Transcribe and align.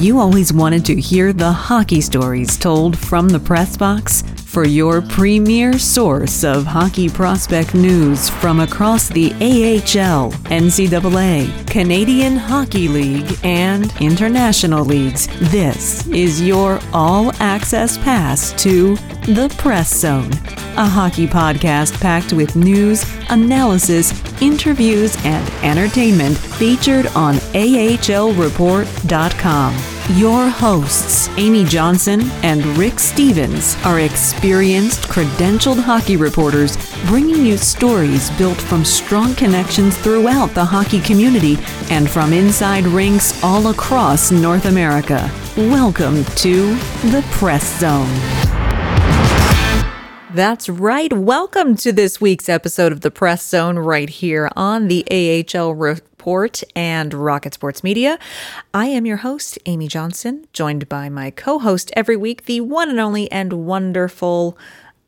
you 0.00 0.18
always 0.18 0.52
wanted 0.52 0.84
to 0.86 0.98
hear 0.98 1.32
the 1.32 1.52
hockey 1.52 2.00
stories 2.00 2.56
told 2.56 2.98
from 2.98 3.28
the 3.28 3.38
press 3.38 3.76
box? 3.76 4.24
For 4.46 4.66
your 4.66 5.02
premier 5.02 5.78
source 5.78 6.42
of 6.42 6.64
hockey 6.64 7.08
prospect 7.08 7.74
news 7.74 8.28
from 8.28 8.58
across 8.60 9.08
the 9.08 9.32
AHL, 9.34 10.32
NCAA, 10.48 11.66
Canadian 11.68 12.36
Hockey 12.36 12.88
League, 12.88 13.38
and 13.44 13.92
international 14.00 14.84
leagues, 14.84 15.28
this 15.50 16.06
is 16.08 16.40
your 16.40 16.80
all 16.92 17.32
access 17.40 17.98
pass 17.98 18.52
to 18.62 18.96
the 19.26 19.54
Press 19.58 20.00
Zone, 20.00 20.32
a 20.76 20.86
hockey 20.86 21.26
podcast 21.26 22.00
packed 22.00 22.32
with 22.32 22.56
news, 22.56 23.04
analysis, 23.28 24.12
interviews, 24.40 25.16
and 25.24 25.48
entertainment 25.62 26.36
featured 26.36 27.06
on 27.08 27.34
AHLReport.com. 27.54 29.89
Your 30.16 30.48
hosts, 30.48 31.28
Amy 31.36 31.64
Johnson 31.64 32.22
and 32.42 32.66
Rick 32.76 32.98
Stephens, 32.98 33.76
are 33.84 34.00
experienced, 34.00 35.02
credentialed 35.02 35.80
hockey 35.80 36.16
reporters 36.16 36.76
bringing 37.06 37.46
you 37.46 37.56
stories 37.56 38.28
built 38.32 38.60
from 38.60 38.84
strong 38.84 39.36
connections 39.36 39.96
throughout 39.96 40.52
the 40.52 40.64
hockey 40.64 41.00
community 41.00 41.58
and 41.90 42.10
from 42.10 42.32
inside 42.32 42.86
rinks 42.86 43.40
all 43.44 43.68
across 43.68 44.32
North 44.32 44.64
America. 44.64 45.30
Welcome 45.56 46.24
to 46.24 46.74
the 47.12 47.24
Press 47.30 47.78
Zone. 47.78 48.10
That's 50.34 50.68
right. 50.68 51.12
Welcome 51.12 51.76
to 51.76 51.92
this 51.92 52.20
week's 52.20 52.48
episode 52.48 52.90
of 52.90 53.02
the 53.02 53.12
Press 53.12 53.46
Zone 53.46 53.78
right 53.78 54.10
here 54.10 54.50
on 54.56 54.88
the 54.88 55.04
AHL 55.08 55.74
Report 56.20 56.62
and 56.76 57.14
Rocket 57.14 57.54
Sports 57.54 57.82
Media. 57.82 58.18
I 58.74 58.88
am 58.88 59.06
your 59.06 59.16
host, 59.16 59.58
Amy 59.64 59.88
Johnson, 59.88 60.46
joined 60.52 60.86
by 60.86 61.08
my 61.08 61.30
co 61.30 61.58
host 61.58 61.90
every 61.96 62.14
week, 62.14 62.44
the 62.44 62.60
one 62.60 62.90
and 62.90 63.00
only 63.00 63.32
and 63.32 63.54
wonderful, 63.54 64.58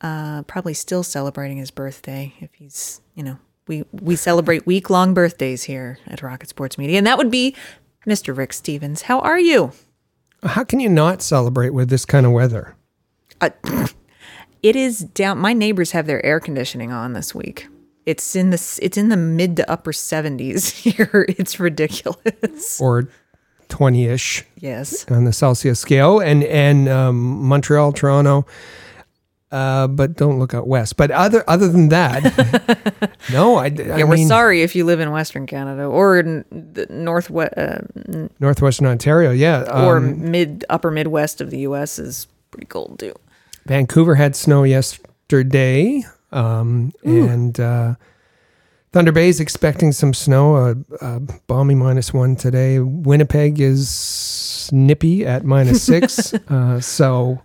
uh, 0.00 0.40
probably 0.44 0.72
still 0.72 1.02
celebrating 1.02 1.58
his 1.58 1.70
birthday 1.70 2.32
if 2.40 2.48
he's, 2.54 3.02
you 3.14 3.22
know, 3.22 3.36
we, 3.66 3.84
we 3.92 4.16
celebrate 4.16 4.64
week 4.64 4.88
long 4.88 5.12
birthdays 5.12 5.64
here 5.64 5.98
at 6.06 6.22
Rocket 6.22 6.48
Sports 6.48 6.78
Media, 6.78 6.96
and 6.96 7.06
that 7.06 7.18
would 7.18 7.30
be 7.30 7.54
Mr. 8.06 8.34
Rick 8.34 8.54
Stephens. 8.54 9.02
How 9.02 9.20
are 9.20 9.38
you? 9.38 9.72
How 10.42 10.64
can 10.64 10.80
you 10.80 10.88
not 10.88 11.20
celebrate 11.20 11.74
with 11.74 11.90
this 11.90 12.06
kind 12.06 12.24
of 12.24 12.32
weather? 12.32 12.74
Uh, 13.38 13.50
it 14.62 14.76
is 14.76 15.00
down. 15.00 15.36
My 15.36 15.52
neighbors 15.52 15.90
have 15.90 16.06
their 16.06 16.24
air 16.24 16.40
conditioning 16.40 16.90
on 16.90 17.12
this 17.12 17.34
week. 17.34 17.68
It's 18.06 18.34
in 18.34 18.50
the 18.50 18.78
it's 18.82 18.96
in 18.96 19.08
the 19.08 19.16
mid 19.16 19.56
to 19.56 19.70
upper 19.70 19.92
70s 19.92 20.70
here. 20.82 21.26
It's 21.28 21.60
ridiculous. 21.60 22.80
Or 22.80 23.08
20ish. 23.68 24.44
Yes. 24.56 25.06
On 25.10 25.24
the 25.24 25.32
Celsius 25.32 25.80
scale 25.80 26.20
and 26.20 26.44
and 26.44 26.88
um, 26.88 27.46
Montreal, 27.46 27.92
Toronto 27.92 28.46
uh, 29.52 29.86
but 29.86 30.16
don't 30.16 30.38
look 30.38 30.54
out 30.54 30.66
west. 30.66 30.96
But 30.96 31.10
other 31.10 31.44
other 31.46 31.68
than 31.68 31.90
that, 31.90 33.12
no. 33.32 33.56
I, 33.56 33.66
I 33.66 33.68
yeah, 33.68 34.04
we're 34.04 34.26
sorry 34.26 34.62
if 34.62 34.74
you 34.74 34.84
live 34.84 34.98
in 34.98 35.12
Western 35.12 35.46
Canada 35.46 35.84
or 35.84 36.18
in 36.18 36.44
the 36.50 36.86
northwest, 36.88 37.52
uh, 37.56 37.80
northwestern 38.40 38.86
Ontario. 38.86 39.30
Yeah, 39.30 39.58
um, 39.64 39.84
or 39.84 40.00
mid 40.00 40.64
upper 40.70 40.90
Midwest 40.90 41.42
of 41.42 41.50
the 41.50 41.58
U.S. 41.60 41.98
is 41.98 42.26
pretty 42.50 42.66
cold 42.66 42.98
too. 42.98 43.14
Vancouver 43.66 44.14
had 44.14 44.34
snow 44.34 44.64
yesterday, 44.64 46.02
um, 46.32 46.92
and 47.04 47.58
uh, 47.60 47.94
Thunder 48.92 49.12
Bay 49.12 49.28
is 49.28 49.40
expecting 49.40 49.92
some 49.92 50.14
snow. 50.14 50.56
A, 50.56 50.76
a 51.00 51.20
balmy 51.46 51.74
minus 51.74 52.12
one 52.12 52.36
today. 52.36 52.78
Winnipeg 52.78 53.60
is 53.60 54.68
nippy 54.72 55.26
at 55.26 55.44
minus 55.44 55.82
six. 55.92 56.34
uh, 56.34 56.80
so 56.80 57.42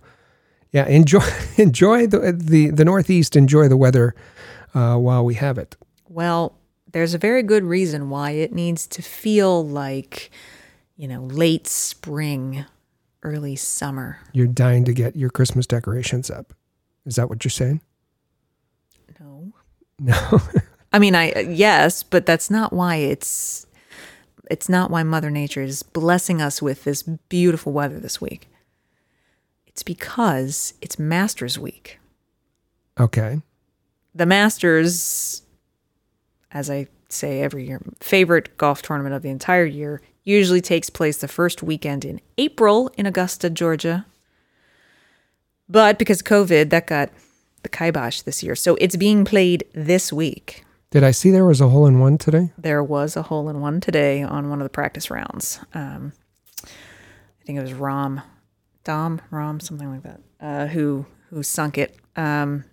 yeah, 0.72 0.86
enjoy 0.86 1.24
enjoy 1.56 2.06
the 2.06 2.32
the 2.32 2.70
the 2.70 2.84
Northeast. 2.84 3.36
Enjoy 3.36 3.68
the 3.68 3.76
weather 3.76 4.14
uh, 4.74 4.96
while 4.96 5.24
we 5.24 5.34
have 5.34 5.58
it. 5.58 5.76
Well, 6.08 6.58
there's 6.92 7.14
a 7.14 7.18
very 7.18 7.42
good 7.42 7.64
reason 7.64 8.10
why 8.10 8.32
it 8.32 8.52
needs 8.52 8.86
to 8.88 9.02
feel 9.02 9.66
like, 9.66 10.30
you 10.96 11.06
know, 11.06 11.22
late 11.24 11.66
spring, 11.66 12.64
early 13.22 13.56
summer. 13.56 14.18
You're 14.32 14.46
dying 14.46 14.84
to 14.86 14.92
get 14.92 15.16
your 15.16 15.30
Christmas 15.30 15.66
decorations 15.66 16.30
up. 16.30 16.54
Is 17.04 17.16
that 17.16 17.28
what 17.28 17.44
you're 17.44 17.50
saying? 17.50 17.80
No. 19.98 20.40
I 20.92 20.98
mean, 20.98 21.14
I 21.14 21.32
uh, 21.32 21.40
yes, 21.40 22.02
but 22.02 22.26
that's 22.26 22.50
not 22.50 22.72
why 22.72 22.96
it's 22.96 23.66
it's 24.50 24.68
not 24.68 24.90
why 24.90 25.02
Mother 25.02 25.30
Nature 25.30 25.62
is 25.62 25.82
blessing 25.82 26.40
us 26.40 26.62
with 26.62 26.84
this 26.84 27.02
beautiful 27.02 27.72
weather 27.72 28.00
this 28.00 28.20
week. 28.20 28.48
It's 29.66 29.82
because 29.82 30.74
it's 30.80 30.98
Masters 30.98 31.58
Week. 31.58 31.98
Okay. 32.98 33.40
The 34.14 34.26
Masters, 34.26 35.42
as 36.50 36.70
I 36.70 36.88
say 37.08 37.42
every 37.42 37.66
year, 37.66 37.80
favorite 38.00 38.56
golf 38.56 38.82
tournament 38.82 39.14
of 39.14 39.22
the 39.22 39.28
entire 39.28 39.64
year, 39.64 40.00
usually 40.24 40.60
takes 40.60 40.90
place 40.90 41.18
the 41.18 41.28
first 41.28 41.62
weekend 41.62 42.04
in 42.04 42.20
April 42.38 42.90
in 42.96 43.06
Augusta, 43.06 43.50
Georgia. 43.50 44.06
But 45.68 45.98
because 45.98 46.22
COVID, 46.22 46.70
that 46.70 46.86
got 46.86 47.10
the 47.62 47.68
kibosh 47.68 48.22
this 48.22 48.42
year. 48.42 48.54
So 48.54 48.76
it's 48.76 48.96
being 48.96 49.24
played 49.24 49.64
this 49.74 50.12
week. 50.12 50.64
Did 50.90 51.04
I 51.04 51.10
see 51.10 51.30
there 51.30 51.44
was 51.44 51.60
a 51.60 51.68
hole 51.68 51.86
in 51.86 52.00
one 52.00 52.16
today? 52.16 52.50
There 52.56 52.82
was 52.82 53.16
a 53.16 53.22
hole 53.22 53.48
in 53.48 53.60
one 53.60 53.80
today 53.80 54.22
on 54.22 54.48
one 54.48 54.60
of 54.60 54.64
the 54.64 54.70
practice 54.70 55.10
rounds. 55.10 55.60
Um, 55.74 56.12
I 56.64 57.44
think 57.44 57.58
it 57.58 57.62
was 57.62 57.74
Rom, 57.74 58.22
Dom, 58.84 59.20
Rom, 59.30 59.60
something 59.60 59.90
like 59.90 60.02
that, 60.02 60.20
uh, 60.40 60.66
who 60.66 61.04
who 61.28 61.42
sunk 61.42 61.76
it. 61.76 61.94
Um, 62.16 62.64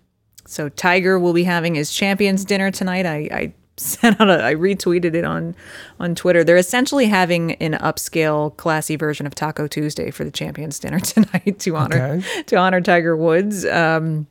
so 0.46 0.70
Tiger 0.70 1.18
will 1.18 1.34
be 1.34 1.44
having 1.44 1.74
his 1.74 1.92
champions 1.92 2.44
dinner 2.44 2.70
tonight. 2.70 3.04
I, 3.04 3.28
I 3.30 3.52
sent 3.76 4.18
out 4.18 4.30
a, 4.30 4.42
I 4.42 4.54
retweeted 4.54 5.14
it 5.14 5.24
on 5.24 5.54
on 6.00 6.14
Twitter. 6.14 6.42
They're 6.42 6.56
essentially 6.56 7.06
having 7.06 7.52
an 7.56 7.74
upscale, 7.74 8.56
classy 8.56 8.96
version 8.96 9.26
of 9.26 9.34
Taco 9.34 9.66
Tuesday 9.66 10.10
for 10.10 10.24
the 10.24 10.30
champions 10.30 10.78
dinner 10.78 11.00
tonight 11.00 11.58
to 11.58 11.76
honor 11.76 12.02
okay. 12.02 12.42
to 12.44 12.56
honor 12.56 12.80
Tiger 12.80 13.14
Woods. 13.14 13.66
Um, 13.66 14.26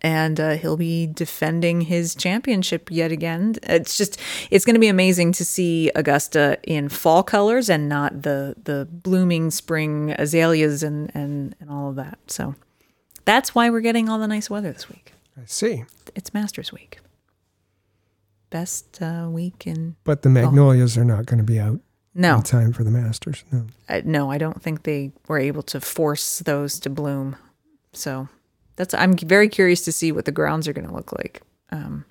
and 0.00 0.38
uh, 0.38 0.56
he'll 0.56 0.76
be 0.76 1.06
defending 1.06 1.82
his 1.82 2.14
championship 2.14 2.90
yet 2.90 3.10
again. 3.12 3.56
It's 3.64 3.96
just 3.96 4.20
it's 4.50 4.64
going 4.64 4.74
to 4.74 4.80
be 4.80 4.88
amazing 4.88 5.32
to 5.32 5.44
see 5.44 5.90
Augusta 5.94 6.58
in 6.62 6.88
fall 6.88 7.22
colors 7.22 7.68
and 7.68 7.88
not 7.88 8.22
the 8.22 8.54
the 8.62 8.88
blooming 8.90 9.50
spring 9.50 10.14
azaleas 10.18 10.82
and 10.82 11.10
and 11.14 11.54
and 11.60 11.70
all 11.70 11.90
of 11.90 11.96
that. 11.96 12.18
So 12.28 12.54
that's 13.24 13.54
why 13.54 13.70
we're 13.70 13.80
getting 13.80 14.08
all 14.08 14.18
the 14.18 14.28
nice 14.28 14.48
weather 14.48 14.72
this 14.72 14.88
week. 14.88 15.12
I 15.36 15.44
see. 15.46 15.84
It's 16.14 16.32
Masters 16.32 16.72
Week. 16.72 16.98
Best 18.50 19.02
uh, 19.02 19.28
week 19.30 19.66
in. 19.66 19.96
But 20.04 20.22
the 20.22 20.30
magnolias 20.30 20.96
are 20.96 21.04
not 21.04 21.26
going 21.26 21.38
to 21.38 21.44
be 21.44 21.60
out. 21.60 21.80
No 22.14 22.36
in 22.36 22.42
time 22.42 22.72
for 22.72 22.82
the 22.82 22.90
Masters. 22.90 23.44
No. 23.52 23.66
Uh, 23.88 24.00
no, 24.04 24.30
I 24.30 24.38
don't 24.38 24.62
think 24.62 24.82
they 24.82 25.12
were 25.28 25.38
able 25.38 25.62
to 25.64 25.80
force 25.80 26.40
those 26.40 26.80
to 26.80 26.90
bloom. 26.90 27.36
So 27.92 28.28
that's 28.78 28.94
I'm 28.94 29.14
very 29.14 29.48
curious 29.48 29.82
to 29.82 29.92
see 29.92 30.12
what 30.12 30.24
the 30.24 30.32
grounds 30.32 30.66
are 30.68 30.72
going 30.72 30.86
to 30.86 30.94
look 30.94 31.12
like. 31.12 31.42
Um, 31.70 32.04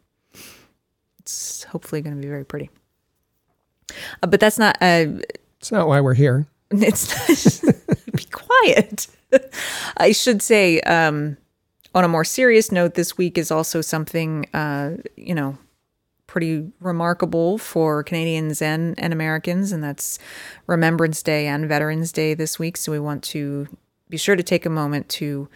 it's 1.20 1.64
hopefully 1.64 2.02
going 2.02 2.16
to 2.16 2.22
be 2.22 2.28
very 2.28 2.46
pretty. 2.46 2.70
Uh, 4.22 4.28
but 4.28 4.40
that's 4.40 4.60
not. 4.60 4.78
Uh, 4.82 5.24
it's 5.60 5.72
not 5.72 5.88
why 5.88 6.02
we're 6.02 6.14
here. 6.14 6.46
It's 6.70 7.64
not, 7.64 7.76
be 8.14 8.26
quiet. 8.26 9.08
I 9.98 10.12
should 10.12 10.42
say. 10.42 10.82
Um, 10.82 11.38
on 11.96 12.04
a 12.04 12.10
more 12.10 12.26
serious 12.26 12.72
note, 12.72 12.94
this 12.94 13.18
week 13.18 13.38
is 13.38 13.50
also 13.50 13.82
something 13.82 14.46
uh, 14.54 14.98
you 15.16 15.34
know 15.34 15.58
pretty 16.28 16.70
remarkable 16.82 17.58
for 17.58 18.04
Canadians 18.04 18.62
and, 18.62 19.00
and 19.00 19.14
Americans, 19.14 19.72
and 19.72 19.82
that's 19.82 20.20
Remembrance 20.68 21.24
Day 21.24 21.48
and 21.48 21.68
Veterans 21.70 22.12
Day 22.12 22.34
this 22.34 22.60
week. 22.60 22.76
So 22.76 22.92
we 22.92 23.00
want 23.00 23.24
to 23.24 23.68
be 24.10 24.18
sure 24.18 24.36
to 24.36 24.44
take 24.44 24.66
a 24.66 24.70
moment 24.70 25.08
to 25.10 25.48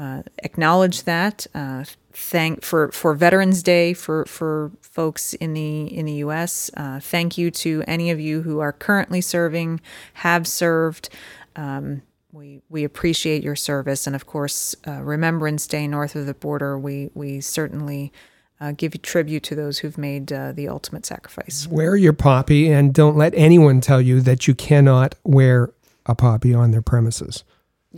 uh, 0.00 0.22
acknowledge 0.38 1.02
that. 1.02 1.46
Uh, 1.54 1.84
thank 2.12 2.62
for 2.62 2.90
for 2.90 3.12
Veterans 3.12 3.62
Day 3.62 3.92
for 3.92 4.24
for 4.24 4.72
folks 4.80 5.34
in 5.34 5.52
the 5.52 5.94
in 5.94 6.06
the 6.06 6.14
U.S. 6.14 6.70
Uh, 6.74 7.00
thank 7.00 7.36
you 7.36 7.50
to 7.50 7.84
any 7.86 8.10
of 8.10 8.18
you 8.18 8.40
who 8.40 8.60
are 8.60 8.72
currently 8.72 9.20
serving, 9.20 9.80
have 10.14 10.46
served. 10.46 11.10
Um, 11.54 12.00
we 12.32 12.62
we 12.70 12.82
appreciate 12.82 13.42
your 13.42 13.56
service, 13.56 14.06
and 14.06 14.16
of 14.16 14.24
course, 14.24 14.74
uh, 14.88 15.02
Remembrance 15.02 15.66
Day 15.66 15.86
north 15.86 16.16
of 16.16 16.24
the 16.24 16.34
border. 16.34 16.78
We 16.78 17.10
we 17.14 17.40
certainly. 17.40 18.12
Uh, 18.62 18.72
give 18.72 19.00
tribute 19.00 19.42
to 19.42 19.54
those 19.54 19.78
who've 19.78 19.96
made 19.96 20.30
uh, 20.30 20.52
the 20.52 20.68
ultimate 20.68 21.06
sacrifice. 21.06 21.66
Wear 21.66 21.96
your 21.96 22.12
poppy 22.12 22.70
and 22.70 22.92
don't 22.92 23.16
let 23.16 23.32
anyone 23.34 23.80
tell 23.80 24.02
you 24.02 24.20
that 24.20 24.46
you 24.46 24.54
cannot 24.54 25.14
wear 25.24 25.70
a 26.04 26.14
poppy 26.14 26.52
on 26.52 26.70
their 26.70 26.82
premises. 26.82 27.42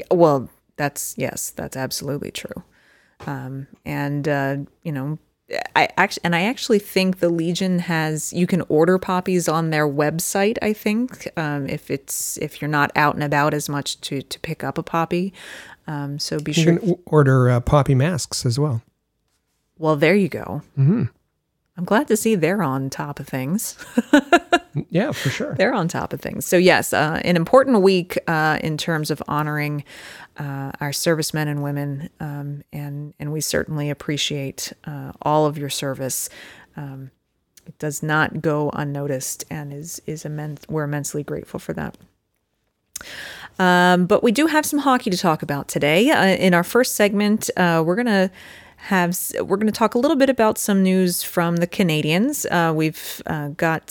Well, 0.09 0.49
that's 0.83 1.15
yes, 1.17 1.51
that's 1.51 1.77
absolutely 1.77 2.31
true. 2.33 2.59
Um, 3.27 3.67
and 3.85 4.27
uh, 4.27 4.57
you 4.83 4.91
know, 4.93 5.19
I 5.77 5.89
actually 5.97 6.23
and 6.25 6.35
I 6.35 6.43
actually 6.43 6.81
think 6.81 7.19
the 7.21 7.29
Legion 7.29 7.79
has 7.79 8.33
you 8.33 8.47
can 8.47 8.63
order 8.69 8.99
poppies 8.99 9.49
on 9.49 9.71
their 9.71 9.87
website. 9.87 10.59
I 10.63 10.73
think 10.73 11.29
um, 11.39 11.69
if 11.69 11.91
it's 11.91 12.37
if 12.39 12.61
you're 12.61 12.71
not 12.81 12.91
out 12.97 13.15
and 13.15 13.23
about 13.23 13.55
as 13.55 13.69
much 13.69 14.01
to 14.03 14.23
to 14.23 14.41
pick 14.41 14.65
up 14.65 14.77
a 14.79 14.83
poppy, 14.83 15.33
um, 15.87 16.19
so 16.19 16.41
be 16.41 16.51
You 16.53 16.63
sure. 16.65 16.79
can 16.79 16.97
order 17.07 17.49
uh, 17.51 17.61
poppy 17.61 17.95
masks 17.95 18.45
as 18.45 18.59
well. 18.59 18.83
Well, 19.79 19.97
there 19.97 20.17
you 20.17 20.29
go. 20.29 20.63
hmm 20.75 21.05
I'm 21.77 21.85
glad 21.87 22.07
to 22.09 22.17
see 22.17 22.35
they're 22.35 22.63
on 22.63 22.91
top 22.91 23.19
of 23.21 23.27
things. 23.29 23.77
Yeah, 24.91 25.13
for 25.13 25.31
sure. 25.31 25.55
they're 25.55 25.75
on 25.75 25.89
top 25.89 26.13
of 26.13 26.21
things. 26.21 26.47
So 26.47 26.57
yes, 26.57 26.93
uh, 26.93 27.21
an 27.25 27.37
important 27.37 27.83
week 27.83 28.19
uh, 28.27 28.59
in 28.63 28.79
terms 28.79 29.11
of 29.11 29.23
honoring 29.29 29.85
uh, 30.39 30.73
our 30.81 30.93
servicemen 30.93 31.49
and 31.49 31.63
women, 31.63 32.09
um, 32.21 32.63
and 32.73 33.15
and 33.19 33.33
we 33.33 33.41
certainly 33.41 33.91
appreciate 33.91 34.73
uh, 34.85 35.13
all 35.23 35.47
of 35.47 35.59
your 35.59 35.69
service. 35.69 36.29
Um, 36.77 37.11
it 37.67 37.79
does 37.79 38.03
not 38.03 38.41
go 38.41 38.71
unnoticed, 38.71 39.45
and 39.51 39.73
is 39.73 40.01
is 40.07 40.25
immense. 40.25 40.65
We're 40.69 40.85
immensely 40.85 41.23
grateful 41.23 41.61
for 41.61 41.73
that. 41.75 41.97
Um, 43.59 44.07
but 44.07 44.23
we 44.23 44.33
do 44.33 44.47
have 44.47 44.65
some 44.65 44.81
hockey 44.81 45.11
to 45.11 45.17
talk 45.17 45.43
about 45.43 45.69
today. 45.69 46.11
Uh, 46.11 46.25
in 46.25 46.55
our 46.55 46.65
first 46.65 46.95
segment, 46.95 47.51
uh, 47.57 47.83
we're 47.85 47.97
gonna 47.97 48.31
have 48.77 49.17
we're 49.41 49.57
gonna 49.57 49.71
talk 49.71 49.95
a 49.95 49.99
little 49.99 50.17
bit 50.17 50.31
about 50.31 50.59
some 50.59 50.83
news 50.83 51.23
from 51.23 51.57
the 51.57 51.67
Canadiens. 51.67 52.47
Uh, 52.51 52.73
we've 52.73 53.23
uh, 53.27 53.49
got 53.49 53.91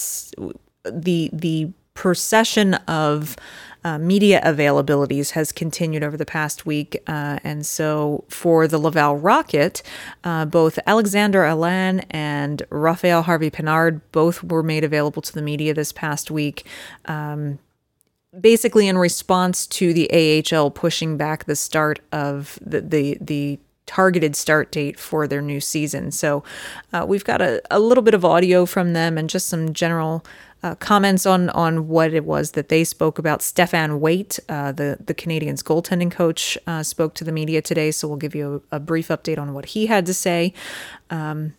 the 0.84 1.30
the 1.34 1.72
procession 1.94 2.76
of 2.88 3.36
uh, 3.84 3.98
media 3.98 4.40
availabilities 4.46 5.32
has 5.32 5.52
continued 5.52 6.04
over 6.04 6.16
the 6.16 6.26
past 6.26 6.66
week, 6.66 7.02
uh, 7.08 7.40
and 7.44 7.66
so 7.66 8.24
for 8.30 8.68
the 8.68 8.78
Laval 8.78 9.18
Rocket, 9.18 9.82
uh, 10.24 10.46
both 10.46 10.78
Alexandre 10.86 11.46
Alain 11.46 12.02
and 12.12 12.64
Rafael 12.70 13.24
Harvey 13.24 13.50
Pinard 13.50 14.02
both 14.12 14.44
were 14.44 14.64
made 14.64 14.84
available 14.84 15.22
to 15.22 15.34
the 15.34 15.42
media 15.42 15.74
this 15.74 15.92
past 15.92 16.30
week. 16.30 16.66
Um, 17.06 17.60
basically 18.40 18.88
in 18.88 18.98
response 18.98 19.68
to 19.68 19.94
the 19.94 20.10
AHL 20.54 20.72
pushing 20.72 21.18
back 21.18 21.46
the 21.46 21.56
start 21.56 22.00
of 22.12 22.58
the 22.62 22.82
the, 22.82 23.18
the 23.20 23.60
targeted 23.88 24.38
start 24.38 24.72
date 24.72 24.98
for 24.98 25.28
their 25.28 25.42
new 25.42 25.60
season. 25.60 26.12
So 26.12 26.46
uh, 26.94 27.06
we've 27.06 27.26
got 27.26 27.42
a, 27.42 27.62
a 27.70 27.80
little 27.80 28.04
bit 28.04 28.14
of 28.14 28.24
audio 28.24 28.66
from 28.66 28.94
them 28.94 29.18
and 29.18 29.30
just 29.30 29.50
some 29.50 29.74
general 29.74 30.24
uh, 30.64 30.76
comments 30.76 31.26
on 31.26 31.50
on 31.50 31.88
what 31.88 32.14
it 32.14 32.26
was 32.26 32.52
that 32.52 32.70
they 32.70 32.84
spoke 32.84 33.18
about. 33.18 33.40
Stéphane 33.40 34.00
Waite, 34.00 34.40
uh, 34.50 34.72
the 34.72 34.98
the 35.04 35.14
Canadiens 35.14 35.64
goaltending 35.64 36.12
coach, 36.12 36.58
uh, 36.68 36.84
spoke 36.84 37.14
to 37.16 37.24
the 37.24 37.32
media 37.32 37.62
today. 37.62 37.92
So 37.92 38.08
we'll 38.08 38.18
give 38.18 38.36
you 38.36 38.64
a, 38.72 38.78
a 38.78 38.80
brief 38.80 39.08
update 39.10 39.38
on 39.38 39.54
what 39.54 39.68
he 39.68 39.88
had 39.88 40.06
to 40.06 40.14
say. 40.14 40.54
Um, 41.10 41.56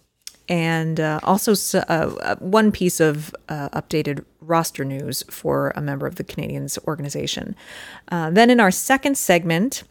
and 0.48 0.98
uh, 1.00 1.20
also 1.22 1.52
uh, 1.78 1.80
uh, 1.80 2.36
one 2.36 2.72
piece 2.72 3.00
of 3.00 3.34
updated 3.48 4.24
roster 4.40 4.84
news 4.84 5.22
for 5.30 5.72
a 5.76 5.80
member 5.80 6.06
of 6.06 6.16
the 6.16 6.24
Canadiens 6.24 6.78
organization. 6.86 7.54
Then 8.10 8.50
in 8.50 8.60
our 8.60 8.72
second 8.72 9.16
segment, 9.16 9.84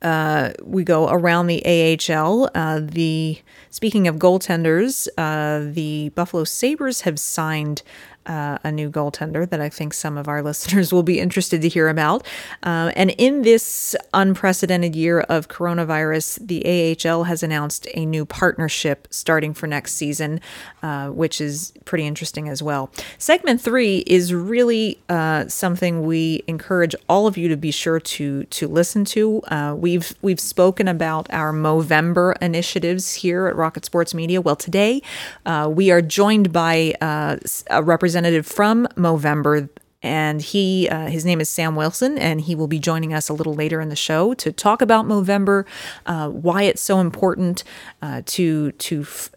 uh, 0.00 0.52
we 0.62 0.84
go 0.84 1.08
around 1.08 1.48
the 1.48 1.62
AHL. 1.64 2.50
Uh, 2.54 2.80
the 2.82 3.38
speaking 3.70 4.08
of 4.08 4.16
goaltenders, 4.16 5.08
uh, 5.18 5.72
the 5.72 6.10
Buffalo 6.10 6.44
Sabres 6.44 7.02
have 7.02 7.20
signed. 7.20 7.82
Uh, 8.24 8.56
a 8.62 8.70
new 8.70 8.88
goaltender 8.88 9.50
that 9.50 9.60
I 9.60 9.68
think 9.68 9.92
some 9.92 10.16
of 10.16 10.28
our 10.28 10.42
listeners 10.50 10.92
will 10.92 11.02
be 11.02 11.18
interested 11.18 11.60
to 11.62 11.68
hear 11.68 11.88
about. 11.88 12.24
Uh, 12.62 12.92
and 12.94 13.10
in 13.18 13.42
this 13.42 13.96
unprecedented 14.14 14.94
year 14.94 15.22
of 15.22 15.48
coronavirus, 15.48 16.46
the 16.46 16.62
AHL 17.04 17.24
has 17.24 17.42
announced 17.42 17.88
a 17.94 18.06
new 18.06 18.24
partnership 18.24 19.08
starting 19.10 19.52
for 19.54 19.66
next 19.66 19.94
season, 19.94 20.40
uh, 20.84 21.08
which 21.08 21.40
is 21.40 21.72
pretty 21.84 22.06
interesting 22.06 22.48
as 22.48 22.62
well. 22.62 22.92
Segment 23.18 23.60
three 23.60 24.04
is 24.06 24.32
really 24.32 25.00
uh, 25.08 25.48
something 25.48 26.06
we 26.06 26.44
encourage 26.46 26.94
all 27.08 27.26
of 27.26 27.36
you 27.36 27.48
to 27.48 27.56
be 27.56 27.72
sure 27.72 27.98
to 27.98 28.44
to 28.44 28.68
listen 28.68 29.04
to. 29.04 29.40
Uh, 29.48 29.74
we've 29.76 30.14
we've 30.22 30.38
spoken 30.38 30.86
about 30.86 31.26
our 31.32 31.52
Movember 31.52 32.40
initiatives 32.40 33.14
here 33.14 33.48
at 33.48 33.56
Rocket 33.56 33.84
Sports 33.84 34.14
Media. 34.14 34.40
Well, 34.40 34.54
today 34.54 35.02
uh, 35.44 35.68
we 35.74 35.90
are 35.90 36.00
joined 36.00 36.52
by 36.52 36.94
a 37.00 37.82
representative 37.82 38.11
from 38.44 38.86
Movember 38.96 39.68
and 40.02 40.42
he 40.42 40.88
uh, 40.88 41.06
his 41.06 41.24
name 41.24 41.40
is 41.40 41.48
Sam 41.48 41.76
Wilson, 41.76 42.18
and 42.18 42.40
he 42.40 42.54
will 42.54 42.66
be 42.66 42.78
joining 42.78 43.14
us 43.14 43.28
a 43.28 43.32
little 43.32 43.54
later 43.54 43.80
in 43.80 43.88
the 43.88 43.96
show 43.96 44.34
to 44.34 44.52
talk 44.52 44.82
about 44.82 45.06
Movember, 45.06 45.64
uh, 46.06 46.28
why 46.28 46.64
it's 46.64 46.82
so 46.82 46.98
important 46.98 47.62
uh, 48.02 48.22
to 48.26 48.72
to 48.72 49.02
f- 49.02 49.30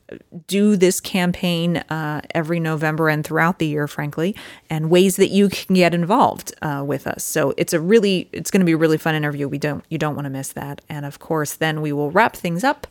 do 0.48 0.76
this 0.76 1.00
campaign 1.00 1.78
uh, 1.78 2.22
every 2.34 2.60
November 2.60 3.10
and 3.10 3.24
throughout 3.24 3.60
the 3.60 3.68
year, 3.68 3.88
frankly, 3.88 4.36
and 4.70 4.90
ways 4.90 5.18
that 5.18 5.30
you 5.30 5.50
can 5.50 5.76
get 5.76 5.94
involved 5.94 6.54
uh, 6.62 6.84
with 6.86 7.06
us. 7.06 7.24
So 7.24 7.54
it's 7.58 7.74
a 7.74 7.80
really 7.80 8.28
it's 8.32 8.50
going 8.50 8.62
to 8.62 8.66
be 8.66 8.74
a 8.74 8.78
really 8.78 8.98
fun 8.98 9.14
interview. 9.14 9.48
We 9.48 9.60
don't 9.60 9.86
you 9.90 10.00
don't 10.00 10.16
want 10.16 10.26
to 10.26 10.32
miss 10.32 10.50
that, 10.54 10.82
and 10.90 11.06
of 11.06 11.20
course, 11.20 11.54
then 11.54 11.82
we 11.82 11.94
will 11.94 12.10
wrap 12.10 12.36
things 12.36 12.64
up 12.64 12.88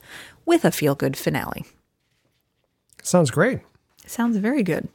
with 0.47 0.65
a 0.65 0.71
feel 0.71 0.95
good 0.95 1.17
finale. 1.17 1.65
Sounds 3.03 3.31
great. 3.31 3.61
Sounds 4.07 4.37
very 4.37 4.63
good. 4.63 4.89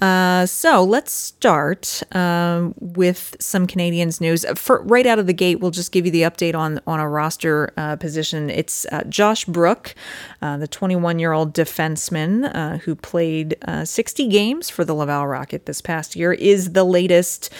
Uh, 0.00 0.46
so 0.46 0.82
let's 0.82 1.12
start 1.12 2.02
um, 2.14 2.74
with 2.78 3.36
some 3.38 3.66
Canadiens 3.66 4.20
news. 4.20 4.44
For 4.56 4.82
right 4.82 5.06
out 5.06 5.18
of 5.18 5.26
the 5.26 5.32
gate, 5.32 5.60
we'll 5.60 5.70
just 5.70 5.92
give 5.92 6.06
you 6.06 6.12
the 6.12 6.22
update 6.22 6.54
on 6.54 6.80
on 6.86 7.00
a 7.00 7.08
roster 7.08 7.72
uh, 7.76 7.96
position. 7.96 8.50
It's 8.50 8.86
uh, 8.86 9.04
Josh 9.04 9.44
Brook, 9.44 9.94
uh, 10.40 10.56
the 10.56 10.68
21 10.68 11.18
year 11.18 11.32
old 11.32 11.54
defenseman 11.54 12.54
uh, 12.54 12.78
who 12.78 12.94
played 12.94 13.56
uh, 13.62 13.84
60 13.84 14.28
games 14.28 14.70
for 14.70 14.84
the 14.84 14.94
Laval 14.94 15.26
Rocket 15.26 15.66
this 15.66 15.80
past 15.80 16.16
year, 16.16 16.32
is 16.32 16.72
the 16.72 16.84
latest 16.84 17.50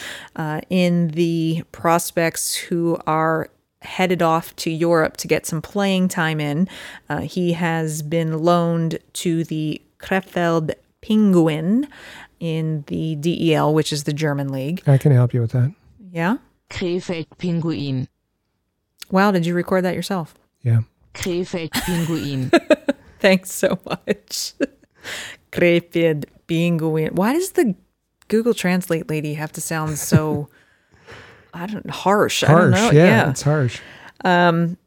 in 0.69 1.09
the 1.09 1.63
prospects 1.71 2.55
who 2.55 2.97
are 3.05 3.49
headed 3.83 4.21
off 4.21 4.55
to 4.55 4.71
Europe 4.71 5.17
to 5.17 5.27
get 5.27 5.45
some 5.45 5.61
playing 5.61 6.07
time 6.07 6.39
in. 6.39 6.67
Uh, 7.09 7.19
he 7.19 7.53
has 7.53 8.01
been 8.01 8.39
loaned 8.39 8.99
to 9.13 9.43
the 9.43 9.81
Krefeld 9.99 10.73
Penguin 11.01 11.87
in 12.43 12.83
the 12.87 13.15
DEL, 13.15 13.73
which 13.73 13.93
is 13.93 14.03
the 14.03 14.11
German 14.11 14.51
league. 14.51 14.83
I 14.85 14.97
can 14.97 15.13
help 15.13 15.33
you 15.33 15.39
with 15.39 15.51
that. 15.53 15.73
Yeah. 16.11 16.37
Krefeld 16.69 17.27
Pinguin. 17.37 18.07
Wow, 19.09 19.31
did 19.31 19.45
you 19.45 19.53
record 19.53 19.85
that 19.85 19.95
yourself? 19.95 20.35
Yeah. 20.61 20.81
Krefeld 21.13 21.69
Pinguin. 21.69 22.51
Thanks 23.19 23.49
so 23.53 23.79
much. 23.85 24.53
Krefeld 25.53 26.25
Penguin. 26.47 27.15
Why 27.15 27.31
does 27.31 27.51
the 27.51 27.75
Google 28.27 28.53
Translate 28.53 29.09
lady 29.09 29.35
have 29.35 29.53
to 29.53 29.61
sound 29.61 29.97
so 29.97 30.49
I 31.53 31.65
don't 31.67 31.89
harsh? 31.89 32.43
I 32.43 32.47
don't 32.47 32.73
Harsh. 32.73 32.93
know. 32.93 32.99
Yeah, 32.99 33.29
it's 33.29 33.41
harsh. 33.43 33.79
Um 34.25 34.77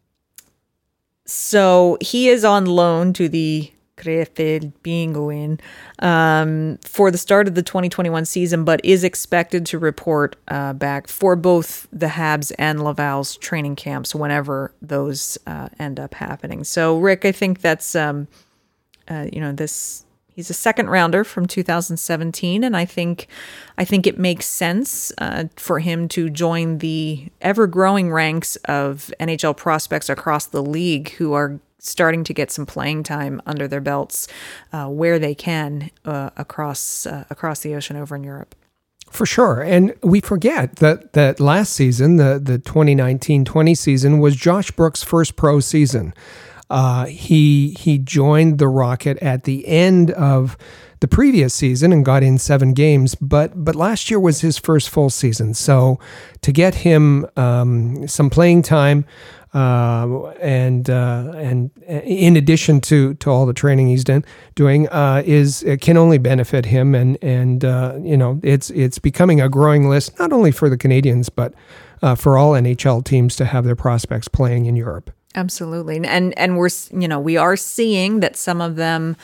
So 1.24 1.96
he 2.02 2.28
is 2.28 2.44
on 2.44 2.66
loan 2.66 3.14
to 3.14 3.30
the 3.30 3.72
Krefeld 3.96 4.72
Penguin 4.82 5.60
um, 5.98 6.78
for 6.84 7.10
the 7.10 7.18
start 7.18 7.48
of 7.48 7.54
the 7.54 7.62
2021 7.62 8.24
season, 8.24 8.64
but 8.64 8.80
is 8.84 9.04
expected 9.04 9.66
to 9.66 9.78
report 9.78 10.36
uh, 10.48 10.72
back 10.72 11.08
for 11.08 11.36
both 11.36 11.86
the 11.92 12.06
Habs 12.06 12.52
and 12.58 12.82
Laval's 12.82 13.36
training 13.36 13.76
camps 13.76 14.14
whenever 14.14 14.72
those 14.80 15.38
uh, 15.46 15.68
end 15.78 15.98
up 15.98 16.14
happening. 16.14 16.64
So, 16.64 16.98
Rick, 16.98 17.24
I 17.24 17.32
think 17.32 17.60
that's 17.60 17.94
um, 17.94 18.28
uh, 19.08 19.26
you 19.32 19.40
know 19.40 19.52
this. 19.52 20.05
He's 20.36 20.50
a 20.50 20.54
second 20.54 20.90
rounder 20.90 21.24
from 21.24 21.46
2017, 21.46 22.62
and 22.62 22.76
I 22.76 22.84
think 22.84 23.26
I 23.78 23.86
think 23.86 24.06
it 24.06 24.18
makes 24.18 24.44
sense 24.44 25.10
uh, 25.16 25.44
for 25.56 25.78
him 25.78 26.08
to 26.08 26.28
join 26.28 26.78
the 26.78 27.28
ever 27.40 27.66
growing 27.66 28.12
ranks 28.12 28.56
of 28.66 29.10
NHL 29.18 29.56
prospects 29.56 30.10
across 30.10 30.44
the 30.44 30.62
league 30.62 31.12
who 31.12 31.32
are 31.32 31.58
starting 31.78 32.22
to 32.24 32.34
get 32.34 32.50
some 32.50 32.66
playing 32.66 33.02
time 33.02 33.40
under 33.46 33.66
their 33.66 33.80
belts 33.80 34.28
uh, 34.74 34.86
where 34.88 35.18
they 35.18 35.34
can 35.34 35.90
uh, 36.04 36.28
across 36.36 37.06
uh, 37.06 37.24
across 37.30 37.60
the 37.60 37.74
ocean 37.74 37.96
over 37.96 38.14
in 38.14 38.22
Europe. 38.22 38.54
For 39.10 39.24
sure. 39.24 39.62
And 39.62 39.94
we 40.02 40.20
forget 40.20 40.76
that 40.76 41.14
that 41.14 41.40
last 41.40 41.72
season, 41.72 42.16
the 42.16 42.38
the 42.38 42.58
2019-20 42.58 43.74
season 43.74 44.18
was 44.18 44.36
Josh 44.36 44.70
Brook's 44.70 45.02
first 45.02 45.34
pro 45.36 45.60
season. 45.60 46.12
Uh, 46.68 47.06
he 47.06 47.76
he 47.78 47.98
joined 47.98 48.58
the 48.58 48.68
Rocket 48.68 49.18
at 49.18 49.44
the 49.44 49.66
end 49.68 50.10
of 50.12 50.56
the 51.00 51.08
previous 51.08 51.54
season 51.54 51.92
and 51.92 52.04
got 52.04 52.22
in 52.22 52.38
seven 52.38 52.72
games, 52.72 53.14
but 53.14 53.64
but 53.64 53.76
last 53.76 54.10
year 54.10 54.18
was 54.18 54.40
his 54.40 54.58
first 54.58 54.88
full 54.88 55.10
season. 55.10 55.54
So 55.54 56.00
to 56.42 56.52
get 56.52 56.74
him 56.74 57.26
um, 57.36 58.08
some 58.08 58.30
playing 58.30 58.62
time, 58.62 59.04
uh, 59.54 60.28
and 60.40 60.90
uh, 60.90 61.32
and 61.36 61.70
in 61.86 62.36
addition 62.36 62.80
to 62.82 63.14
to 63.14 63.30
all 63.30 63.46
the 63.46 63.54
training 63.54 63.88
he's 63.88 64.04
done 64.04 64.24
doing, 64.54 64.88
uh, 64.88 65.22
is 65.24 65.62
it 65.62 65.80
can 65.80 65.96
only 65.96 66.18
benefit 66.18 66.66
him. 66.66 66.94
And 66.94 67.16
and 67.22 67.64
uh, 67.64 67.98
you 68.02 68.16
know 68.16 68.40
it's 68.42 68.70
it's 68.70 68.98
becoming 68.98 69.40
a 69.40 69.48
growing 69.48 69.88
list 69.88 70.18
not 70.18 70.32
only 70.32 70.50
for 70.50 70.68
the 70.68 70.76
Canadiens 70.76 71.30
but 71.34 71.54
uh, 72.02 72.14
for 72.14 72.36
all 72.36 72.52
NHL 72.52 73.04
teams 73.04 73.36
to 73.36 73.44
have 73.44 73.64
their 73.64 73.76
prospects 73.76 74.28
playing 74.28 74.66
in 74.66 74.76
Europe. 74.76 75.15
Absolutely, 75.36 76.02
and 76.02 76.36
and 76.38 76.56
we're 76.56 76.70
you 76.90 77.06
know 77.06 77.20
we 77.20 77.36
are 77.36 77.56
seeing 77.56 78.20
that 78.20 78.36
some 78.36 78.62
of 78.62 78.76
them, 78.76 79.16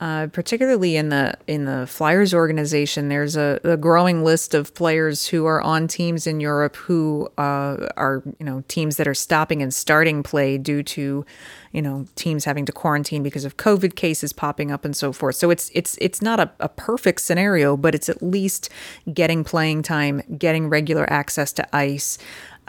uh, 0.00 0.26
particularly 0.26 0.96
in 0.96 1.10
the 1.10 1.34
in 1.46 1.64
the 1.64 1.86
Flyers 1.86 2.34
organization, 2.34 3.08
there's 3.08 3.36
a, 3.36 3.60
a 3.62 3.76
growing 3.76 4.24
list 4.24 4.52
of 4.52 4.74
players 4.74 5.28
who 5.28 5.46
are 5.46 5.62
on 5.62 5.86
teams 5.86 6.26
in 6.26 6.40
Europe 6.40 6.74
who 6.74 7.28
uh, 7.38 7.86
are 7.96 8.24
you 8.40 8.44
know 8.44 8.64
teams 8.66 8.96
that 8.96 9.06
are 9.06 9.14
stopping 9.14 9.62
and 9.62 9.72
starting 9.72 10.24
play 10.24 10.58
due 10.58 10.82
to 10.82 11.24
you 11.70 11.82
know 11.82 12.04
teams 12.16 12.44
having 12.46 12.64
to 12.66 12.72
quarantine 12.72 13.22
because 13.22 13.44
of 13.44 13.56
COVID 13.56 13.94
cases 13.94 14.32
popping 14.32 14.72
up 14.72 14.84
and 14.84 14.96
so 14.96 15.12
forth. 15.12 15.36
So 15.36 15.50
it's 15.50 15.70
it's 15.72 15.96
it's 16.00 16.20
not 16.20 16.40
a, 16.40 16.50
a 16.58 16.68
perfect 16.68 17.20
scenario, 17.20 17.76
but 17.76 17.94
it's 17.94 18.08
at 18.08 18.20
least 18.20 18.70
getting 19.14 19.44
playing 19.44 19.82
time, 19.84 20.20
getting 20.36 20.68
regular 20.68 21.08
access 21.08 21.52
to 21.52 21.76
ice 21.76 22.18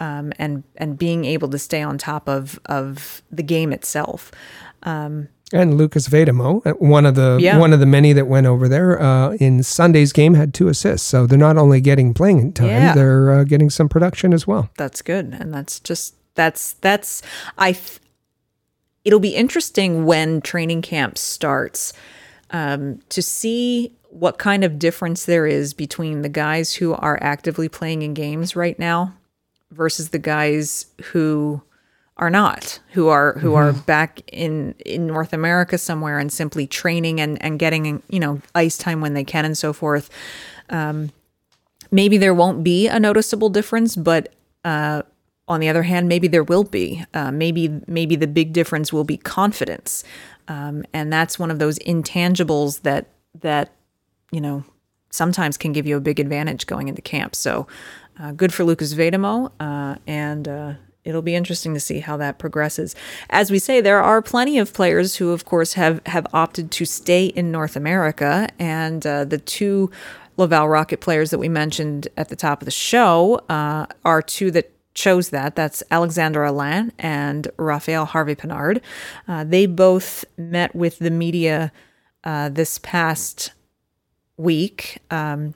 um, 0.00 0.32
and 0.38 0.62
and 0.76 0.98
being 0.98 1.24
able 1.24 1.48
to 1.48 1.58
stay 1.58 1.82
on 1.82 1.98
top 1.98 2.28
of 2.28 2.58
of 2.66 3.22
the 3.30 3.42
game 3.42 3.72
itself. 3.72 4.30
And 5.54 5.76
Lukas 5.76 6.08
Vejdemo, 6.08 6.66
uh, 6.66 6.70
one 6.78 7.04
of 7.04 7.14
the 7.14 7.38
Yeah. 7.40 7.58
one 7.58 7.74
of 7.74 7.80
the 7.80 7.86
many 7.86 8.14
that 8.14 8.26
went 8.26 8.46
over 8.46 8.68
there 8.68 9.00
uh, 9.00 9.32
in 9.34 9.62
Sunday's 9.62 10.12
game, 10.12 10.32
had 10.34 10.54
two 10.54 10.68
assists. 10.68 11.06
So 11.06 11.26
they're 11.26 11.38
not 11.38 11.58
only 11.58 11.80
getting 11.82 12.14
playing 12.14 12.54
time, 12.54 12.68
Yeah. 12.68 12.94
they're 12.94 13.30
uh, 13.40 13.44
getting 13.44 13.68
some 13.68 13.88
production 13.88 14.32
as 14.32 14.46
well. 14.46 14.70
That's 14.78 15.02
good, 15.02 15.36
and 15.38 15.52
that's 15.52 15.78
just 15.80 16.14
that's 16.34 16.72
that's 16.80 17.20
I. 17.58 17.72
Th- 17.72 17.98
it'll 19.04 19.20
be 19.20 19.34
interesting 19.34 20.06
when 20.06 20.40
training 20.40 20.80
camp 20.80 21.18
starts 21.18 21.92
um, 22.50 23.00
to 23.10 23.20
see 23.20 23.92
what 24.10 24.38
kind 24.38 24.62
of 24.64 24.78
difference 24.78 25.24
there 25.24 25.46
is 25.46 25.74
between 25.74 26.22
the 26.22 26.28
guys 26.28 26.74
who 26.74 26.94
are 26.94 27.18
actively 27.20 27.68
playing 27.68 28.02
in 28.02 28.14
games 28.14 28.54
right 28.54 28.78
now 28.78 29.14
versus 29.72 30.10
the 30.10 30.18
guys 30.18 30.86
who 31.02 31.62
are 32.18 32.30
not 32.30 32.78
who 32.92 33.08
are 33.08 33.32
who 33.38 33.54
are 33.54 33.72
back 33.72 34.20
in 34.30 34.74
in 34.84 35.06
North 35.06 35.32
America 35.32 35.78
somewhere 35.78 36.18
and 36.18 36.32
simply 36.32 36.66
training 36.66 37.20
and 37.20 37.42
and 37.42 37.58
getting 37.58 38.02
you 38.08 38.20
know 38.20 38.40
ice 38.54 38.78
time 38.78 39.00
when 39.00 39.14
they 39.14 39.24
can 39.24 39.44
and 39.44 39.58
so 39.58 39.72
forth 39.72 40.10
maybe 41.92 42.18
there 42.18 42.34
won't 42.34 42.64
be 42.64 42.88
a 42.88 42.98
noticeable 42.98 43.50
difference, 43.50 43.94
but 43.94 44.34
uh, 44.64 45.02
on 45.46 45.60
the 45.60 45.68
other 45.68 45.84
hand, 45.84 46.08
maybe 46.08 46.26
there 46.26 46.42
will 46.42 46.64
be. 46.64 47.04
Uh, 47.14 47.30
maybe 47.30 47.80
maybe 47.86 48.16
the 48.16 48.26
big 48.26 48.52
difference 48.52 48.92
will 48.92 49.04
be 49.04 49.18
confidence, 49.18 50.02
um, 50.48 50.84
and 50.92 51.12
that's 51.12 51.38
one 51.38 51.50
of 51.50 51.60
those 51.60 51.78
intangibles 51.80 52.82
that 52.82 53.06
that 53.40 53.72
you 54.32 54.40
know 54.40 54.64
sometimes 55.10 55.58
can 55.58 55.72
give 55.72 55.86
you 55.86 55.96
a 55.96 56.00
big 56.00 56.18
advantage 56.18 56.66
going 56.66 56.88
into 56.88 57.02
camp. 57.02 57.36
So 57.36 57.66
uh, 58.20 58.32
good 58.32 58.52
for 58.52 58.64
Lukas 58.64 58.94
Vejdemo, 58.94 59.50
uh, 59.60 59.96
and. 60.06 60.48
Uh, 60.48 60.74
It'll 61.04 61.20
be 61.20 61.34
interesting 61.34 61.74
to 61.74 61.80
see 61.80 61.98
how 61.98 62.16
that 62.18 62.38
progresses. 62.38 62.94
As 63.28 63.50
we 63.50 63.58
say, 63.58 63.80
there 63.80 64.00
are 64.00 64.22
plenty 64.22 64.56
of 64.60 64.72
players 64.72 65.16
who, 65.16 65.32
of 65.32 65.44
course, 65.44 65.72
have 65.72 66.00
have 66.06 66.28
opted 66.32 66.70
to 66.70 66.84
stay 66.84 67.26
in 67.26 67.50
North 67.50 67.74
America, 67.74 68.48
and 68.56 69.04
uh, 69.04 69.24
the 69.24 69.38
two 69.38 69.90
Laval 70.36 70.68
Rocket 70.68 71.00
players 71.00 71.30
that 71.30 71.40
we 71.40 71.48
mentioned 71.48 72.06
at 72.16 72.28
the 72.28 72.36
top 72.36 72.62
of 72.62 72.66
the 72.66 72.70
show 72.70 73.40
uh, 73.48 73.86
are 74.04 74.22
two 74.22 74.52
that 74.52 74.70
chose 74.94 75.30
that. 75.30 75.56
That's 75.56 75.82
Alexandre 75.90 76.44
Alain 76.44 76.92
and 77.00 77.48
Rafael 77.56 78.04
Harvey 78.04 78.36
Pinard. 78.36 78.80
Uh, 79.26 79.42
they 79.42 79.66
both 79.66 80.24
met 80.38 80.72
with 80.72 81.00
the 81.00 81.10
media 81.10 81.72
this 82.24 82.78
past 82.78 83.54
week 84.36 84.98
um, 85.10 85.54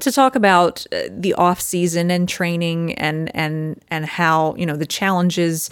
to 0.00 0.12
talk 0.12 0.34
about 0.34 0.86
uh, 0.92 1.02
the 1.10 1.34
off 1.34 1.60
season 1.60 2.10
and 2.10 2.28
training 2.28 2.94
and 2.94 3.34
and 3.34 3.82
and 3.88 4.06
how 4.06 4.54
you 4.56 4.66
know 4.66 4.76
the 4.76 4.86
challenges 4.86 5.70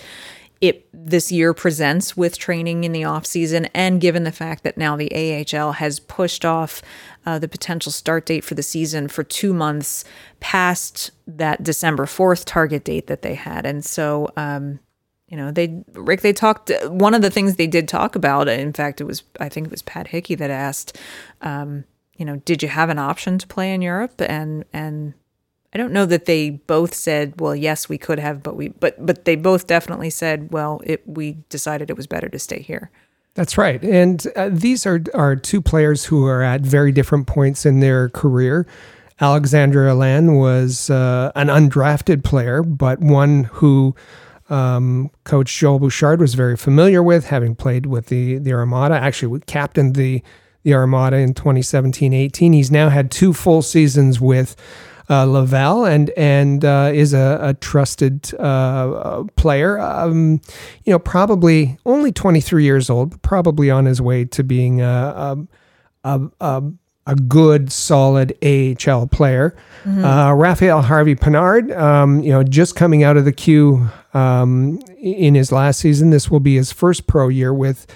it 0.60 0.88
this 0.92 1.30
year 1.30 1.52
presents 1.52 2.16
with 2.16 2.38
training 2.38 2.84
in 2.84 2.92
the 2.92 3.04
off 3.04 3.26
season 3.26 3.66
and 3.74 4.00
given 4.00 4.24
the 4.24 4.32
fact 4.32 4.64
that 4.64 4.78
now 4.78 4.96
the 4.96 5.12
AHL 5.54 5.72
has 5.72 6.00
pushed 6.00 6.44
off 6.44 6.80
uh, 7.26 7.38
the 7.38 7.48
potential 7.48 7.92
start 7.92 8.24
date 8.24 8.42
for 8.42 8.54
the 8.54 8.62
season 8.62 9.06
for 9.06 9.22
two 9.22 9.52
months 9.52 10.04
past 10.40 11.10
that 11.26 11.62
December 11.62 12.06
4th 12.06 12.44
target 12.46 12.84
date 12.84 13.06
that 13.06 13.20
they 13.20 13.34
had. 13.34 13.66
And 13.66 13.84
so 13.84 14.30
um, 14.36 14.80
you 15.28 15.36
know 15.36 15.50
they 15.50 15.82
Rick 15.92 16.22
they 16.22 16.32
talked 16.32 16.70
one 16.86 17.14
of 17.14 17.22
the 17.22 17.30
things 17.30 17.56
they 17.56 17.66
did 17.66 17.88
talk 17.88 18.14
about 18.14 18.48
in 18.48 18.72
fact 18.72 19.00
it 19.00 19.04
was 19.04 19.24
I 19.40 19.48
think 19.48 19.66
it 19.66 19.70
was 19.70 19.82
Pat 19.82 20.08
Hickey 20.08 20.36
that 20.36 20.50
asked 20.50 20.96
um, 21.40 21.84
you 22.16 22.24
know 22.24 22.36
did 22.36 22.62
you 22.62 22.68
have 22.68 22.88
an 22.88 22.98
option 22.98 23.38
to 23.38 23.46
play 23.46 23.72
in 23.72 23.82
Europe 23.82 24.20
and 24.20 24.64
and 24.72 25.14
I 25.72 25.78
don't 25.78 25.92
know 25.92 26.06
that 26.06 26.24
they 26.24 26.48
both 26.48 26.94
said, 26.94 27.38
"Well, 27.38 27.54
yes, 27.54 27.86
we 27.86 27.98
could 27.98 28.18
have," 28.18 28.42
but 28.42 28.56
we, 28.56 28.68
but, 28.68 29.04
but 29.04 29.26
they 29.26 29.36
both 29.36 29.66
definitely 29.66 30.08
said, 30.08 30.50
"Well, 30.50 30.80
it, 30.84 31.02
we 31.06 31.36
decided 31.50 31.90
it 31.90 31.98
was 31.98 32.06
better 32.06 32.30
to 32.30 32.38
stay 32.38 32.62
here." 32.62 32.90
That's 33.34 33.58
right. 33.58 33.82
And 33.84 34.26
uh, 34.34 34.48
these 34.50 34.86
are, 34.86 35.02
are 35.12 35.36
two 35.36 35.60
players 35.60 36.06
who 36.06 36.24
are 36.24 36.42
at 36.42 36.62
very 36.62 36.92
different 36.92 37.26
points 37.26 37.66
in 37.66 37.80
their 37.80 38.08
career. 38.08 38.66
Alexandre 39.20 39.88
Alain 39.88 40.36
was 40.36 40.88
uh, 40.88 41.30
an 41.34 41.48
undrafted 41.48 42.24
player, 42.24 42.62
but 42.62 43.00
one 43.00 43.44
who 43.44 43.94
um, 44.48 45.10
Coach 45.24 45.58
Joel 45.58 45.78
Bouchard 45.78 46.20
was 46.20 46.34
very 46.34 46.56
familiar 46.56 47.02
with, 47.02 47.26
having 47.26 47.54
played 47.54 47.84
with 47.84 48.06
the, 48.06 48.38
the 48.38 48.54
Armada, 48.54 48.94
actually 48.94 49.40
captained 49.40 49.96
the, 49.96 50.22
the 50.66 50.74
Armada 50.74 51.16
in 51.18 51.32
2017 51.32 52.12
18. 52.12 52.52
He's 52.52 52.72
now 52.72 52.88
had 52.88 53.12
two 53.12 53.32
full 53.32 53.62
seasons 53.62 54.20
with 54.20 54.56
uh, 55.08 55.24
Laval 55.24 55.84
and 55.86 56.10
and 56.10 56.64
uh, 56.64 56.90
is 56.92 57.14
a, 57.14 57.38
a 57.40 57.54
trusted 57.54 58.34
uh, 58.34 58.42
uh, 58.42 59.24
player. 59.36 59.78
Um, 59.78 60.40
you 60.84 60.92
know, 60.92 60.98
probably 60.98 61.78
only 61.86 62.10
23 62.10 62.64
years 62.64 62.90
old, 62.90 63.22
probably 63.22 63.70
on 63.70 63.84
his 63.84 64.02
way 64.02 64.24
to 64.24 64.42
being 64.42 64.80
a 64.80 64.84
a, 64.84 65.38
a, 66.02 66.30
a, 66.40 66.62
a 67.06 67.14
good, 67.14 67.70
solid 67.70 68.36
AHL 68.44 69.06
player. 69.06 69.56
Uh, 69.86 70.32
Raphael 70.34 70.82
Harvey 70.82 71.14
Pinard, 71.14 71.78
um, 71.78 72.18
you 72.22 72.32
know, 72.32 72.42
just 72.42 72.74
coming 72.74 73.04
out 73.04 73.16
of 73.16 73.24
the 73.24 73.32
queue 73.32 73.88
um, 74.14 74.80
in 74.98 75.36
his 75.36 75.52
last 75.52 75.78
season. 75.78 76.10
This 76.10 76.28
will 76.28 76.40
be 76.40 76.56
his 76.56 76.72
first 76.72 77.06
pro 77.06 77.28
year 77.28 77.54
with 77.54 77.86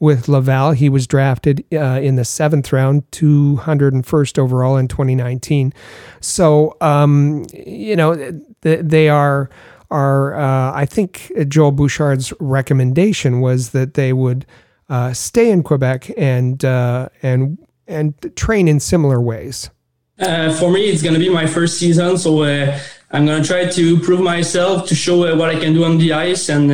with 0.00 0.28
Laval. 0.28 0.72
He 0.72 0.88
was 0.88 1.06
drafted 1.06 1.64
uh, 1.72 2.00
in 2.02 2.16
the 2.16 2.24
seventh 2.24 2.72
round, 2.72 3.08
201st 3.12 4.38
overall 4.38 4.76
in 4.76 4.88
2019. 4.88 5.72
So, 6.20 6.76
um, 6.80 7.44
you 7.52 7.94
know, 7.94 8.16
th- 8.62 8.80
they 8.82 9.08
are, 9.08 9.50
are 9.90 10.34
uh, 10.34 10.72
I 10.74 10.86
think 10.86 11.30
Joel 11.46 11.72
Bouchard's 11.72 12.32
recommendation 12.40 13.40
was 13.40 13.70
that 13.70 13.94
they 13.94 14.12
would 14.12 14.46
uh, 14.88 15.12
stay 15.12 15.50
in 15.50 15.62
Quebec 15.62 16.10
and, 16.16 16.64
uh, 16.64 17.10
and, 17.22 17.58
and 17.86 18.36
train 18.36 18.66
in 18.66 18.80
similar 18.80 19.20
ways. 19.20 19.70
Uh, 20.18 20.52
for 20.52 20.70
me, 20.70 20.90
it's 20.90 21.02
going 21.02 21.14
to 21.14 21.20
be 21.20 21.30
my 21.30 21.46
first 21.46 21.78
season, 21.78 22.18
so 22.18 22.42
uh, 22.42 22.78
I'm 23.10 23.24
going 23.24 23.42
to 23.42 23.48
try 23.48 23.64
to 23.64 23.98
prove 24.00 24.20
myself 24.20 24.86
to 24.88 24.94
show 24.94 25.26
uh, 25.26 25.34
what 25.34 25.48
I 25.48 25.58
can 25.58 25.72
do 25.72 25.84
on 25.84 25.96
the 25.96 26.12
ice 26.12 26.50
and 26.50 26.70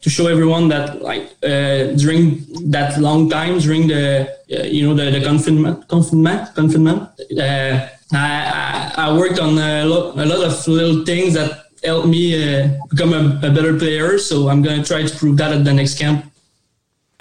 to 0.00 0.10
show 0.10 0.26
everyone 0.28 0.68
that 0.68 1.02
like 1.02 1.24
uh, 1.42 1.92
during 1.96 2.44
that 2.70 2.98
long 3.00 3.28
time 3.28 3.58
during 3.58 3.88
the 3.88 4.28
uh, 4.52 4.62
you 4.62 4.86
know 4.86 4.94
the, 4.94 5.10
the 5.10 5.20
confinement 5.20 5.88
confinement 5.88 6.54
confinement 6.54 7.08
uh, 7.40 7.88
I, 8.12 8.92
I 8.96 9.16
worked 9.16 9.38
on 9.38 9.58
a 9.58 9.84
lot, 9.84 10.18
a 10.18 10.24
lot 10.24 10.44
of 10.44 10.66
little 10.66 11.04
things 11.04 11.34
that 11.34 11.66
helped 11.84 12.08
me 12.08 12.32
uh, 12.34 12.68
become 12.88 13.12
a, 13.12 13.38
a 13.46 13.50
better 13.50 13.78
player. 13.78 14.18
So 14.18 14.48
I'm 14.48 14.62
going 14.62 14.82
to 14.82 14.86
try 14.86 15.02
to 15.02 15.16
prove 15.16 15.36
that 15.36 15.52
at 15.52 15.64
the 15.64 15.74
next 15.74 15.98
camp. 15.98 16.24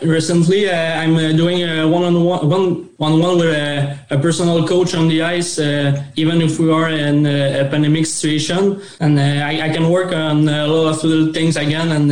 Recently, 0.02 0.70
uh, 0.70 1.02
I'm 1.02 1.16
uh, 1.16 1.32
doing 1.34 1.64
a 1.64 1.88
one-on-one, 1.88 2.90
one-on-one 2.98 3.38
with 3.38 3.48
a, 3.48 4.00
a 4.12 4.20
personal 4.20 4.66
coach 4.68 4.94
on 4.94 5.08
the 5.08 5.24
ice, 5.24 5.58
even 6.16 6.42
if 6.42 6.60
we 6.60 6.72
are 6.72 6.90
in 6.90 7.26
a, 7.26 7.68
pandemic 7.70 8.06
situation. 8.06 8.80
And 9.00 9.20
I, 9.20 9.68
I 9.68 9.70
can 9.74 9.90
work 9.90 10.14
on 10.14 10.48
a 10.48 10.68
lot 10.68 10.96
of 10.96 11.04
little 11.04 11.34
things 11.34 11.58
again 11.58 11.92
and 11.92 12.12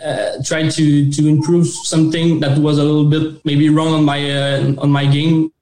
uh, 0.00 0.42
try 0.44 0.68
to 0.68 1.10
to 1.10 1.28
improve 1.28 1.66
something 1.66 2.40
that 2.40 2.58
was 2.58 2.78
a 2.78 2.84
little 2.84 3.08
bit 3.08 3.44
maybe 3.44 3.68
wrong 3.68 3.92
on 3.94 4.04
my 4.04 4.30
uh, 4.30 4.74
on 4.78 4.90
my 4.90 5.06
game. 5.06 5.52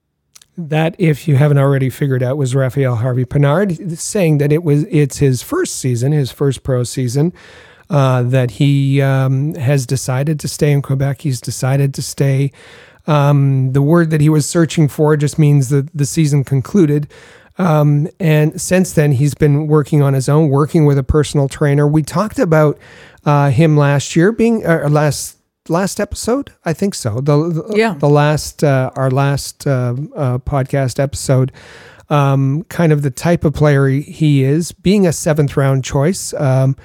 That, 0.57 0.95
if 0.99 1.27
you 1.27 1.37
haven't 1.37 1.57
already 1.57 1.89
figured 1.89 2.21
out, 2.21 2.37
was 2.37 2.53
Rafael 2.53 2.95
Harvey 2.95 3.25
Pinard 3.25 3.97
saying 3.97 4.37
that 4.39 4.51
it 4.51 4.63
was 4.63 4.83
it's 4.83 5.17
his 5.17 5.41
first 5.41 5.77
season, 5.77 6.11
his 6.11 6.31
first 6.31 6.61
pro 6.61 6.83
season, 6.83 7.33
uh, 7.89 8.21
that 8.23 8.51
he 8.51 9.01
um, 9.01 9.55
has 9.55 9.85
decided 9.85 10.39
to 10.41 10.47
stay 10.47 10.71
in 10.71 10.81
Quebec. 10.81 11.21
He's 11.21 11.41
decided 11.41 11.93
to 11.95 12.01
stay. 12.01 12.51
Um, 13.07 13.71
the 13.73 13.81
word 13.81 14.11
that 14.11 14.21
he 14.21 14.29
was 14.29 14.45
searching 14.45 14.87
for 14.87 15.17
just 15.17 15.39
means 15.39 15.69
that 15.69 15.89
the 15.93 16.05
season 16.05 16.43
concluded. 16.43 17.11
Um, 17.57 18.07
and 18.19 18.59
since 18.59 18.93
then, 18.93 19.11
he's 19.13 19.33
been 19.33 19.67
working 19.67 20.01
on 20.01 20.13
his 20.13 20.27
own, 20.29 20.49
working 20.49 20.85
with 20.85 20.97
a 20.97 21.03
personal 21.03 21.47
trainer. 21.47 21.87
We 21.87 22.01
talked 22.03 22.39
about 22.39 22.77
uh, 23.25 23.49
him 23.51 23.77
last 23.77 24.15
year, 24.15 24.31
being 24.31 24.65
uh, 24.65 24.87
last 24.89 25.37
last 25.69 25.99
episode, 25.99 26.51
I 26.65 26.73
think 26.73 26.95
so. 26.95 27.21
The, 27.21 27.37
the 27.49 27.73
Yeah. 27.77 27.93
the 27.93 28.09
last 28.09 28.63
uh, 28.63 28.91
our 28.95 29.11
last 29.11 29.67
uh, 29.67 29.95
uh, 30.15 30.37
podcast 30.39 30.99
episode. 30.99 31.51
um, 32.09 32.63
kind 32.63 32.91
of 32.91 33.03
the 33.03 33.11
type 33.11 33.45
of 33.45 33.53
player 33.53 33.87
he- 33.87 34.43
is, 34.43 34.73
being 34.73 35.07
a 35.07 35.13
seventh 35.13 35.55
round 35.55 35.81
choice. 35.85 36.33
Um, 36.33 36.75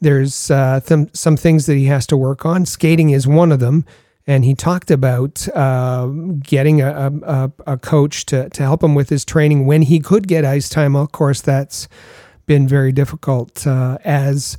there's 0.00 0.48
uh, 0.48 0.78
th- 0.86 1.08
some 1.12 1.36
things 1.36 1.66
that 1.66 1.74
he 1.74 1.86
has 1.86 2.06
to 2.06 2.16
work 2.16 2.46
on. 2.46 2.66
Skating 2.66 3.10
is 3.10 3.26
one 3.26 3.50
of 3.50 3.58
them. 3.58 3.84
And 4.26 4.44
he 4.44 4.54
talked 4.54 4.90
about 4.90 5.46
uh, 5.54 6.06
getting 6.42 6.82
a, 6.82 7.12
a, 7.22 7.52
a 7.66 7.78
coach 7.78 8.26
to, 8.26 8.48
to 8.50 8.62
help 8.62 8.82
him 8.82 8.94
with 8.94 9.08
his 9.08 9.24
training 9.24 9.66
when 9.66 9.82
he 9.82 10.00
could 10.00 10.26
get 10.26 10.44
ice 10.44 10.68
time. 10.68 10.96
Of 10.96 11.12
course, 11.12 11.40
that's 11.40 11.88
been 12.46 12.66
very 12.66 12.92
difficult 12.92 13.66
uh, 13.66 13.98
as 14.04 14.56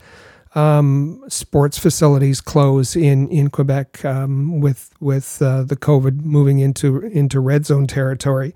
um, 0.58 1.24
sports 1.28 1.78
facilities 1.78 2.42
close 2.42 2.96
in 2.96 3.30
in 3.30 3.50
Quebec 3.50 4.04
um, 4.04 4.60
with 4.60 4.90
with 5.00 5.40
uh, 5.42 5.64
the 5.64 5.76
COVID 5.76 6.24
moving 6.24 6.60
into 6.60 7.02
into 7.02 7.40
red 7.40 7.66
zone 7.66 7.86
territory. 7.86 8.54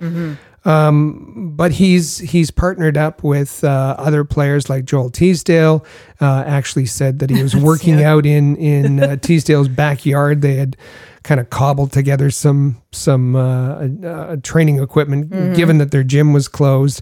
Um, 0.63 1.53
but 1.55 1.73
he's 1.73 2.19
he's 2.19 2.51
partnered 2.51 2.97
up 2.97 3.23
with 3.23 3.63
uh, 3.63 3.95
other 3.97 4.23
players 4.23 4.69
like 4.69 4.85
Joel 4.85 5.09
Teasdale. 5.11 5.85
Uh, 6.19 6.43
actually, 6.45 6.87
said 6.87 7.19
that 7.19 7.29
he 7.29 7.41
was 7.41 7.55
working 7.69 8.03
out 8.03 8.25
in 8.25 8.55
in 8.57 9.01
uh, 9.01 9.15
Teasdale's 9.21 9.67
backyard. 9.67 10.41
They 10.41 10.55
had 10.55 10.77
kind 11.23 11.39
of 11.39 11.51
cobbled 11.51 11.91
together 11.91 12.31
some 12.31 12.81
some 12.91 13.35
uh, 13.35 13.87
uh, 14.03 14.35
training 14.43 14.79
equipment, 14.79 15.55
given 15.55 15.77
that 15.77 15.91
their 15.91 16.03
gym 16.03 16.33
was 16.33 16.47
closed, 16.47 17.01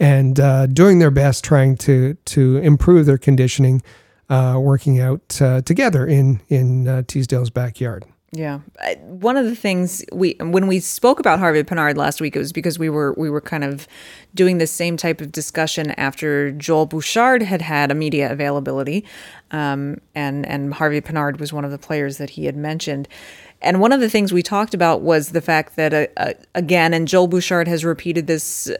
and 0.00 0.40
uh, 0.40 0.66
doing 0.66 0.98
their 0.98 1.10
best 1.12 1.44
trying 1.44 1.76
to 1.78 2.14
to 2.14 2.56
improve 2.58 3.06
their 3.06 3.18
conditioning, 3.18 3.82
uh, 4.30 4.58
working 4.58 5.00
out 5.00 5.42
uh, 5.42 5.60
together 5.62 6.06
in 6.06 6.40
in 6.48 6.88
uh, 6.88 7.02
Teasdale's 7.06 7.50
backyard. 7.50 8.04
Yeah, 8.32 8.60
one 9.00 9.36
of 9.36 9.44
the 9.44 9.56
things 9.56 10.04
we 10.12 10.36
when 10.38 10.68
we 10.68 10.78
spoke 10.78 11.18
about 11.18 11.40
Harvey 11.40 11.64
Pinard 11.64 11.96
last 11.96 12.20
week, 12.20 12.36
it 12.36 12.38
was 12.38 12.52
because 12.52 12.78
we 12.78 12.88
were 12.88 13.12
we 13.14 13.28
were 13.28 13.40
kind 13.40 13.64
of 13.64 13.88
doing 14.36 14.58
the 14.58 14.68
same 14.68 14.96
type 14.96 15.20
of 15.20 15.32
discussion 15.32 15.90
after 15.92 16.52
Joel 16.52 16.86
Bouchard 16.86 17.42
had 17.42 17.60
had 17.60 17.90
a 17.90 17.94
media 17.94 18.30
availability, 18.30 19.04
um, 19.50 20.00
and 20.14 20.46
and 20.46 20.74
Harvey 20.74 21.00
Pinard 21.00 21.40
was 21.40 21.52
one 21.52 21.64
of 21.64 21.72
the 21.72 21.78
players 21.78 22.18
that 22.18 22.30
he 22.30 22.44
had 22.44 22.56
mentioned. 22.56 23.08
And 23.62 23.80
one 23.80 23.92
of 23.92 24.00
the 24.00 24.08
things 24.08 24.32
we 24.32 24.42
talked 24.42 24.72
about 24.72 25.02
was 25.02 25.30
the 25.30 25.42
fact 25.42 25.76
that, 25.76 25.92
uh, 25.92 26.06
uh, 26.16 26.32
again, 26.54 26.94
and 26.94 27.06
Joel 27.06 27.26
Bouchard 27.26 27.68
has 27.68 27.84
repeated 27.84 28.26
this 28.26 28.70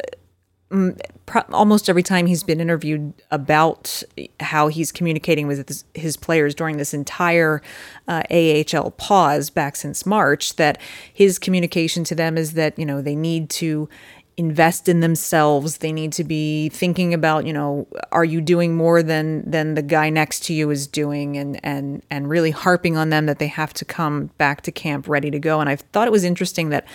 almost 1.53 1.89
every 1.89 2.03
time 2.03 2.27
he's 2.27 2.45
been 2.45 2.61
interviewed 2.61 3.13
about 3.31 4.03
how 4.39 4.69
he's 4.69 4.93
communicating 4.93 5.47
with 5.47 5.85
his, 5.95 6.17
players 6.17 6.55
during 6.55 6.77
this 6.77 6.95
entire 6.95 7.63
uh, 8.07 8.23
AHL 8.31 8.91
pause 8.93 9.51
back 9.51 9.75
since 9.75 10.05
March, 10.05 10.57
that 10.57 10.81
his 11.13 11.39
communication 11.39 12.05
to 12.05 12.15
them 12.15 12.37
is 12.37 12.53
that, 12.55 12.79
you 12.79 12.85
know, 12.85 13.01
they 13.01 13.17
need 13.17 13.49
to 13.51 13.89
invest 14.37 14.89
in 14.89 15.01
themselves. 15.01 15.79
They 15.79 15.93
need 15.93 16.13
to 16.15 16.25
be 16.25 16.69
thinking 16.71 17.13
about 17.13 17.47
you 17.47 17.53
know 17.53 17.87
are 18.11 18.25
you 18.25 18.41
doing 18.41 18.75
more 18.75 19.03
than 19.03 19.49
than 19.49 19.75
the 19.75 19.83
guy 19.83 20.09
next 20.09 20.45
to 20.45 20.55
you 20.55 20.71
is 20.71 20.87
doing? 20.87 21.37
And 21.37 21.61
and 21.63 22.03
and 22.11 22.29
really 22.29 22.51
harping 22.51 22.97
on 22.97 23.11
them 23.11 23.27
that 23.27 23.39
they 23.39 23.49
have 23.49 23.75
to 23.75 23.85
come 23.85 24.31
back 24.39 24.63
to 24.63 24.73
camp 24.73 25.09
ready 25.09 25.31
to 25.31 25.39
go. 25.39 25.61
And 25.61 25.69
i 25.69 25.77
thought 25.77 26.09
it 26.09 26.13
was 26.13 26.25
interesting 26.25 26.71
that 26.71 26.87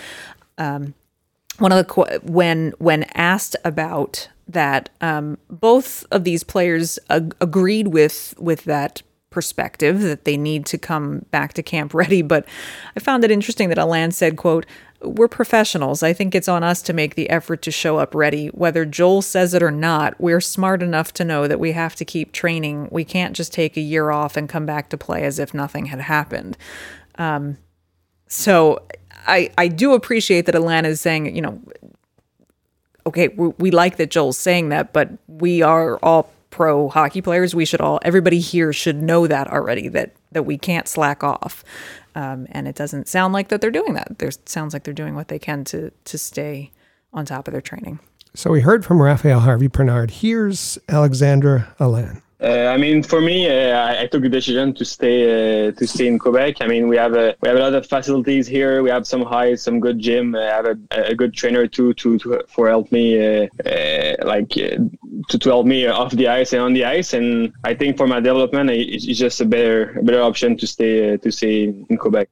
one 1.59 1.71
of 1.71 1.85
the 1.85 2.21
when 2.23 2.73
when 2.77 3.03
asked 3.15 3.55
about 3.63 4.27
that 4.47 4.89
um, 5.01 5.37
both 5.49 6.05
of 6.11 6.23
these 6.23 6.43
players 6.43 6.99
ag- 7.09 7.35
agreed 7.41 7.89
with 7.89 8.33
with 8.37 8.63
that 8.65 9.01
perspective 9.29 10.01
that 10.01 10.23
they 10.23 10.37
need 10.37 10.65
to 10.65 10.77
come 10.77 11.25
back 11.31 11.53
to 11.53 11.63
camp 11.63 11.93
ready 11.95 12.21
but 12.21 12.45
i 12.95 12.99
found 12.99 13.23
it 13.23 13.31
interesting 13.31 13.69
that 13.69 13.77
Alain 13.77 14.11
said 14.11 14.37
quote 14.37 14.65
we're 15.01 15.27
professionals. 15.27 16.01
I 16.01 16.13
think 16.13 16.33
it's 16.33 16.47
on 16.47 16.63
us 16.63 16.81
to 16.83 16.93
make 16.93 17.13
the 17.13 17.29
effort 17.29 17.61
to 17.63 17.71
show 17.71 17.97
up 17.97 18.15
ready. 18.15 18.47
Whether 18.47 18.85
joel 18.85 19.21
says 19.21 19.53
it 19.53 19.61
or 19.61 19.69
not 19.69 20.19
we're 20.19 20.41
smart 20.41 20.81
enough 20.81 21.13
to 21.13 21.25
know 21.25 21.47
that 21.47 21.59
we 21.59 21.73
have 21.73 21.95
to 21.97 22.05
keep 22.05 22.31
training. 22.31 22.87
We 22.91 23.03
can't 23.03 23.35
just 23.35 23.53
take 23.53 23.77
a 23.77 23.81
year 23.81 24.09
off 24.09 24.37
and 24.37 24.49
come 24.49 24.65
back 24.65 24.89
to 24.89 24.97
play 24.97 25.23
as 25.23 25.37
if 25.37 25.53
nothing 25.53 25.87
had 25.87 26.01
happened. 26.01 26.57
So 28.27 28.81
I 29.27 29.49
I 29.57 29.67
do 29.67 29.93
appreciate 29.93 30.45
that 30.45 30.55
Alana 30.55 30.85
is 30.85 31.01
saying, 31.01 31.35
you 31.35 31.41
know, 31.41 31.61
okay, 33.05 33.29
we, 33.29 33.47
we 33.57 33.71
like 33.71 33.97
that 33.97 34.09
Joel's 34.09 34.37
saying 34.37 34.69
that, 34.69 34.93
but 34.93 35.09
we 35.27 35.61
are 35.61 35.97
all 35.97 36.31
pro 36.49 36.89
hockey 36.89 37.21
players. 37.21 37.53
We 37.53 37.65
should 37.65 37.81
all 37.81 37.99
everybody 38.03 38.39
here 38.39 38.71
should 38.71 39.01
know 39.01 39.27
that 39.27 39.47
already 39.47 39.87
that 39.89 40.15
that 40.31 40.43
we 40.43 40.57
can't 40.57 40.87
slack 40.87 41.23
off. 41.23 41.63
Um, 42.15 42.47
and 42.51 42.67
it 42.67 42.75
doesn't 42.75 43.09
sound 43.09 43.33
like 43.33 43.49
that 43.49 43.59
they're 43.59 43.71
doing 43.71 43.93
that. 43.93 44.19
There 44.19 44.31
sounds 44.45 44.73
like 44.73 44.83
they're 44.83 44.93
doing 44.93 45.15
what 45.15 45.27
they 45.27 45.39
can 45.39 45.63
to 45.65 45.91
to 46.05 46.17
stay 46.17 46.71
on 47.13 47.25
top 47.25 47.47
of 47.47 47.51
their 47.51 47.61
training. 47.61 47.99
So 48.33 48.51
we 48.51 48.61
heard 48.61 48.85
from 48.85 49.01
Rafael 49.01 49.41
Harvey 49.41 49.69
Pinard. 49.69 50.11
Here's 50.11 50.77
Alexandre 50.89 51.73
Alain. 51.79 52.21
Uh, 52.41 52.67
I 52.67 52.75
mean, 52.75 53.01
for 53.01 53.21
me, 53.21 53.47
uh, 53.47 54.01
I, 54.01 54.07
took 54.07 54.21
the 54.21 54.27
decision 54.27 54.73
to 54.73 54.83
stay 54.83 55.67
uh, 55.67 55.71
to 55.71 55.87
stay 55.87 56.07
in 56.07 56.19
Quebec. 56.19 56.57
I 56.59 56.67
mean, 56.67 56.89
we 56.89 56.97
have 56.97 57.13
a 57.13 57.33
we 57.41 57.47
have 57.47 57.57
a 57.57 57.61
lot 57.61 57.73
of 57.73 57.87
facilities 57.87 58.45
here. 58.45 58.83
We 58.83 58.89
have 58.89 59.07
some 59.07 59.21
high, 59.21 59.55
some 59.55 59.79
good 59.79 59.99
gym. 59.99 60.35
I 60.35 60.43
have 60.43 60.65
a, 60.65 60.77
a 60.91 61.15
good 61.15 61.33
trainer 61.33 61.65
too 61.65 61.93
to, 61.93 62.17
to 62.19 62.43
for 62.49 62.67
help 62.67 62.91
me 62.91 63.05
uh, 63.25 63.47
uh, 63.65 64.15
like 64.25 64.51
uh, 64.57 64.83
to, 65.29 65.39
to 65.39 65.49
help 65.49 65.65
me 65.65 65.87
off 65.87 66.11
the 66.11 66.27
ice 66.27 66.51
and 66.51 66.61
on 66.61 66.73
the 66.73 66.83
ice. 66.83 67.13
And 67.13 67.53
I 67.63 67.73
think 67.73 67.95
for 67.95 68.05
my 68.05 68.19
development, 68.19 68.69
it's, 68.69 69.05
just 69.05 69.39
a 69.39 69.45
better 69.45 69.97
a 69.97 70.03
better 70.03 70.21
option 70.21 70.57
to 70.57 70.67
stay 70.67 71.13
uh, 71.13 71.17
to 71.17 71.31
stay 71.31 71.73
in 71.89 71.97
Quebec. 71.97 72.27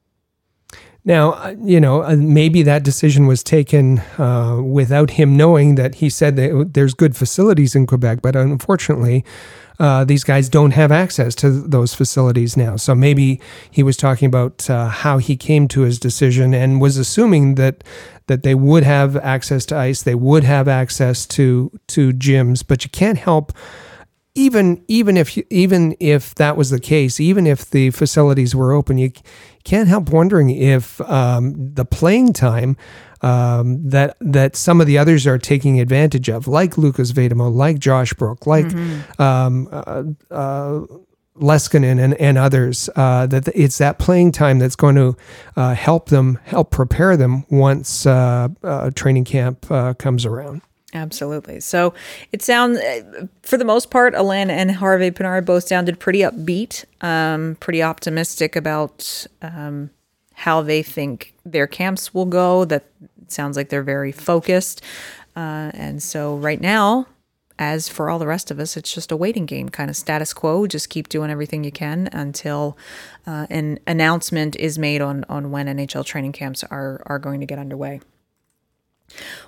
Now, 1.05 1.33
uh, 1.33 1.55
you 1.61 1.79
know, 1.79 2.03
uh, 2.03 2.15
maybe 2.15 2.63
that 2.63 2.83
decision 2.83 3.25
was 3.25 3.43
taken 3.43 3.99
uh, 4.17 4.61
without 4.61 5.11
him 5.11 5.35
knowing 5.35 5.75
that 5.75 5.95
he 5.95 6.09
said 6.09 6.37
that 6.37 6.71
there's 6.73 6.93
good 6.93 7.15
facilities 7.15 7.75
in 7.75 7.85
Quebec, 7.87 8.21
but 8.21 8.35
unfortunately, 8.35 9.25
uh, 9.83 10.05
these 10.05 10.23
guys 10.23 10.47
don't 10.47 10.71
have 10.71 10.93
access 10.93 11.35
to 11.35 11.49
those 11.49 11.93
facilities 11.93 12.55
now. 12.55 12.77
So 12.77 12.95
maybe 12.95 13.41
he 13.69 13.83
was 13.83 13.97
talking 13.97 14.27
about 14.27 14.69
uh, 14.69 14.87
how 14.87 15.17
he 15.17 15.35
came 15.35 15.67
to 15.67 15.81
his 15.81 15.99
decision 15.99 16.53
and 16.53 16.79
was 16.79 16.95
assuming 16.97 17.55
that 17.55 17.83
that 18.27 18.43
they 18.43 18.55
would 18.55 18.83
have 18.83 19.17
access 19.17 19.65
to 19.65 19.75
ice, 19.75 20.01
they 20.01 20.15
would 20.15 20.45
have 20.45 20.69
access 20.69 21.25
to 21.25 21.69
to 21.87 22.13
gyms, 22.13 22.63
but 22.65 22.85
you 22.85 22.89
can't 22.91 23.17
help 23.17 23.51
even 24.35 24.81
even 24.87 25.17
if 25.17 25.37
even 25.49 25.97
if 25.99 26.33
that 26.35 26.55
was 26.55 26.69
the 26.69 26.79
case, 26.79 27.19
even 27.19 27.45
if 27.45 27.69
the 27.69 27.89
facilities 27.89 28.55
were 28.55 28.71
open, 28.71 28.97
you 28.97 29.11
can't 29.65 29.89
help 29.89 30.09
wondering 30.11 30.49
if 30.49 31.01
um, 31.01 31.73
the 31.73 31.83
playing 31.83 32.31
time 32.31 32.77
um, 33.23 33.89
that 33.89 34.17
that 34.19 34.55
some 34.55 34.81
of 34.81 34.87
the 34.87 34.97
others 34.97 35.25
are 35.25 35.37
taking 35.37 35.79
advantage 35.79 36.29
of, 36.29 36.47
like 36.47 36.77
Lukas 36.77 37.11
Vejdemo, 37.11 37.53
like 37.53 37.79
Josh 37.79 38.13
Brook, 38.13 38.45
like 38.45 38.65
um, 39.19 39.67
uh, 39.71 40.03
uh, 40.29 40.81
Leskinen 41.35 41.99
and, 41.99 42.13
and 42.15 42.37
others, 42.37 42.89
uh, 42.95 43.25
that 43.25 43.47
it's 43.55 43.79
that 43.79 43.97
playing 43.97 44.31
time 44.31 44.59
that's 44.59 44.75
going 44.75 44.95
to 44.95 45.17
uh, 45.55 45.73
help 45.73 46.09
them, 46.09 46.37
help 46.43 46.69
prepare 46.69 47.17
them 47.17 47.45
once 47.49 48.05
uh, 48.05 48.49
uh, 48.63 48.91
training 48.91 49.23
camp 49.25 49.65
uh, 49.71 49.95
comes 49.95 50.25
around. 50.25 50.61
Absolutely. 50.93 51.59
So 51.59 51.95
it 52.31 52.43
sounds, 52.43 52.79
for 53.41 53.57
the 53.57 53.65
most 53.65 53.89
part, 53.89 54.13
Alain 54.13 54.51
and 54.51 54.69
Harvey 54.69 55.09
Pinard 55.09 55.43
both 55.43 55.63
sounded 55.63 55.99
pretty 55.99 56.19
upbeat, 56.19 56.85
um, 57.01 57.57
pretty 57.59 57.81
optimistic 57.81 58.55
about 58.55 59.25
um, 59.41 59.89
how 60.33 60.61
they 60.61 60.83
think 60.83 61.33
their 61.43 61.65
camps 61.65 62.13
will 62.13 62.27
go. 62.27 62.63
That 62.65 62.85
sounds 63.33 63.57
like 63.57 63.69
they're 63.69 63.83
very 63.83 64.11
focused. 64.11 64.81
Uh, 65.35 65.71
and 65.73 66.01
so 66.01 66.35
right 66.35 66.61
now, 66.61 67.07
as 67.59 67.87
for 67.87 68.09
all 68.09 68.19
the 68.19 68.27
rest 68.27 68.51
of 68.51 68.59
us, 68.59 68.75
it's 68.75 68.93
just 68.93 69.11
a 69.11 69.17
waiting 69.17 69.45
game, 69.45 69.69
kind 69.69 69.89
of 69.89 69.95
status 69.95 70.33
quo. 70.33 70.67
Just 70.67 70.89
keep 70.89 71.09
doing 71.09 71.29
everything 71.29 71.63
you 71.63 71.71
can 71.71 72.09
until 72.11 72.77
uh, 73.27 73.47
an 73.49 73.79
announcement 73.85 74.55
is 74.55 74.79
made 74.79 75.01
on 75.01 75.23
on 75.29 75.51
when 75.51 75.67
NHL 75.67 76.05
training 76.05 76.31
camps 76.31 76.63
are 76.65 77.01
are 77.05 77.19
going 77.19 77.39
to 77.39 77.45
get 77.45 77.59
underway. 77.59 77.99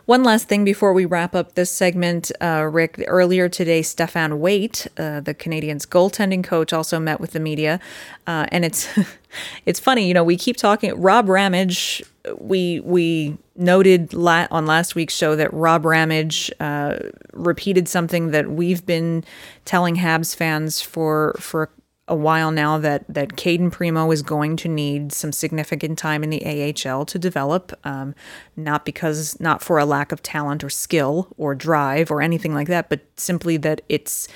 One 0.05 0.23
last 0.23 0.47
thing 0.47 0.63
before 0.63 0.93
we 0.93 1.05
wrap 1.05 1.33
up 1.35 1.55
this 1.55 1.71
segment, 1.71 2.31
uh, 2.41 2.67
Rick. 2.71 3.03
Earlier 3.07 3.49
today, 3.49 3.81
Stéphane 3.81 4.37
Waite, 4.37 4.87
uh, 4.97 5.19
the 5.19 5.33
Canadiens' 5.33 5.87
goaltending 5.87 6.43
coach, 6.43 6.73
also 6.73 6.99
met 6.99 7.19
with 7.19 7.31
the 7.31 7.39
media, 7.39 7.79
uh, 8.27 8.45
and 8.51 8.63
it's 8.63 8.87
it's 9.65 9.79
funny. 9.79 10.07
You 10.07 10.13
know, 10.13 10.23
we 10.23 10.37
keep 10.37 10.57
talking. 10.57 10.93
Rob 10.99 11.27
Ramage. 11.29 12.03
We 12.39 12.79
we 12.81 13.37
noted 13.55 14.13
la- 14.13 14.47
on 14.51 14.65
last 14.65 14.95
week's 14.95 15.13
show 15.13 15.35
that 15.35 15.53
Rob 15.53 15.85
Ramage 15.85 16.51
uh, 16.59 16.97
repeated 17.33 17.87
something 17.87 18.31
that 18.31 18.49
we've 18.49 18.85
been 18.85 19.23
telling 19.63 19.95
Habs 19.97 20.35
fans 20.35 20.81
for 20.81 21.35
for 21.39 21.69
a 22.07 22.15
while 22.15 22.51
now 22.51 22.77
that 22.77 23.03
that 23.09 23.35
Cayden 23.35 23.71
Primeau 23.71 24.11
is 24.11 24.21
going 24.21 24.57
to 24.57 24.67
need 24.67 25.11
some 25.11 25.31
significant 25.31 25.97
time 25.97 26.23
in 26.23 26.29
the 26.29 26.45
AHL 26.45 27.05
to 27.05 27.17
develop, 27.17 27.73
um, 27.83 28.13
not 28.55 28.85
because 28.85 29.39
not 29.39 29.63
for 29.63 29.79
a 29.79 29.85
lack 29.85 30.11
of 30.11 30.21
talent 30.21 30.63
or 30.63 30.69
skill 30.69 31.27
or 31.37 31.55
drive 31.55 32.11
or 32.11 32.21
anything 32.21 32.53
like 32.53 32.67
that, 32.67 32.89
but 32.89 33.01
simply 33.17 33.57
that 33.57 33.81
it's 33.89 34.27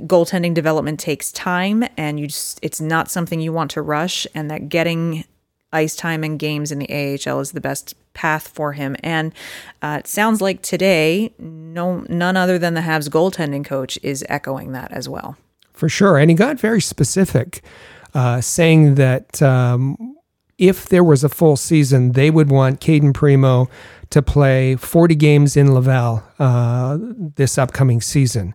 goaltending 0.00 0.52
development 0.52 0.98
takes 0.98 1.30
time 1.30 1.84
and 1.96 2.18
you 2.18 2.26
just 2.26 2.58
it's 2.60 2.80
not 2.80 3.08
something 3.08 3.40
you 3.40 3.52
want 3.52 3.70
to 3.70 3.82
rush 3.82 4.26
and 4.34 4.50
that 4.50 4.68
getting 4.68 5.24
ice 5.72 5.94
time 5.94 6.24
and 6.24 6.38
games 6.38 6.72
in 6.72 6.78
the 6.78 6.88
AHL 6.90 7.40
is 7.40 7.52
the 7.52 7.60
best 7.60 7.94
path 8.14 8.48
for 8.48 8.72
him. 8.72 8.96
And 9.00 9.32
uh, 9.82 9.98
it 10.00 10.06
sounds 10.06 10.40
like 10.40 10.62
today, 10.62 11.32
no, 11.38 12.04
none 12.08 12.36
other 12.36 12.58
than 12.58 12.74
the 12.74 12.80
Habs 12.80 13.08
goaltending 13.08 13.64
coach 13.64 13.98
is 14.02 14.24
echoing 14.28 14.72
that 14.72 14.90
as 14.92 15.08
well. 15.08 15.36
For 15.76 15.88
sure. 15.88 16.16
And 16.16 16.30
he 16.30 16.34
got 16.34 16.58
very 16.58 16.80
specific, 16.80 17.62
uh, 18.14 18.40
saying 18.40 18.94
that 18.94 19.42
um, 19.42 20.16
if 20.58 20.88
there 20.88 21.04
was 21.04 21.22
a 21.22 21.28
full 21.28 21.56
season, 21.56 22.12
they 22.12 22.30
would 22.30 22.50
want 22.50 22.80
Cayden 22.80 23.12
Primeau 23.12 23.68
to 24.10 24.22
play 24.22 24.76
40 24.76 25.14
games 25.14 25.56
in 25.56 25.74
Laval 25.74 26.22
uh, 26.38 26.98
this 27.00 27.58
upcoming 27.58 28.00
season. 28.00 28.54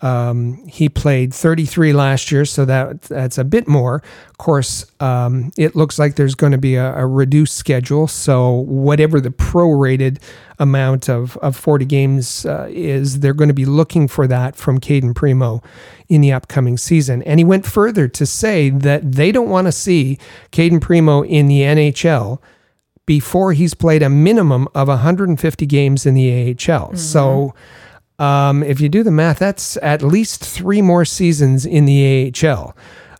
Um, 0.00 0.66
he 0.66 0.90
played 0.90 1.32
33 1.32 1.94
last 1.94 2.30
year, 2.30 2.44
so 2.44 2.66
that 2.66 3.02
that's 3.02 3.38
a 3.38 3.44
bit 3.44 3.66
more. 3.66 4.02
Of 4.28 4.38
course, 4.38 4.84
um, 5.00 5.50
it 5.56 5.74
looks 5.74 5.98
like 5.98 6.16
there's 6.16 6.34
going 6.34 6.52
to 6.52 6.58
be 6.58 6.74
a, 6.74 6.94
a, 6.94 7.06
reduced 7.06 7.56
schedule, 7.56 8.06
so 8.06 8.50
whatever 8.50 9.18
the 9.18 9.30
prorated 9.30 10.20
amount 10.58 11.08
of, 11.08 11.38
of 11.38 11.56
40 11.56 11.86
games 11.86 12.44
uh, 12.44 12.66
is, 12.70 13.20
they're 13.20 13.32
going 13.32 13.48
to 13.48 13.54
be 13.54 13.64
looking 13.64 14.06
for 14.06 14.26
that 14.26 14.56
from 14.56 14.78
Cayden 14.78 15.14
Primeau 15.14 15.62
in 16.08 16.20
the 16.20 16.32
upcoming 16.32 16.76
season. 16.76 17.22
And 17.22 17.40
he 17.40 17.44
went 17.44 17.64
further 17.64 18.06
to 18.08 18.26
say 18.26 18.68
that 18.68 19.12
they 19.12 19.32
don't 19.32 19.48
want 19.48 19.68
to 19.68 19.72
see 19.72 20.18
Cayden 20.50 20.80
Primeau 20.80 21.22
in 21.22 21.46
the 21.46 21.60
NHL 21.60 22.40
before 23.06 23.52
he's 23.52 23.74
played 23.74 24.02
a 24.02 24.08
minimum 24.08 24.68
of 24.74 24.88
150 24.88 25.66
games 25.66 26.06
in 26.06 26.14
the 26.14 26.30
AHL. 26.50 26.54
Mm-hmm. 26.88 26.96
So 26.96 27.54
um, 28.18 28.62
if 28.62 28.80
you 28.80 28.88
do 28.88 29.02
the 29.02 29.10
math, 29.10 29.38
that's 29.38 29.76
at 29.82 30.02
least 30.02 30.44
three 30.44 30.82
more 30.82 31.04
seasons 31.04 31.66
in 31.66 31.84
the 31.84 32.32
AHL. 32.42 32.76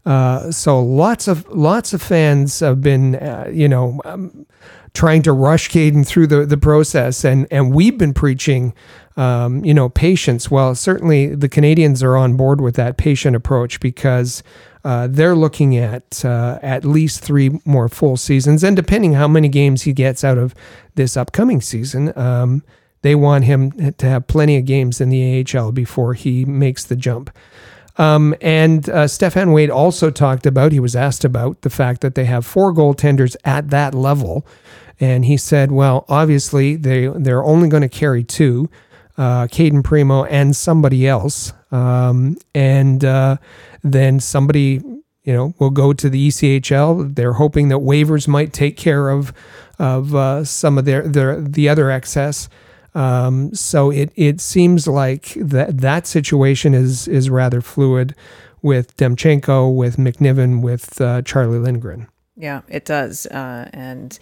Uh, 0.07 0.51
so 0.51 0.83
lots 0.83 1.29
of 1.29 1.49
lots 1.49 1.95
of 1.95 2.03
fans 2.03 2.61
have 2.61 2.83
been, 2.83 3.17
uh, 3.17 3.49
you 3.51 3.69
know, 3.69 4.01
um, 4.05 4.47
trying 4.93 5.23
to 5.23 5.33
rush 5.33 5.69
Cayden 5.69 6.05
through 6.05 6.27
the, 6.27 6.45
the 6.45 6.59
process, 6.59 7.25
and 7.25 7.47
and 7.51 7.75
we've 7.75 7.97
been 7.97 8.13
preaching, 8.13 8.75
um, 9.17 9.65
you 9.65 9.73
know, 9.73 9.89
patience. 9.89 10.51
Well, 10.51 10.75
certainly 10.75 11.35
the 11.35 11.49
Canadiens 11.49 12.03
are 12.03 12.19
on 12.19 12.37
board 12.37 12.61
with 12.61 12.77
that 12.77 12.99
patient 12.99 13.35
approach 13.35 13.81
because 13.81 14.43
uh, 14.85 15.09
they're 15.11 15.35
looking 15.35 15.77
at 15.77 16.25
uh, 16.25 16.59
at 16.63 16.85
least 16.85 17.21
three 17.21 17.59
more 17.65 17.89
full 17.89 18.17
seasons, 18.17 18.63
and 18.63 18.77
depending 18.77 19.15
how 19.15 19.27
many 19.27 19.49
games 19.49 19.83
he 19.83 19.93
gets 19.93 20.23
out 20.23 20.39
of 20.39 20.55
this 20.95 21.17
upcoming 21.17 21.61
season. 21.61 22.17
Um, 22.19 22.63
they 23.05 23.15
want 23.15 23.45
him 23.45 23.93
to 23.93 24.07
have 24.07 24.27
plenty 24.29 24.57
of 24.57 24.65
games 24.65 24.99
in 24.99 25.11
the 25.11 25.45
AHL 25.45 25.73
before 25.73 26.15
he 26.15 26.47
makes 26.47 26.85
the 26.85 26.97
jump. 26.97 27.31
Um, 27.99 28.35
and 28.41 28.89
uh, 28.89 29.05
Stéphane 29.05 29.53
Waite 29.53 29.71
also 29.71 30.11
talked 30.11 30.47
about, 30.47 30.73
he 30.73 30.81
was 30.81 30.97
asked 30.97 31.23
about 31.23 31.61
the 31.61 31.69
fact 31.69 32.01
that 32.01 32.15
they 32.15 32.25
have 32.25 32.47
four 32.47 32.73
goaltenders 32.73 33.37
at 33.45 33.69
that 33.69 33.95
level. 33.95 34.47
And 34.99 35.27
he 35.27 35.37
said, 35.37 35.71
well, 35.71 36.07
obviously 36.09 36.77
they, 36.77 37.09
they're 37.09 37.45
only 37.45 37.69
going 37.69 37.83
to 37.83 37.91
carry 37.91 38.25
two, 38.25 38.71
uh, 39.19 39.49
Cayden 39.49 39.83
Primeau 39.83 40.25
and 40.25 40.57
somebody 40.57 41.07
else. 41.07 41.53
Um, 41.75 42.37
and 42.55 43.05
uh, 43.05 43.39
then 43.83 44.21
somebody, 44.21 44.81
you 45.25 45.33
know, 45.33 45.55
will 45.59 45.71
go 45.71 45.93
to 45.93 46.09
the 46.09 46.29
ECHL. 46.29 47.15
They're 47.15 47.33
hoping 47.33 47.69
that 47.69 47.79
waivers 47.79 48.29
might 48.29 48.53
take 48.53 48.77
care 48.77 49.09
of, 49.09 49.33
of 49.79 50.15
uh, 50.15 50.45
some 50.45 50.79
of 50.79 50.85
their, 50.85 51.03
their, 51.09 51.41
the 51.41 51.69
other 51.69 51.91
excess. 51.91 52.49
Um, 52.95 53.53
so 53.53 53.91
it 53.91 54.13
it 54.15 54.41
seems 54.41 54.87
like 54.87 55.35
that 55.35 55.79
that 55.79 56.07
situation 56.07 56.75
is 56.75 57.09
is 57.09 57.29
rather 57.29 57.61
fluid 57.61 58.15
with 58.63 58.97
Demchenko, 58.97 59.75
with 59.75 59.97
McNiven, 59.97 60.63
with 60.63 61.01
uh, 61.01 61.23
Charlie 61.23 61.59
Lindgren. 61.59 62.07
Yeah, 62.37 62.61
it 62.69 62.85
does, 62.85 63.27
uh, 63.27 63.69
and 63.73 64.17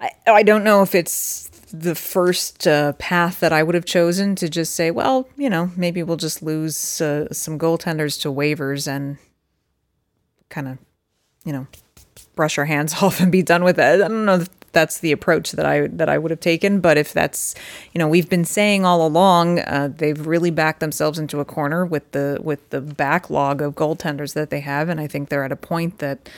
I 0.00 0.12
I 0.26 0.42
don't 0.44 0.64
know 0.64 0.80
if 0.80 0.94
it's 0.94 1.45
the 1.80 1.94
first 1.94 2.66
uh, 2.66 2.92
path 2.94 3.40
that 3.40 3.52
I 3.52 3.62
would 3.62 3.74
have 3.74 3.84
chosen 3.84 4.34
to 4.36 4.48
just 4.48 4.74
say, 4.74 4.90
well, 4.90 5.28
you 5.36 5.50
know, 5.50 5.70
maybe 5.76 6.02
we'll 6.02 6.16
just 6.16 6.42
lose 6.42 7.00
uh, 7.00 7.32
some 7.32 7.58
goaltenders 7.58 8.20
to 8.22 8.28
waivers 8.28 8.88
and 8.88 9.18
kind 10.48 10.68
of, 10.68 10.78
you 11.44 11.52
know, 11.52 11.66
brush 12.34 12.58
our 12.58 12.66
hands 12.66 12.94
off 13.02 13.20
and 13.20 13.32
be 13.32 13.42
done 13.42 13.64
with 13.64 13.78
it. 13.78 13.82
I 13.82 14.08
don't 14.08 14.24
know 14.24 14.36
if 14.36 14.48
that's 14.76 14.98
the 14.98 15.10
approach 15.10 15.52
that 15.52 15.64
I 15.64 15.86
that 15.86 16.10
I 16.10 16.18
would 16.18 16.30
have 16.30 16.40
taken. 16.40 16.80
But 16.80 16.98
if 16.98 17.12
that's 17.12 17.54
you 17.92 17.98
know 17.98 18.06
we've 18.06 18.28
been 18.28 18.44
saying 18.44 18.84
all 18.84 19.04
along, 19.06 19.60
uh, 19.60 19.88
they've 19.96 20.26
really 20.26 20.50
backed 20.50 20.80
themselves 20.80 21.18
into 21.18 21.40
a 21.40 21.44
corner 21.44 21.86
with 21.86 22.12
the 22.12 22.38
with 22.42 22.68
the 22.70 22.82
backlog 22.82 23.62
of 23.62 23.74
goaltenders 23.74 24.34
that 24.34 24.50
they 24.50 24.60
have, 24.60 24.88
and 24.88 25.00
I 25.00 25.06
think 25.06 25.30
they're 25.30 25.44
at 25.44 25.50
a 25.50 25.56
point 25.56 25.98
that 25.98 26.28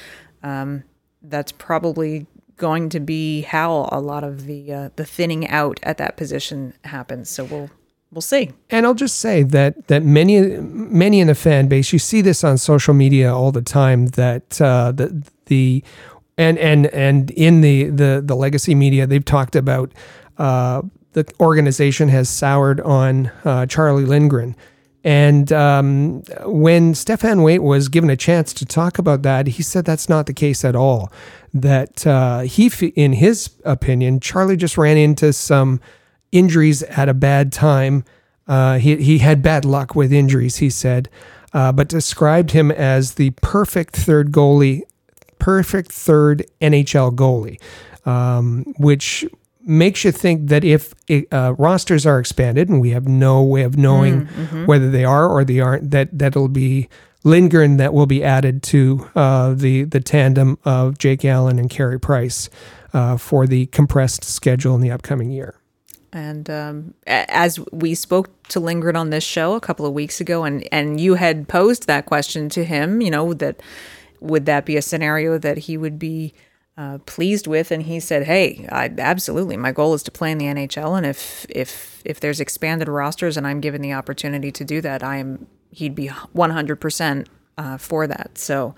um, 0.43 0.85
that's 1.21 1.51
probably 1.51 2.27
going 2.59 2.89
to 2.91 3.01
be 3.01 3.43
how 3.43 3.89
a 3.91 4.01
lot 4.01 4.25
of 4.25 4.47
the 4.47 4.73
uh, 4.73 4.91
the 4.97 5.05
thinning 5.05 5.49
out 5.49 5.81
at 5.83 5.99
that 5.99 6.17
position 6.17 6.75
happens. 6.85 7.31
So 7.31 7.45
we'll 7.45 7.71
we'll 8.13 8.21
see. 8.23 8.53
And 8.71 8.85
I'll 8.87 8.95
just 8.95 9.19
say 9.19 9.43
that 9.45 9.89
that 9.89 10.03
many 10.03 10.41
many 10.41 11.21
in 11.21 11.29
the 11.29 11.35
fan 11.35 11.69
base, 11.69 11.93
you 11.93 11.99
see 11.99 12.21
this 12.21 12.45
on 12.45 12.59
social 12.59 12.95
media 12.95 13.35
all 13.35 13.53
the 13.53 13.63
time. 13.63 14.07
That 14.09 14.61
uh, 14.61 14.93
the 14.93 15.25
the 15.47 15.83
and 16.37 16.59
and 16.59 16.87
and 16.89 17.31
in 17.31 17.61
the 17.61 17.85
the 17.85 18.23
the 18.25 18.37
legacy 18.37 18.75
media, 18.75 19.07
they've 19.07 19.25
talked 19.25 19.57
about 19.57 19.93
uh, 20.37 20.83
the 21.13 21.27
organization 21.41 22.09
has 22.09 22.29
soured 22.29 22.81
on 22.81 23.31
uh, 23.45 23.67
Charlie 23.67 24.05
Lindgren. 24.05 24.55
And 25.09 25.51
um, 25.55 26.21
when 26.45 26.93
Stéphane 26.93 27.43
Waite 27.43 27.63
was 27.63 27.89
given 27.89 28.11
a 28.11 28.17
chance 28.17 28.53
to 28.53 28.67
talk 28.67 28.99
about 28.99 29.23
that, 29.23 29.47
he 29.47 29.63
said 29.63 29.87
that's 29.87 30.07
not 30.07 30.27
the 30.27 30.35
case 30.35 30.67
at 30.67 30.77
all. 30.77 31.11
That 31.55 32.07
uh, 32.07 32.41
he, 32.41 32.67
in 32.95 33.15
his 33.15 33.49
opinion, 33.65 34.21
Charlie 34.21 34.59
just 34.59 34.77
ran 34.77 34.99
into 34.99 35.33
some 35.33 35.81
injuries 36.31 36.83
at 36.83 37.09
a 37.09 37.15
bad 37.15 37.55
time. 37.55 38.05
Uh, 38.47 38.77
he 38.77 38.97
he 38.97 39.17
had 39.17 39.41
bad 39.41 39.65
luck 39.65 39.95
with 39.95 40.13
injuries, 40.13 40.57
he 40.57 40.69
said, 40.69 41.09
uh, 41.55 41.73
but 41.73 41.89
described 41.89 42.51
him 42.51 42.71
as 42.71 43.15
the 43.15 43.31
perfect 43.41 43.97
third 43.97 44.31
goalie 44.31 44.83
perfect 45.39 45.91
third 45.91 46.45
NHL 46.61 47.15
goalie, 47.15 47.59
um, 48.07 48.75
which 48.77 49.25
makes 49.69 50.03
you 50.03 50.11
think 50.11 50.49
that 50.49 50.65
if 50.65 50.95
uh, 51.31 51.55
rosters 51.59 52.07
are 52.07 52.19
expanded, 52.19 52.69
and 52.69 52.81
we 52.81 52.91
have 52.91 53.07
no 53.07 53.43
way 53.43 53.63
of 53.63 53.77
knowing 53.77 54.23
mm, 54.23 54.29
mm-hmm. 54.29 54.67
whether 54.67 54.91
they 54.91 55.05
are 55.05 55.29
or 55.29 55.45
they 55.45 55.61
aren't, 55.61 55.91
that 55.91 56.09
that'll 56.19 56.49
be 56.49 56.89
Lindgren 57.25 57.77
that 57.77 57.93
will 57.93 58.07
be 58.07 58.25
added 58.25 58.63
to 58.65 59.11
uh, 59.15 59.55
the 59.55 59.85
the 59.85 60.01
tandem 60.01 60.59
of 60.65 60.99
Jake 60.99 61.25
Allen 61.25 61.59
and 61.59 61.69
Carey 61.69 62.01
Price 62.01 62.49
uh, 62.93 63.17
for 63.17 63.47
the 63.47 63.67
compressed 63.67 64.25
schedule 64.25 64.75
in 64.75 64.81
the 64.81 64.91
upcoming 64.91 65.31
year. 65.31 65.55
And 66.11 66.49
um, 66.49 66.95
as 67.07 67.61
we 67.71 67.95
spoke 67.95 68.31
to 68.49 68.61
Lindgren 68.61 68.97
on 68.97 69.11
this 69.11 69.25
show 69.25 69.55
a 69.55 69.61
couple 69.61 69.85
of 69.85 69.93
weeks 69.93 70.21
ago, 70.21 70.45
and 70.45 70.67
and 70.73 71.01
you 71.01 71.15
had 71.15 71.49
posed 71.49 71.87
that 71.87 72.07
question 72.07 72.49
to 72.51 72.65
him, 72.65 73.03
you 73.03 73.11
know 73.11 73.35
that 73.35 73.61
would 74.21 74.47
that 74.47 74.65
be 74.65 74.77
a 74.77 74.83
scenario 74.83 75.39
that 75.39 75.59
he 75.59 75.77
would 75.77 75.99
be 75.99 76.33
uh, 76.79 76.99
pleased 77.05 77.47
with? 77.47 77.71
And 77.71 77.83
he 77.83 78.01
said, 78.01 78.25
"Hey, 78.25 78.67
I, 78.73 78.91
absolutely. 78.99 79.57
My 79.59 79.73
goal 79.73 79.93
is 79.93 80.03
to 80.05 80.11
play 80.11 80.31
in 80.31 80.39
the 80.39 80.47
NHL, 80.47 80.97
and 80.97 81.05
if 81.05 81.45
if 81.51 82.01
if 82.05 82.21
there's 82.21 82.41
expanded 82.41 82.89
rosters 82.89 83.37
and 83.37 83.47
I'm 83.47 83.61
given 83.61 83.83
the 83.83 83.93
opportunity 83.93 84.51
to 84.53 84.65
do 84.65 84.81
that, 84.81 85.03
I 85.03 85.17
am. 85.17 85.47
He'd 85.71 85.95
be 85.95 86.09
100 86.09 86.73
uh, 86.73 86.81
percent 86.81 87.29
for 87.79 88.07
that. 88.07 88.39
So 88.39 88.75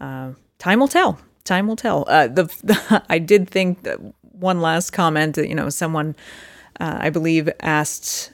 uh, 0.00 0.32
time 0.58 0.80
will 0.80 0.88
tell. 0.88 1.20
Time 1.44 1.68
will 1.68 1.76
tell. 1.76 2.04
Uh, 2.08 2.26
the, 2.26 2.44
the, 2.64 3.04
I 3.08 3.20
did 3.20 3.48
think 3.48 3.84
that 3.84 3.98
one 4.32 4.60
last 4.60 4.90
comment. 4.90 5.36
You 5.36 5.54
know, 5.54 5.68
someone 5.68 6.16
uh, 6.80 6.98
I 7.00 7.10
believe 7.10 7.48
asked. 7.60 8.32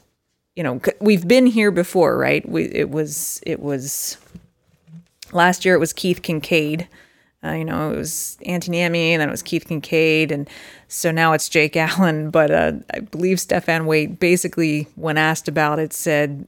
You 0.56 0.62
know, 0.62 0.80
we've 1.00 1.26
been 1.26 1.46
here 1.46 1.70
before, 1.70 2.16
right? 2.18 2.46
We 2.48 2.64
it 2.64 2.90
was 2.90 3.40
it 3.46 3.60
was 3.60 4.18
Last 5.32 5.64
year 5.64 5.74
it 5.74 5.78
was 5.78 5.92
Keith 5.92 6.22
Kinkaid. 6.22 6.86
Uh, 7.44 7.52
you 7.52 7.64
know, 7.64 7.90
it 7.90 7.96
was 7.96 8.38
Antti 8.46 8.68
Niemi, 8.68 9.10
and 9.10 9.20
then 9.20 9.28
it 9.28 9.32
was 9.32 9.42
Keith 9.42 9.66
Kinkaid, 9.66 10.30
and 10.30 10.48
so 10.86 11.10
now 11.10 11.32
it's 11.32 11.48
Jake 11.48 11.76
Allen. 11.76 12.30
But 12.30 12.50
uh, 12.50 12.72
I 12.94 13.00
believe 13.00 13.38
Stéphane 13.38 13.86
Waite 13.86 14.20
basically, 14.20 14.86
when 14.94 15.18
asked 15.18 15.48
about 15.48 15.78
it, 15.78 15.92
said, 15.92 16.46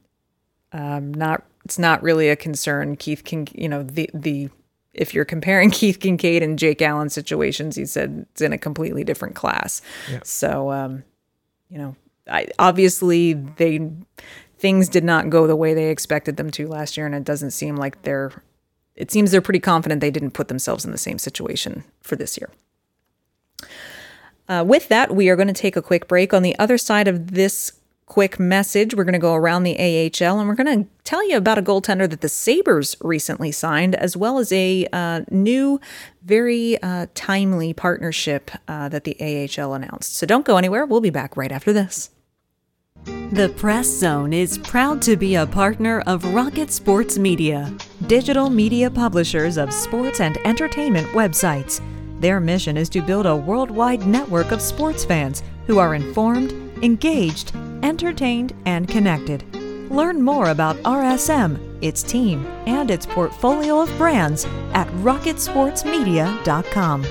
um, 0.73 1.13
"Not, 1.13 1.43
it's 1.65 1.79
not 1.79 2.03
really 2.03 2.29
a 2.29 2.37
concern." 2.37 2.97
Keith 2.97 3.25
Kin, 3.25 3.49
you 3.53 3.69
know, 3.69 3.83
the 3.83 4.09
the 4.15 4.51
if 4.95 5.13
you're 5.13 5.25
comparing 5.25 5.71
Keith 5.73 5.99
Kinkaid 5.99 6.43
and 6.43 6.59
Jake 6.59 6.81
Allen 6.81 7.11
situations, 7.11 7.75
he 7.77 7.85
said 7.87 8.27
it's 8.31 8.41
in 8.41 8.53
a 8.53 8.59
completely 8.59 9.03
different 9.03 9.35
class. 9.35 9.83
Yeah. 10.11 10.21
So, 10.23 10.71
um, 10.71 11.03
you 11.69 11.79
know, 11.79 11.97
I, 12.29 12.47
obviously 12.59 13.33
they 13.33 13.91
things 14.59 14.89
did 14.89 15.05
not 15.05 15.29
go 15.29 15.47
the 15.47 15.57
way 15.57 15.75
they 15.75 15.91
expected 15.91 16.37
them 16.37 16.51
to 16.53 16.69
last 16.69 16.97
year, 16.97 17.05
and 17.05 17.15
it 17.15 17.25
doesn't 17.25 17.51
seem 17.51 17.77
like 17.77 18.01
they're 18.03 18.33
it 18.97 19.11
seems 19.11 19.31
they're 19.31 19.41
pretty 19.41 19.61
confident 19.61 20.01
they 20.01 20.11
didn't 20.11 20.33
put 20.33 20.49
themselves 20.49 20.85
in 20.85 20.93
the 20.93 20.99
same 20.99 21.19
situation 21.19 21.85
for 22.01 22.17
this 22.17 22.39
year. 22.39 22.51
Uh, 24.49 24.65
with 24.67 24.89
that, 24.89 25.15
we 25.15 25.29
are 25.29 25.37
going 25.37 25.49
to 25.49 25.55
take 25.55 25.77
a 25.77 25.83
quick 25.83 26.07
break. 26.07 26.35
On 26.35 26.43
the 26.43 26.59
other 26.59 26.77
side 26.77 27.09
of 27.09 27.33
this 27.33 27.73
quick 28.07 28.39
message. 28.39 28.95
We're 28.95 29.05
going 29.05 29.15
to 29.15 29.19
go 29.19 29.35
around 29.35 29.63
the 29.63 29.77
AHL 29.77 30.39
and 30.39 30.49
we're 30.49 30.55
going 30.55 30.85
to 30.85 30.91
tell 31.05 31.27
you 31.29 31.37
about 31.37 31.59
a 31.59 31.63
goaltender 31.63 32.09
that 32.09 32.21
the 32.21 32.29
Sabres 32.29 32.97
recently 33.01 33.51
signed, 33.51 33.95
as 33.95 34.17
well 34.17 34.39
as 34.39 34.53
a 34.53 34.87
uh, 34.93 35.23
new, 35.31 35.81
very 36.23 36.81
uh, 36.83 37.07
timely 37.15 37.73
partnership 37.73 38.51
uh, 38.69 38.89
that 38.91 39.05
the 39.05 39.17
AHL 39.21 39.75
announced. 39.75 40.17
So 40.17 40.27
don't 40.27 40.45
go 40.45 40.57
anywhere. 40.57 40.85
We'll 40.87 41.01
be 41.01 41.11
back 41.11 41.37
right 41.37 41.53
after 41.53 41.73
this. 41.73 42.11
The 43.07 43.53
Press 43.57 43.87
Zone 43.87 44.33
is 44.33 44.59
proud 44.59 45.03
to 45.03 45.17
be 45.17 45.35
a 45.35 45.47
partner 45.47 46.03
of 46.07 46.35
Rocket 46.35 46.71
Sports 46.71 47.19
Media, 47.19 47.75
digital 48.07 48.49
media 48.49 48.91
publishers 48.91 49.57
of 49.57 49.73
sports 49.73 50.21
and 50.21 50.39
entertainment 50.47 51.09
websites. 51.09 51.81
Their 52.21 52.41
mission 52.41 52.77
is 52.77 52.89
to 52.91 53.03
build 53.03 53.27
a 53.27 53.37
worldwide 53.37 54.07
network 54.07 54.53
of 54.53 54.63
sports 54.63 55.05
fans 55.05 55.43
who 55.67 55.79
are 55.79 55.95
informed, 55.95 56.53
engaged, 56.83 57.55
entertained, 57.83 58.55
and 58.67 58.89
connected. 58.89 59.45
Learn 59.91 60.23
more 60.23 60.51
about 60.51 60.77
RSM, 60.85 61.59
its 61.83 62.03
team, 62.03 62.47
and 62.67 62.91
its 62.91 63.05
portfolio 63.05 63.81
of 63.81 63.95
brands 63.99 64.47
at 64.73 64.89
rocketsportsmedia.com. 65.03 67.07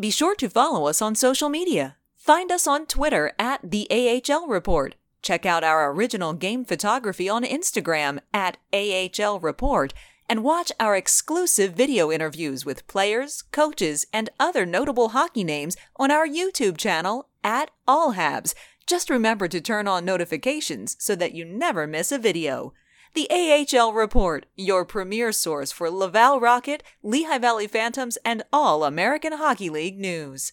Be 0.00 0.10
sure 0.10 0.34
to 0.36 0.48
follow 0.48 0.86
us 0.86 1.02
on 1.02 1.14
social 1.14 1.48
media. 1.48 1.97
Find 2.28 2.52
us 2.52 2.66
on 2.66 2.84
Twitter 2.84 3.32
at 3.38 3.60
the 3.64 3.88
AHL 3.90 4.48
Report. 4.48 4.96
Check 5.22 5.46
out 5.46 5.64
our 5.64 5.90
original 5.90 6.34
game 6.34 6.62
photography 6.62 7.26
on 7.26 7.42
Instagram 7.42 8.18
at 8.34 8.58
AHL 8.70 9.40
Report 9.40 9.94
and 10.28 10.44
watch 10.44 10.70
our 10.78 10.94
exclusive 10.94 11.72
video 11.72 12.12
interviews 12.12 12.66
with 12.66 12.86
players, 12.86 13.44
coaches, 13.50 14.04
and 14.12 14.28
other 14.38 14.66
notable 14.66 15.08
hockey 15.08 15.42
names 15.42 15.74
on 15.96 16.10
our 16.10 16.28
YouTube 16.28 16.76
channel 16.76 17.30
at 17.42 17.70
All 17.86 18.12
Habs. 18.12 18.52
Just 18.86 19.08
remember 19.08 19.48
to 19.48 19.58
turn 19.62 19.88
on 19.88 20.04
notifications 20.04 20.98
so 21.00 21.16
that 21.16 21.32
you 21.32 21.46
never 21.46 21.86
miss 21.86 22.12
a 22.12 22.18
video. 22.18 22.74
The 23.14 23.26
AHL 23.30 23.94
Report, 23.94 24.44
your 24.54 24.84
premier 24.84 25.32
source 25.32 25.72
for 25.72 25.88
Laval 25.88 26.40
Rocket, 26.40 26.82
Lehigh 27.02 27.38
Valley 27.38 27.66
Phantoms, 27.66 28.18
and 28.22 28.42
all 28.52 28.84
American 28.84 29.32
Hockey 29.32 29.70
League 29.70 29.98
news. 29.98 30.52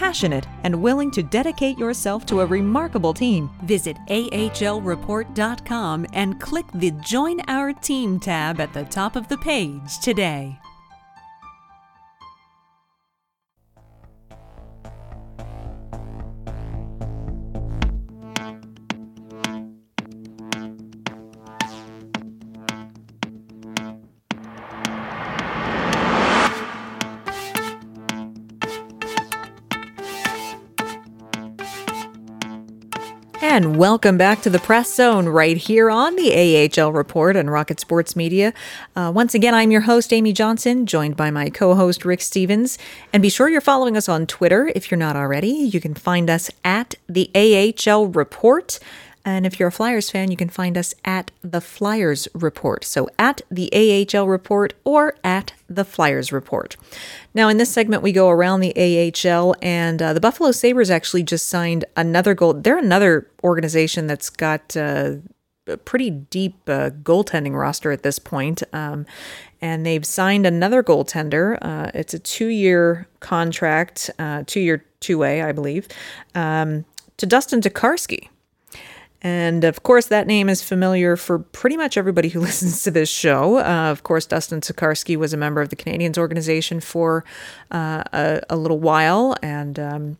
passionate, 0.00 0.46
and 0.64 0.74
willing 0.74 1.10
to 1.10 1.22
dedicate 1.22 1.78
yourself 1.78 2.24
to 2.24 2.40
a 2.40 2.46
remarkable 2.46 3.12
team, 3.12 3.50
visit 3.64 3.98
ahlreport.com 4.08 6.06
and 6.14 6.40
click 6.40 6.64
the 6.72 6.90
Join 7.02 7.38
Our 7.48 7.74
Team 7.74 8.18
tab 8.18 8.60
at 8.60 8.72
the 8.72 8.84
top 8.84 9.14
of 9.14 9.28
the 9.28 9.36
page 9.36 9.98
today. 10.02 10.58
And 33.60 33.76
welcome 33.76 34.16
back 34.16 34.40
to 34.40 34.48
the 34.48 34.58
Press 34.58 34.94
Zone 34.94 35.28
right 35.28 35.58
here 35.58 35.90
on 35.90 36.16
the 36.16 36.32
AHL 36.80 36.94
Report 36.94 37.36
and 37.36 37.50
Rocket 37.50 37.78
Sports 37.78 38.16
Media. 38.16 38.54
Uh, 38.96 39.12
once 39.14 39.34
again, 39.34 39.54
I'm 39.54 39.70
your 39.70 39.82
host, 39.82 40.14
Amy 40.14 40.32
Johnson, 40.32 40.86
joined 40.86 41.14
by 41.14 41.30
my 41.30 41.50
co 41.50 41.74
host, 41.74 42.06
Rick 42.06 42.22
Stephens. 42.22 42.78
And 43.12 43.20
be 43.20 43.28
sure 43.28 43.50
you're 43.50 43.60
following 43.60 43.98
us 43.98 44.08
on 44.08 44.26
Twitter 44.26 44.72
if 44.74 44.90
you're 44.90 44.96
not 44.96 45.14
already. 45.14 45.50
You 45.50 45.78
can 45.78 45.92
find 45.92 46.30
us 46.30 46.50
at 46.64 46.94
the 47.06 47.30
AHL 47.34 48.06
Report. 48.06 48.78
And 49.30 49.46
if 49.46 49.58
you're 49.58 49.68
a 49.68 49.72
Flyers 49.72 50.10
fan, 50.10 50.30
you 50.30 50.36
can 50.36 50.48
find 50.48 50.76
us 50.76 50.94
at 51.04 51.30
the 51.42 51.60
Flyers 51.60 52.28
Report. 52.34 52.84
So 52.84 53.08
at 53.18 53.42
the 53.50 53.70
AHL 53.72 54.26
Report 54.26 54.74
or 54.84 55.14
at 55.22 55.52
the 55.68 55.84
Flyers 55.84 56.32
Report. 56.32 56.76
Now, 57.32 57.48
in 57.48 57.56
this 57.56 57.70
segment, 57.70 58.02
we 58.02 58.12
go 58.12 58.28
around 58.28 58.60
the 58.60 58.74
AHL, 58.76 59.54
and 59.62 60.02
uh, 60.02 60.12
the 60.12 60.20
Buffalo 60.20 60.50
Sabres 60.50 60.90
actually 60.90 61.22
just 61.22 61.46
signed 61.46 61.84
another 61.96 62.34
goal. 62.34 62.54
They're 62.54 62.78
another 62.78 63.28
organization 63.44 64.08
that's 64.08 64.30
got 64.30 64.76
uh, 64.76 65.14
a 65.68 65.76
pretty 65.76 66.10
deep 66.10 66.56
uh, 66.68 66.90
goaltending 66.90 67.56
roster 67.56 67.92
at 67.92 68.02
this 68.02 68.18
point. 68.18 68.62
Um, 68.72 69.06
and 69.62 69.86
they've 69.86 70.04
signed 70.04 70.46
another 70.46 70.82
goaltender. 70.82 71.56
Uh, 71.62 71.90
it's 71.94 72.14
a 72.14 72.18
two 72.18 72.48
year 72.48 73.06
contract, 73.20 74.10
uh, 74.18 74.42
two 74.46 74.60
year 74.60 74.84
two 75.00 75.18
way, 75.18 75.42
I 75.42 75.52
believe, 75.52 75.86
um, 76.34 76.84
to 77.18 77.26
Dustin 77.26 77.60
Tokarski. 77.60 78.28
And 79.22 79.64
of 79.64 79.82
course, 79.82 80.06
that 80.06 80.26
name 80.26 80.48
is 80.48 80.62
familiar 80.62 81.16
for 81.16 81.38
pretty 81.38 81.76
much 81.76 81.96
everybody 81.96 82.28
who 82.28 82.40
listens 82.48 82.82
to 82.84 82.90
this 82.90 83.08
show. 83.08 83.58
Uh, 83.58 83.90
of 83.90 84.02
course, 84.02 84.26
Dustin 84.26 84.60
Tokarski 84.60 85.16
was 85.16 85.32
a 85.32 85.36
member 85.36 85.60
of 85.60 85.68
the 85.68 85.76
Canadiens 85.76 86.18
organization 86.18 86.80
for 86.80 87.24
uh, 87.70 88.02
a, 88.12 88.40
a, 88.50 88.56
little 88.56 88.78
while 88.78 89.36
and 89.42 89.78
um, 89.78 90.18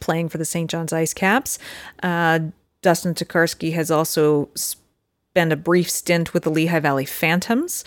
playing 0.00 0.28
for 0.28 0.38
the 0.38 0.44
St. 0.44 0.70
John's 0.70 0.92
Ice 0.92 1.14
Caps. 1.14 1.58
Uh, 2.02 2.40
Dustin 2.82 3.14
Tokarski 3.14 3.72
has 3.72 3.90
also 3.90 4.48
spent 4.54 5.52
a 5.52 5.56
brief 5.56 5.90
stint 5.90 6.34
with 6.34 6.44
the 6.44 6.50
Lehigh 6.50 6.80
Valley 6.80 7.04
Phantoms. 7.04 7.84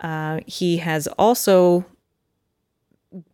Uh, 0.00 0.40
he 0.46 0.78
has 0.78 1.06
also 1.18 1.84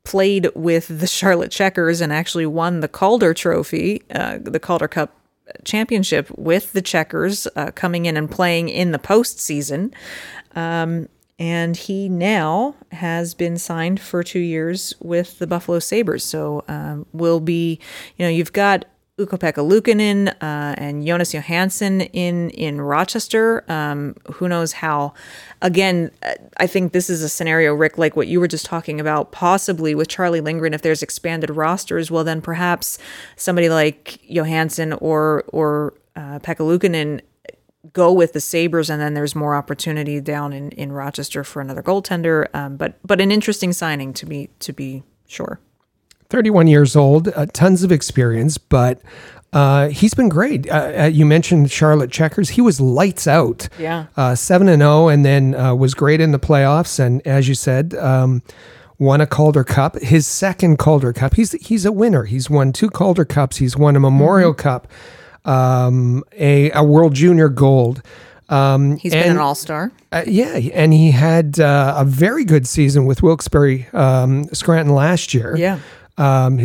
played 0.05 0.49
with 0.55 1.01
the 1.01 1.07
Charlotte 1.07 1.51
Checkers 1.51 2.01
and 2.01 2.13
actually 2.13 2.47
won 2.47 2.81
the 2.81 2.89
Calder 2.89 3.33
Trophy, 3.33 4.03
uh, 4.11 4.39
the 4.41 4.61
Calder 4.61 4.89
Cup 4.89 5.18
championship 5.65 6.31
with 6.37 6.73
the 6.73 6.83
Checkers, 6.83 7.47
uh, 7.57 7.71
coming 7.73 8.07
in 8.07 8.17
and 8.17 8.31
playing 8.31 8.69
in 8.69 8.93
the 8.93 8.99
postseason. 8.99 9.93
Um, 10.55 11.09
and 11.39 11.77
he 11.77 12.09
now 12.09 12.75
has 12.91 13.35
been 13.35 13.59
signed 13.59 14.01
for 14.01 14.23
two 14.25 14.41
years 14.41 14.95
with 15.01 15.39
the 15.39 15.47
Buffalo 15.47 15.79
Sabres. 15.79 16.25
So 16.25 16.65
um, 16.67 17.07
will 17.13 17.41
be, 17.41 17.79
you 18.17 18.25
know, 18.25 18.31
you've 18.31 18.53
got 18.53 18.87
Ukko-Pekka 19.19 19.63
Luukkonen 19.63 20.29
uh, 20.29 20.75
and 20.79 21.05
Jonas 21.07 21.33
Johansson 21.33 22.03
in 22.03 22.51
in 22.51 22.81
Rochester. 22.81 23.65
Um, 23.71 24.15
who 24.35 24.49
knows 24.49 24.73
how? 24.75 25.15
Again, 25.61 26.11
I 26.59 26.67
think 26.67 26.93
this 26.93 27.11
is 27.11 27.23
a 27.23 27.29
scenario, 27.29 27.75
Rick, 27.75 27.99
like 27.99 28.17
what 28.17 28.29
you 28.29 28.41
were 28.41 28.49
just 28.49 28.65
talking 28.65 29.01
about, 29.01 29.33
possibly 29.33 29.95
with 29.95 30.09
Charlie 30.09 30.41
Lindgren. 30.41 30.75
If 30.75 30.83
there's 30.83 31.03
expanded 31.03 31.51
rosters, 31.51 32.11
well, 32.11 32.25
then 32.25 32.41
perhaps 32.41 32.99
somebody 33.37 33.69
like 33.69 34.21
Johansson 34.29 34.93
or 34.95 35.45
or 35.49 35.95
uh, 36.17 36.39
Pekka 36.39 36.61
Luukkonen 36.61 37.21
go 37.93 38.13
with 38.13 38.33
the 38.33 38.41
Sabres, 38.41 38.91
and 38.91 39.01
then 39.01 39.15
there's 39.15 39.35
more 39.35 39.55
opportunity 39.55 40.21
down 40.21 40.53
in, 40.53 40.71
in 40.73 40.93
Rochester 40.93 41.45
for 41.45 41.61
another 41.61 41.83
goaltender. 41.83 42.47
Um, 42.55 42.77
but 42.77 42.99
but 43.05 43.21
an 43.21 43.33
interesting 43.33 43.73
signing 43.73 44.13
to 44.15 44.27
be 44.27 44.51
to 44.61 44.73
be 44.73 45.03
sure. 45.27 45.61
31 46.31 46.67
years 46.67 46.95
old, 46.95 47.29
uh, 47.29 47.47
tons 47.47 47.83
of 47.83 47.91
experience, 47.91 48.59
but 48.59 49.01
uh, 49.53 49.89
he's 49.89 50.13
been 50.13 50.29
great. 50.29 50.69
Uh, 50.71 50.93
uh 50.99 51.05
you 51.05 51.25
mentioned 51.25 51.71
Charlotte 51.71 52.11
Checkers. 52.11 52.51
He 52.51 52.61
was 52.61 52.81
lights 52.81 53.27
out. 53.27 53.69
Yeah. 53.79 54.07
Uh, 54.17 54.35
7 54.35 54.69
and 54.69 54.83
0, 54.83 55.09
and 55.09 55.25
then 55.25 55.55
uh, 55.55 55.75
was 55.75 55.95
great 55.95 56.21
in 56.21 56.33
the 56.33 56.39
playoffs. 56.39 57.01
And 57.01 57.27
as 57.27 57.49
you 57.49 57.55
said, 57.55 57.95
um, 57.95 58.43
won 58.99 59.21
a 59.21 59.27
Calder 59.27 59.65
Cup. 59.65 59.99
His 60.01 60.27
second 60.27 60.79
Calder 60.79 61.13
Cup. 61.13 61.35
He's 61.35 61.53
he's 61.53 61.87
a 61.87 61.93
winner. 61.93 62.25
He's 62.25 62.51
won 62.51 62.73
two 62.73 62.91
Calder 62.91 63.25
Cups. 63.25 63.57
He's 63.57 63.77
won 63.77 63.97
a 63.97 64.01
Memorial 64.01 64.53
mm-hmm. 64.53 64.61
Cup, 64.61 64.89
um, 65.45 66.25
a, 66.33 66.71
a 66.73 66.83
World 66.83 67.15
Junior 67.15 67.49
Gold. 67.49 68.03
Um, 68.49 68.97
He's 68.97 69.13
and, 69.13 69.25
been 69.25 69.33
an 69.33 69.39
all 69.39 69.55
star. 69.55 69.93
Uh, 70.11 70.25
yeah, 70.27 70.57
and 70.73 70.93
he 70.93 71.11
had 71.11 71.61
uh, 71.61 71.95
a 71.99 72.05
very 72.05 72.45
good 72.45 72.67
season 72.67 73.05
with 73.05 73.23
Wilkes-Barre 73.23 73.87
um, 73.93 74.45
Scranton 74.55 74.95
last 74.95 75.35
year. 75.35 75.55
Yeah. 75.57 75.81
Um, 76.19 76.59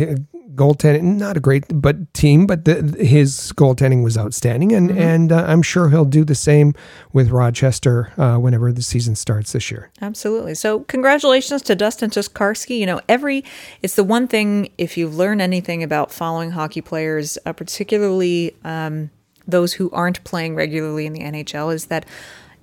goaltending, 0.54 1.16
not 1.16 1.36
a 1.36 1.40
great 1.40 1.64
but 1.68 2.12
team, 2.14 2.46
but 2.46 2.64
the, 2.64 2.74
his 2.98 3.52
goaltending 3.56 4.02
was 4.02 4.16
outstanding, 4.16 4.72
and 4.72 4.90
mm-hmm. 4.90 5.00
and 5.00 5.32
uh, 5.32 5.44
I'm 5.46 5.62
sure 5.62 5.90
he'll 5.90 6.04
do 6.04 6.24
the 6.24 6.34
same 6.34 6.74
with 7.12 7.30
Rochester 7.30 8.12
uh, 8.16 8.36
whenever 8.38 8.72
the 8.72 8.82
season 8.82 9.14
starts 9.14 9.52
this 9.52 9.70
year. 9.70 9.90
Absolutely. 10.00 10.54
So 10.54 10.80
congratulations 10.80 11.62
to 11.62 11.74
Dustin 11.74 12.10
Tokarski. 12.10 12.78
You 12.78 12.86
know, 12.86 13.00
every 13.08 13.44
it's 13.82 13.96
the 13.96 14.04
one 14.04 14.28
thing 14.28 14.70
if 14.78 14.96
you've 14.96 15.16
learned 15.16 15.40
anything 15.40 15.82
about 15.82 16.12
following 16.12 16.52
hockey 16.52 16.80
players, 16.80 17.38
uh, 17.46 17.52
particularly 17.52 18.54
um, 18.64 19.10
those 19.46 19.74
who 19.74 19.90
aren't 19.90 20.22
playing 20.24 20.54
regularly 20.54 21.06
in 21.06 21.12
the 21.12 21.20
NHL, 21.20 21.74
is 21.74 21.86
that 21.86 22.06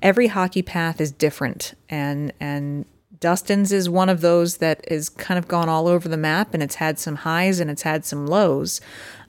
every 0.02 0.28
hockey 0.28 0.62
path 0.62 1.02
is 1.02 1.12
different, 1.12 1.74
and 1.90 2.32
and 2.40 2.86
Dustin's 3.22 3.72
is 3.72 3.88
one 3.88 4.10
of 4.10 4.22
those 4.22 4.58
that 4.58 4.84
is 4.92 5.08
kind 5.08 5.38
of 5.38 5.48
gone 5.48 5.70
all 5.70 5.88
over 5.88 6.10
the 6.10 6.18
map, 6.18 6.54
and 6.54 6.62
it's 6.62 6.76
had 6.76 7.00
some 7.00 7.18
highs 7.18 7.60
and 7.60 7.70
it's 7.70 7.84
had 7.84 8.04
some 8.04 8.28
lows. 8.28 8.82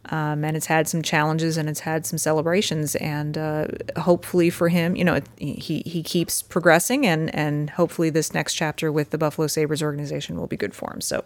Um, 0.06 0.44
and 0.44 0.56
it's 0.56 0.66
had 0.66 0.88
some 0.88 1.00
challenges 1.00 1.56
and 1.56 1.68
it's 1.68 1.78
had 1.78 2.04
some 2.04 2.18
celebrations 2.18 2.96
and 2.96 3.38
uh, 3.38 3.68
hopefully 3.96 4.50
for 4.50 4.68
him 4.68 4.96
you 4.96 5.04
know 5.04 5.14
it, 5.14 5.28
he 5.36 5.84
he 5.86 6.02
keeps 6.02 6.42
progressing 6.42 7.06
and 7.06 7.32
and 7.32 7.70
hopefully 7.70 8.10
this 8.10 8.34
next 8.34 8.54
chapter 8.54 8.90
with 8.90 9.10
the 9.10 9.16
Buffalo 9.16 9.46
Sabres 9.46 9.80
organization 9.80 10.36
will 10.36 10.48
be 10.48 10.56
good 10.56 10.74
for 10.74 10.92
him 10.92 11.00
so 11.00 11.22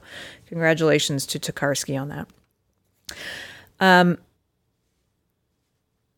congratulations 0.46 1.24
to 1.24 1.38
Tokarski 1.38 1.98
on 1.98 2.10
that 2.10 2.28
um 3.80 4.18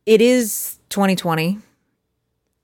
it 0.05 0.21
is 0.21 0.81
2020 0.89 1.59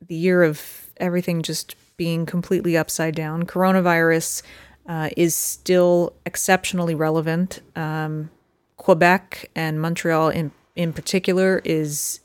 the 0.08 0.16
year 0.16 0.42
of 0.42 0.90
everything 0.96 1.40
just 1.40 1.76
being 1.96 2.26
completely 2.26 2.76
upside 2.76 3.14
down 3.14 3.44
coronavirus 3.44 4.42
uh, 4.86 5.10
is 5.16 5.34
still 5.34 6.12
exceptionally 6.26 6.94
relevant 6.94 7.60
um, 7.76 8.30
Quebec 8.76 9.50
and 9.54 9.80
Montreal 9.80 10.28
in 10.28 10.50
in 10.76 10.92
particular 10.92 11.62
is 11.64 12.20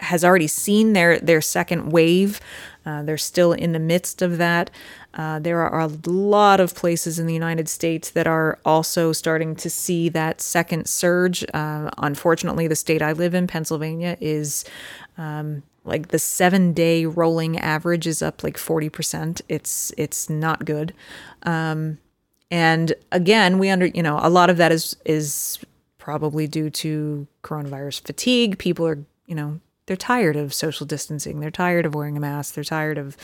has 0.00 0.24
already 0.24 0.46
seen 0.46 0.92
their 0.92 1.18
their 1.18 1.40
second 1.40 1.90
wave. 1.90 2.40
Uh, 2.84 3.02
they're 3.02 3.16
still 3.16 3.52
in 3.52 3.72
the 3.72 3.78
midst 3.78 4.20
of 4.20 4.36
that. 4.36 4.70
Uh, 5.14 5.38
there 5.38 5.60
are 5.60 5.80
a 5.80 5.90
lot 6.06 6.60
of 6.60 6.74
places 6.74 7.18
in 7.18 7.26
the 7.26 7.32
United 7.32 7.68
States 7.68 8.10
that 8.10 8.26
are 8.26 8.58
also 8.64 9.12
starting 9.12 9.56
to 9.56 9.70
see 9.70 10.08
that 10.10 10.40
second 10.40 10.86
surge. 10.86 11.44
Uh, 11.54 11.88
unfortunately, 11.98 12.66
the 12.66 12.76
state 12.76 13.00
I 13.00 13.12
live 13.12 13.32
in, 13.34 13.46
Pennsylvania, 13.46 14.18
is 14.20 14.64
um, 15.16 15.62
like 15.84 16.08
the 16.08 16.18
seven 16.18 16.72
day 16.72 17.04
rolling 17.06 17.58
average 17.58 18.06
is 18.06 18.22
up 18.22 18.42
like 18.42 18.56
40%. 18.56 19.42
It's, 19.48 19.92
it's 19.96 20.30
not 20.30 20.64
good. 20.64 20.94
Um, 21.42 21.98
and 22.50 22.94
again, 23.12 23.58
we 23.58 23.70
under, 23.70 23.86
you 23.86 24.02
know, 24.02 24.18
a 24.22 24.30
lot 24.30 24.50
of 24.50 24.56
that 24.56 24.72
is, 24.72 24.96
is 25.04 25.58
probably 25.98 26.46
due 26.46 26.70
to 26.70 27.26
coronavirus 27.42 28.00
fatigue. 28.00 28.58
People 28.58 28.86
are, 28.86 29.04
you 29.26 29.34
know, 29.34 29.60
they're 29.86 29.96
tired 29.96 30.36
of 30.36 30.54
social 30.54 30.86
distancing. 30.86 31.40
They're 31.40 31.50
tired 31.50 31.84
of 31.84 31.94
wearing 31.94 32.16
a 32.16 32.20
mask. 32.20 32.54
They're 32.54 32.64
tired 32.64 32.96
of 32.96 33.16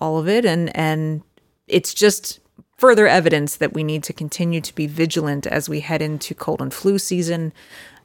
all 0.00 0.18
of 0.18 0.28
it. 0.28 0.44
And, 0.44 0.74
and 0.76 1.22
it's 1.66 1.94
just 1.94 2.40
further 2.76 3.06
evidence 3.06 3.56
that 3.56 3.72
we 3.72 3.84
need 3.84 4.02
to 4.02 4.12
continue 4.12 4.60
to 4.60 4.74
be 4.74 4.86
vigilant 4.86 5.46
as 5.46 5.68
we 5.68 5.80
head 5.80 6.02
into 6.02 6.34
cold 6.34 6.60
and 6.60 6.74
flu 6.74 6.98
season 6.98 7.52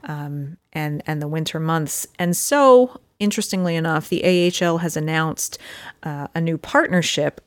um, 0.08 0.58
and 0.74 1.04
and 1.06 1.22
the 1.22 1.28
winter 1.28 1.60
months. 1.60 2.08
And 2.18 2.36
so, 2.36 3.00
interestingly 3.20 3.76
enough, 3.76 4.10
the 4.10 4.24
AHL 4.26 4.80
has 4.80 4.98
announced 4.98 5.60
uh, 6.04 6.28
a 6.34 6.42
new 6.42 6.58
partnership. 6.58 7.42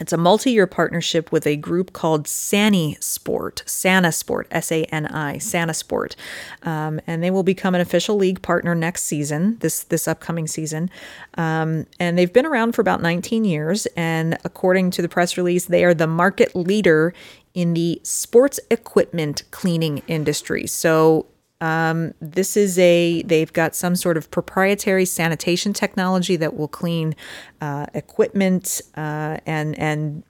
It's 0.00 0.12
a 0.12 0.16
multi-year 0.16 0.68
partnership 0.68 1.32
with 1.32 1.44
a 1.44 1.56
group 1.56 1.92
called 1.92 2.28
Sani 2.28 2.96
Sport, 3.00 3.64
Sana 3.66 4.12
Sport, 4.12 4.46
S-A-N-I, 4.52 5.38
Sana 5.38 5.74
Sport, 5.74 6.14
um, 6.62 7.00
and 7.08 7.20
they 7.20 7.32
will 7.32 7.42
become 7.42 7.74
an 7.74 7.80
official 7.80 8.14
league 8.14 8.40
partner 8.40 8.76
next 8.76 9.04
season, 9.04 9.56
this 9.58 9.84
this 9.84 10.06
upcoming 10.06 10.46
season. 10.46 10.88
Um, 11.34 11.86
and 11.98 12.16
they've 12.16 12.32
been 12.32 12.46
around 12.46 12.72
for 12.72 12.80
about 12.80 13.02
19 13.02 13.44
years, 13.44 13.86
and 13.96 14.38
according 14.44 14.92
to 14.92 15.02
the 15.02 15.08
press 15.08 15.36
release, 15.36 15.64
they 15.64 15.84
are 15.84 15.94
the 15.94 16.06
market 16.06 16.54
leader 16.54 17.12
in 17.54 17.74
the 17.74 18.00
sports 18.04 18.60
equipment 18.70 19.42
cleaning 19.50 20.02
industry. 20.06 20.66
So 20.68 21.26
um, 21.60 22.14
this 22.20 22.56
is 22.56 22.78
a, 22.78 23.22
they've 23.22 23.52
got 23.52 23.74
some 23.74 23.96
sort 23.96 24.16
of 24.16 24.30
proprietary 24.30 25.04
sanitation 25.04 25.72
technology 25.72 26.36
that 26.36 26.56
will 26.56 26.68
clean 26.68 27.14
uh, 27.60 27.86
equipment 27.94 28.80
uh, 28.96 29.38
and, 29.46 29.78
and 29.78 30.22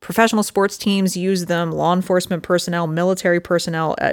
professional 0.00 0.42
sports 0.42 0.76
teams 0.76 1.16
use 1.16 1.46
them, 1.46 1.70
law 1.70 1.94
enforcement 1.94 2.42
personnel, 2.42 2.86
military 2.86 3.40
personnel, 3.40 3.94
uh, 4.00 4.12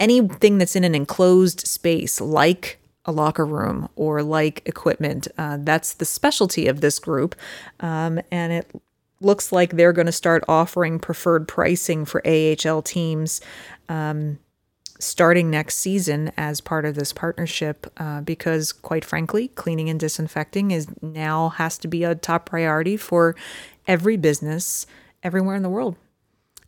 anything 0.00 0.58
that's 0.58 0.74
in 0.74 0.84
an 0.84 0.94
enclosed 0.94 1.66
space 1.66 2.20
like 2.20 2.80
a 3.04 3.12
locker 3.12 3.44
room 3.44 3.88
or 3.96 4.22
like 4.22 4.62
equipment. 4.66 5.28
Uh, 5.36 5.58
that's 5.60 5.94
the 5.94 6.04
specialty 6.04 6.66
of 6.66 6.80
this 6.80 6.98
group. 6.98 7.34
Um, 7.80 8.20
and 8.30 8.52
it 8.52 8.70
looks 9.20 9.52
like 9.52 9.72
they're 9.72 9.92
going 9.92 10.06
to 10.06 10.12
start 10.12 10.42
offering 10.48 10.98
preferred 10.98 11.46
pricing 11.46 12.04
for 12.04 12.22
AHL 12.26 12.82
teams. 12.82 13.40
Um, 13.88 14.38
starting 15.04 15.50
next 15.50 15.76
season 15.76 16.32
as 16.36 16.60
part 16.60 16.84
of 16.84 16.94
this 16.94 17.12
partnership 17.12 17.92
uh, 17.96 18.20
because 18.20 18.72
quite 18.72 19.04
frankly 19.04 19.48
cleaning 19.48 19.88
and 19.88 20.00
disinfecting 20.00 20.70
is 20.70 20.88
now 21.02 21.50
has 21.50 21.78
to 21.78 21.88
be 21.88 22.04
a 22.04 22.14
top 22.14 22.46
priority 22.46 22.96
for 22.96 23.34
every 23.86 24.16
business 24.16 24.86
everywhere 25.22 25.56
in 25.56 25.62
the 25.62 25.68
world 25.68 25.96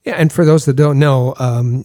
Yeah, 0.05 0.15
and 0.15 0.33
for 0.33 0.45
those 0.45 0.65
that 0.67 0.77
don't 0.77 0.99
know, 0.99 1.35
um, 1.39 1.85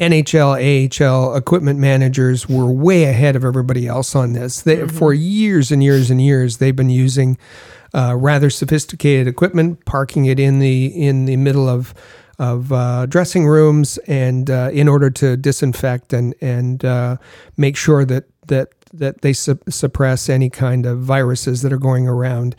NHL, 0.00 1.00
AHL 1.00 1.36
equipment 1.36 1.78
managers 1.78 2.48
were 2.48 2.70
way 2.70 3.04
ahead 3.04 3.36
of 3.36 3.44
everybody 3.44 3.86
else 3.86 4.16
on 4.16 4.32
this. 4.32 4.62
They, 4.62 4.88
For 4.88 5.14
years 5.14 5.70
and 5.70 5.82
years 5.84 6.10
and 6.10 6.20
years, 6.20 6.56
they've 6.58 6.74
been 6.74 6.90
using 6.90 7.38
uh, 7.94 8.16
rather 8.16 8.50
sophisticated 8.50 9.28
equipment, 9.28 9.84
parking 9.84 10.24
it 10.24 10.40
in 10.40 10.58
the 10.58 10.86
in 10.86 11.26
the 11.26 11.36
middle 11.36 11.68
of 11.68 11.94
of 12.38 12.72
uh, 12.72 13.06
dressing 13.06 13.46
rooms, 13.46 13.98
and 14.06 14.50
uh, 14.50 14.70
in 14.72 14.88
order 14.88 15.10
to 15.10 15.36
disinfect 15.36 16.12
and 16.12 16.34
and 16.40 16.84
uh, 16.84 17.16
make 17.56 17.76
sure 17.76 18.04
that 18.04 18.24
that 18.48 18.68
that 18.92 19.20
they 19.22 19.32
su- 19.32 19.58
suppress 19.68 20.28
any 20.28 20.50
kind 20.50 20.86
of 20.86 21.00
viruses 21.00 21.62
that 21.62 21.72
are 21.72 21.78
going 21.78 22.08
around. 22.08 22.56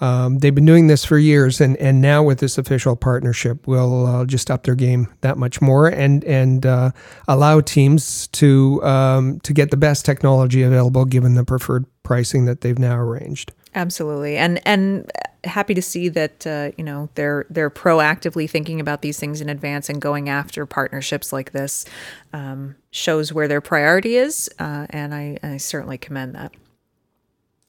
Um, 0.00 0.38
they've 0.38 0.54
been 0.54 0.66
doing 0.66 0.88
this 0.88 1.04
for 1.06 1.16
years, 1.16 1.60
and, 1.60 1.76
and 1.78 2.02
now 2.02 2.22
with 2.22 2.38
this 2.38 2.58
official 2.58 2.96
partnership, 2.96 3.66
we'll 3.66 4.06
uh, 4.06 4.24
just 4.26 4.50
up 4.50 4.64
their 4.64 4.74
game 4.74 5.08
that 5.22 5.38
much 5.38 5.62
more 5.62 5.88
and 5.88 6.22
and 6.24 6.66
uh, 6.66 6.90
allow 7.28 7.60
teams 7.60 8.28
to 8.28 8.82
um, 8.84 9.40
to 9.40 9.54
get 9.54 9.70
the 9.70 9.76
best 9.76 10.04
technology 10.04 10.62
available, 10.62 11.06
given 11.06 11.34
the 11.34 11.44
preferred 11.44 11.86
pricing 12.02 12.44
that 12.44 12.60
they've 12.60 12.78
now 12.78 12.98
arranged. 12.98 13.52
Absolutely, 13.74 14.36
and 14.36 14.60
and 14.66 15.10
happy 15.46 15.74
to 15.74 15.82
see 15.82 16.08
that 16.10 16.46
uh, 16.46 16.70
you 16.76 16.84
know 16.84 17.08
they're 17.14 17.46
they're 17.50 17.70
proactively 17.70 18.48
thinking 18.48 18.80
about 18.80 19.02
these 19.02 19.18
things 19.18 19.40
in 19.40 19.48
advance 19.48 19.88
and 19.88 20.00
going 20.00 20.28
after 20.28 20.66
partnerships 20.66 21.32
like 21.32 21.52
this 21.52 21.84
um, 22.32 22.76
shows 22.90 23.32
where 23.32 23.48
their 23.48 23.60
priority 23.60 24.16
is, 24.16 24.50
uh, 24.58 24.86
and 24.90 25.14
I, 25.14 25.38
I 25.42 25.56
certainly 25.56 25.98
commend 25.98 26.34
that. 26.34 26.52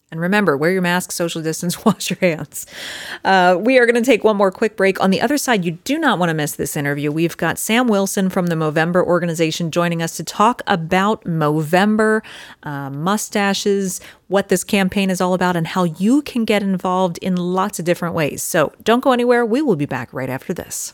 And 0.09 0.21
remember, 0.21 0.55
wear 0.55 0.71
your 0.71 0.81
mask, 0.81 1.11
social 1.11 1.41
distance, 1.41 1.83
wash 1.85 2.09
your 2.09 2.19
hands. 2.21 2.65
Uh, 3.25 3.57
we 3.59 3.77
are 3.77 3.85
going 3.85 4.01
to 4.01 4.09
take 4.09 4.23
one 4.23 4.37
more 4.37 4.51
quick 4.51 4.77
break. 4.77 5.01
On 5.01 5.09
the 5.09 5.19
other 5.19 5.37
side, 5.37 5.65
you 5.65 5.71
do 5.71 5.97
not 5.97 6.17
want 6.17 6.29
to 6.29 6.33
miss 6.33 6.53
this 6.53 6.77
interview. 6.77 7.11
We've 7.11 7.35
got 7.35 7.59
Sam 7.59 7.87
Wilson 7.87 8.29
from 8.29 8.47
the 8.47 8.55
Movember 8.55 9.03
organization 9.03 9.69
joining 9.69 10.01
us 10.01 10.15
to 10.17 10.23
talk 10.23 10.61
about 10.65 11.25
Movember, 11.25 12.21
uh, 12.63 12.89
mustaches, 12.89 13.99
what 14.29 14.47
this 14.47 14.63
campaign 14.63 15.09
is 15.09 15.19
all 15.19 15.33
about, 15.33 15.57
and 15.57 15.67
how 15.67 15.83
you 15.83 16.21
can 16.21 16.45
get 16.45 16.63
involved 16.63 17.17
in 17.19 17.35
lots 17.35 17.77
of 17.77 17.85
different 17.85 18.15
ways. 18.15 18.41
So 18.41 18.71
don't 18.83 19.03
go 19.03 19.11
anywhere. 19.11 19.45
We 19.45 19.61
will 19.61 19.75
be 19.75 19.85
back 19.85 20.13
right 20.13 20.29
after 20.29 20.53
this. 20.53 20.93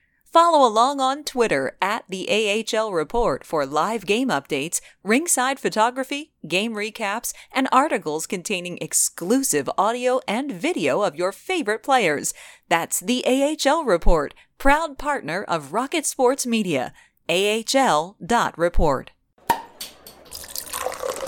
Follow 0.31 0.65
along 0.65 1.01
on 1.01 1.25
Twitter 1.25 1.75
at 1.81 2.05
the 2.07 2.25
AHL 2.31 2.93
Report 2.93 3.43
for 3.43 3.65
live 3.65 4.05
game 4.05 4.29
updates, 4.29 4.79
ringside 5.03 5.59
photography, 5.59 6.31
game 6.47 6.73
recaps, 6.73 7.33
and 7.51 7.67
articles 7.69 8.27
containing 8.27 8.77
exclusive 8.77 9.69
audio 9.77 10.21
and 10.29 10.49
video 10.49 11.01
of 11.01 11.17
your 11.17 11.33
favorite 11.33 11.83
players. 11.83 12.33
That's 12.69 13.01
the 13.01 13.25
AHL 13.27 13.83
Report, 13.83 14.33
proud 14.57 14.97
partner 14.97 15.43
of 15.43 15.73
Rocket 15.73 16.05
Sports 16.05 16.47
Media. 16.47 16.93
AHL.report. 17.27 19.11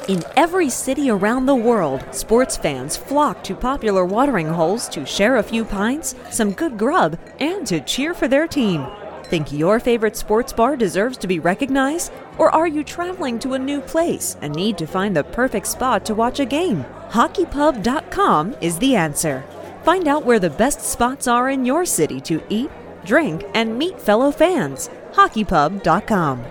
In 0.09 0.21
every 0.35 0.69
city 0.69 1.09
around 1.09 1.45
the 1.45 1.55
world, 1.55 2.03
sports 2.11 2.57
fans 2.57 2.97
flock 2.97 3.41
to 3.45 3.55
popular 3.55 4.03
watering 4.03 4.47
holes 4.47 4.89
to 4.89 5.05
share 5.05 5.37
a 5.37 5.43
few 5.43 5.63
pints, 5.63 6.13
some 6.29 6.51
good 6.51 6.77
grub, 6.77 7.17
and 7.39 7.65
to 7.67 7.79
cheer 7.79 8.13
for 8.13 8.27
their 8.27 8.45
team. 8.45 8.85
Think 9.33 9.51
your 9.51 9.79
favorite 9.79 10.15
sports 10.15 10.53
bar 10.53 10.75
deserves 10.75 11.17
to 11.17 11.25
be 11.25 11.39
recognized? 11.39 12.11
Or 12.37 12.53
are 12.53 12.67
you 12.67 12.83
traveling 12.83 13.39
to 13.39 13.55
a 13.55 13.57
new 13.57 13.81
place 13.81 14.37
and 14.43 14.53
need 14.53 14.77
to 14.77 14.85
find 14.85 15.17
the 15.17 15.23
perfect 15.23 15.65
spot 15.65 16.05
to 16.05 16.13
watch 16.13 16.39
a 16.39 16.45
game? 16.45 16.85
HockeyPub.com 17.09 18.55
is 18.61 18.77
the 18.77 18.95
answer. 18.95 19.43
Find 19.81 20.07
out 20.07 20.23
where 20.23 20.37
the 20.37 20.51
best 20.51 20.81
spots 20.81 21.27
are 21.27 21.49
in 21.49 21.65
your 21.65 21.83
city 21.83 22.21
to 22.21 22.43
eat, 22.49 22.69
drink, 23.05 23.43
and 23.55 23.75
meet 23.75 23.99
fellow 23.99 24.29
fans. 24.29 24.91
HockeyPub.com. 25.13 26.43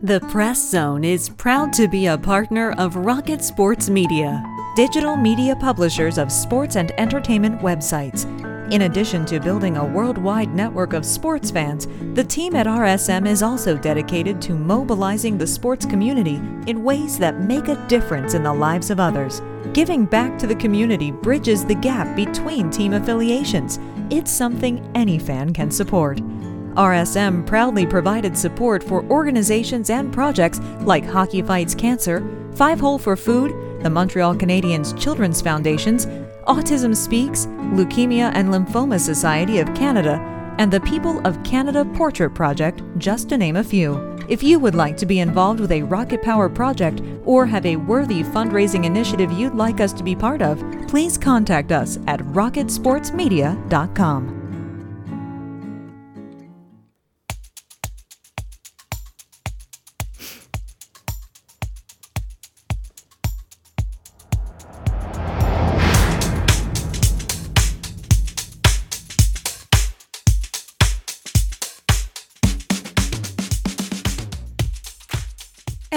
The 0.00 0.20
Press 0.30 0.70
Zone 0.70 1.04
is 1.04 1.28
proud 1.28 1.74
to 1.74 1.88
be 1.88 2.06
a 2.06 2.16
partner 2.16 2.72
of 2.78 2.96
Rocket 2.96 3.44
Sports 3.44 3.90
Media, 3.90 4.42
digital 4.74 5.14
media 5.14 5.56
publishers 5.56 6.16
of 6.16 6.32
sports 6.32 6.76
and 6.76 6.90
entertainment 6.98 7.60
websites. 7.60 8.49
In 8.70 8.82
addition 8.82 9.24
to 9.26 9.40
building 9.40 9.78
a 9.78 9.84
worldwide 9.84 10.54
network 10.54 10.92
of 10.92 11.04
sports 11.04 11.50
fans, 11.50 11.88
the 12.14 12.22
team 12.22 12.54
at 12.54 12.68
RSM 12.68 13.26
is 13.26 13.42
also 13.42 13.76
dedicated 13.76 14.40
to 14.42 14.54
mobilizing 14.54 15.36
the 15.36 15.46
sports 15.46 15.84
community 15.84 16.36
in 16.68 16.84
ways 16.84 17.18
that 17.18 17.40
make 17.40 17.66
a 17.66 17.84
difference 17.88 18.34
in 18.34 18.44
the 18.44 18.52
lives 18.52 18.90
of 18.90 19.00
others. 19.00 19.42
Giving 19.72 20.04
back 20.04 20.38
to 20.38 20.46
the 20.46 20.54
community 20.54 21.10
bridges 21.10 21.64
the 21.64 21.74
gap 21.74 22.14
between 22.14 22.70
team 22.70 22.92
affiliations. 22.92 23.80
It's 24.08 24.30
something 24.30 24.88
any 24.94 25.18
fan 25.18 25.52
can 25.52 25.72
support. 25.72 26.18
RSM 26.76 27.44
proudly 27.48 27.86
provided 27.86 28.38
support 28.38 28.84
for 28.84 29.04
organizations 29.06 29.90
and 29.90 30.12
projects 30.12 30.60
like 30.82 31.04
Hockey 31.04 31.42
Fights 31.42 31.74
Cancer, 31.74 32.24
Five 32.54 32.78
Hole 32.78 32.98
for 32.98 33.16
Food, 33.16 33.82
the 33.82 33.90
Montreal 33.90 34.36
Canadiens 34.36 34.96
Children's 34.96 35.42
Foundations, 35.42 36.06
Autism 36.46 36.96
Speaks, 36.96 37.44
Leukemia 37.46 38.32
and 38.34 38.48
Lymphoma 38.48 38.98
Society 38.98 39.58
of 39.58 39.74
Canada, 39.74 40.18
and 40.58 40.72
the 40.72 40.80
People 40.80 41.20
of 41.26 41.42
Canada 41.42 41.84
Portrait 41.84 42.30
Project, 42.30 42.82
just 42.98 43.28
to 43.28 43.36
name 43.38 43.56
a 43.56 43.64
few. 43.64 44.16
If 44.28 44.42
you 44.42 44.58
would 44.58 44.74
like 44.74 44.96
to 44.98 45.06
be 45.06 45.20
involved 45.20 45.60
with 45.60 45.72
a 45.72 45.82
Rocket 45.82 46.22
Power 46.22 46.48
project 46.48 47.02
or 47.24 47.46
have 47.46 47.66
a 47.66 47.76
worthy 47.76 48.22
fundraising 48.22 48.84
initiative 48.84 49.32
you'd 49.32 49.54
like 49.54 49.80
us 49.80 49.92
to 49.94 50.04
be 50.04 50.14
part 50.14 50.42
of, 50.42 50.62
please 50.86 51.18
contact 51.18 51.72
us 51.72 51.98
at 52.06 52.20
rocketsportsmedia.com. 52.20 54.39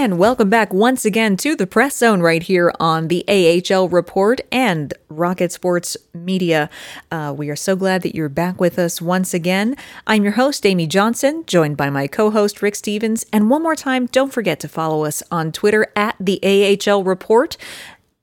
And 0.04 0.18
welcome 0.18 0.50
back 0.50 0.74
once 0.74 1.06
again 1.06 1.38
to 1.38 1.56
the 1.56 1.66
Press 1.66 1.96
Zone 1.96 2.20
right 2.20 2.44
here 2.44 2.74
on 2.78 3.08
the 3.08 3.24
AHL 3.30 3.88
Report 3.88 4.42
and 4.52 4.94
Rocket 5.08 5.54
Sports 5.54 5.96
Media. 6.14 6.70
Uh, 7.10 7.34
we 7.34 7.50
are 7.50 7.56
so 7.56 7.78
glad 7.78 8.02
that 8.02 8.14
you're 8.14 8.28
back 8.28 8.60
with 8.60 8.78
us 8.78 9.02
once 9.02 9.34
again. 9.34 9.78
I'm 10.06 10.24
your 10.24 10.34
host, 10.34 10.66
Amy 10.66 10.88
Johnson, 10.88 11.46
joined 11.48 11.78
by 11.78 11.90
my 11.90 12.08
co 12.08 12.32
host, 12.32 12.62
Rick 12.62 12.76
Stephens. 12.76 13.26
And 13.32 13.50
one 13.50 13.64
more 13.64 13.78
time, 13.78 14.08
don't 14.08 14.34
forget 14.34 14.60
to 14.60 14.68
follow 14.68 15.06
us 15.06 15.24
on 15.32 15.54
Twitter 15.54 15.90
at 15.96 16.18
the 16.20 16.38
AHL 16.86 17.06
Report. 17.06 17.56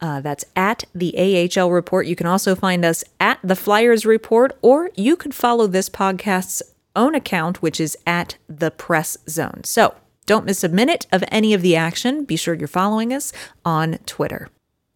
Uh, 0.03 0.21
that's 0.21 0.45
at 0.55 0.85
the 0.95 1.49
AHL 1.59 1.71
Report. 1.71 2.07
You 2.07 2.15
can 2.15 2.27
also 2.27 2.55
find 2.55 2.85
us 2.85 3.05
at 3.19 3.39
the 3.43 3.57
Flyers 3.57 4.05
Report, 4.05 4.55
or 4.61 4.91
you 4.97 5.17
could 5.17 5.35
follow 5.35 5.67
this 5.67 5.89
podcast's 5.89 6.63
own 6.95 7.15
account, 7.15 7.63
which 7.63 7.81
is 7.81 7.97
at 8.07 8.37
the 8.51 8.71
Press 8.71 9.17
Zone. 9.27 9.63
So, 9.65 9.95
don't 10.31 10.47
miss 10.47 10.63
a 10.63 10.69
minute 10.69 11.09
of 11.11 11.25
any 11.33 11.55
of 11.55 11.61
the 11.61 11.75
action. 11.75 12.25
Be 12.25 12.37
sure 12.37 12.55
you're 12.55 12.69
following 12.69 13.13
us 13.13 13.33
on 13.65 13.99
Twitter. 14.07 14.49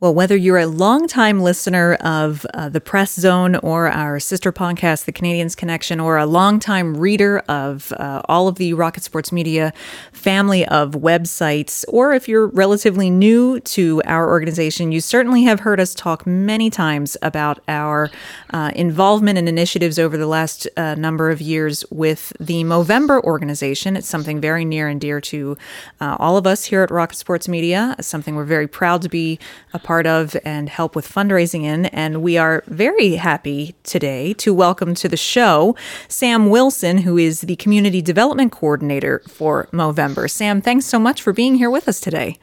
Well, 0.04 0.12
whether 0.12 0.36
you're 0.36 0.58
a 0.58 0.66
longtime 0.66 1.40
listener 1.40 1.94
of 1.94 2.44
uh, 2.52 2.68
the 2.68 2.78
Press 2.78 3.14
Zone 3.14 3.56
or 3.56 3.88
our 3.88 4.20
sister 4.20 4.52
podcast, 4.52 5.06
The 5.06 5.12
Canadiens 5.12 5.56
Connection, 5.56 5.98
or 5.98 6.18
a 6.18 6.26
longtime 6.26 6.98
reader 6.98 7.38
of 7.48 7.90
uh, 7.92 8.20
all 8.28 8.46
of 8.46 8.56
the 8.56 8.74
Rocket 8.74 9.02
Sports 9.02 9.32
Media 9.32 9.72
family 10.12 10.66
of 10.66 10.90
websites, 10.90 11.86
or 11.88 12.12
if 12.12 12.28
you're 12.28 12.48
relatively 12.48 13.08
new 13.08 13.60
to 13.60 14.02
our 14.04 14.28
organization, 14.28 14.92
you 14.92 15.00
certainly 15.00 15.44
have 15.44 15.60
heard 15.60 15.80
us 15.80 15.94
talk 15.94 16.26
many 16.26 16.68
times 16.68 17.16
about 17.22 17.60
our 17.66 18.10
uh, 18.50 18.72
involvement 18.76 19.38
and 19.38 19.48
initiatives 19.48 19.98
over 19.98 20.18
the 20.18 20.26
last 20.26 20.68
uh, 20.76 20.94
number 20.96 21.30
of 21.30 21.40
years 21.40 21.82
with 21.90 22.30
the 22.38 22.62
Movember 22.62 23.22
organization. 23.22 23.96
It's 23.96 24.06
something 24.06 24.38
very 24.38 24.66
near 24.66 24.86
and 24.86 25.00
dear 25.00 25.22
to 25.22 25.56
uh, 26.02 26.18
all 26.20 26.36
of 26.36 26.46
us 26.46 26.64
here 26.64 26.82
at 26.82 26.90
Rocket 26.90 27.16
Sports 27.16 27.48
Media, 27.48 27.96
something 28.02 28.34
we're 28.34 28.44
very 28.44 28.68
proud 28.68 29.00
to 29.00 29.08
be 29.08 29.38
a 29.72 29.78
part 29.78 29.93
of 30.02 30.36
and 30.44 30.68
help 30.68 30.96
with 30.96 31.08
fundraising 31.08 31.62
in. 31.62 31.86
And 31.86 32.22
we 32.22 32.36
are 32.36 32.64
very 32.66 33.12
happy 33.12 33.74
today 33.84 34.32
to 34.34 34.52
welcome 34.52 34.94
to 34.96 35.08
the 35.08 35.16
show 35.16 35.76
Sam 36.08 36.50
Wilson, 36.50 36.98
who 36.98 37.16
is 37.16 37.42
the 37.42 37.56
Community 37.56 38.02
Development 38.02 38.50
Coordinator 38.50 39.22
for 39.28 39.68
Movember. 39.72 40.28
Sam, 40.28 40.60
thanks 40.60 40.86
so 40.86 40.98
much 40.98 41.22
for 41.22 41.32
being 41.32 41.54
here 41.54 41.70
with 41.70 41.88
us 41.88 42.00
today. 42.00 42.36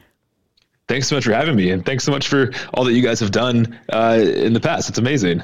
Thanks 0.88 1.08
so 1.08 1.14
much 1.14 1.24
for 1.24 1.32
having 1.32 1.54
me, 1.54 1.70
and 1.70 1.86
thanks 1.86 2.04
so 2.04 2.10
much 2.10 2.26
for 2.26 2.50
all 2.74 2.84
that 2.84 2.92
you 2.92 3.02
guys 3.02 3.20
have 3.20 3.30
done 3.30 3.78
uh, 3.92 4.18
in 4.20 4.52
the 4.52 4.60
past. 4.60 4.88
It's 4.88 4.98
amazing. 4.98 5.42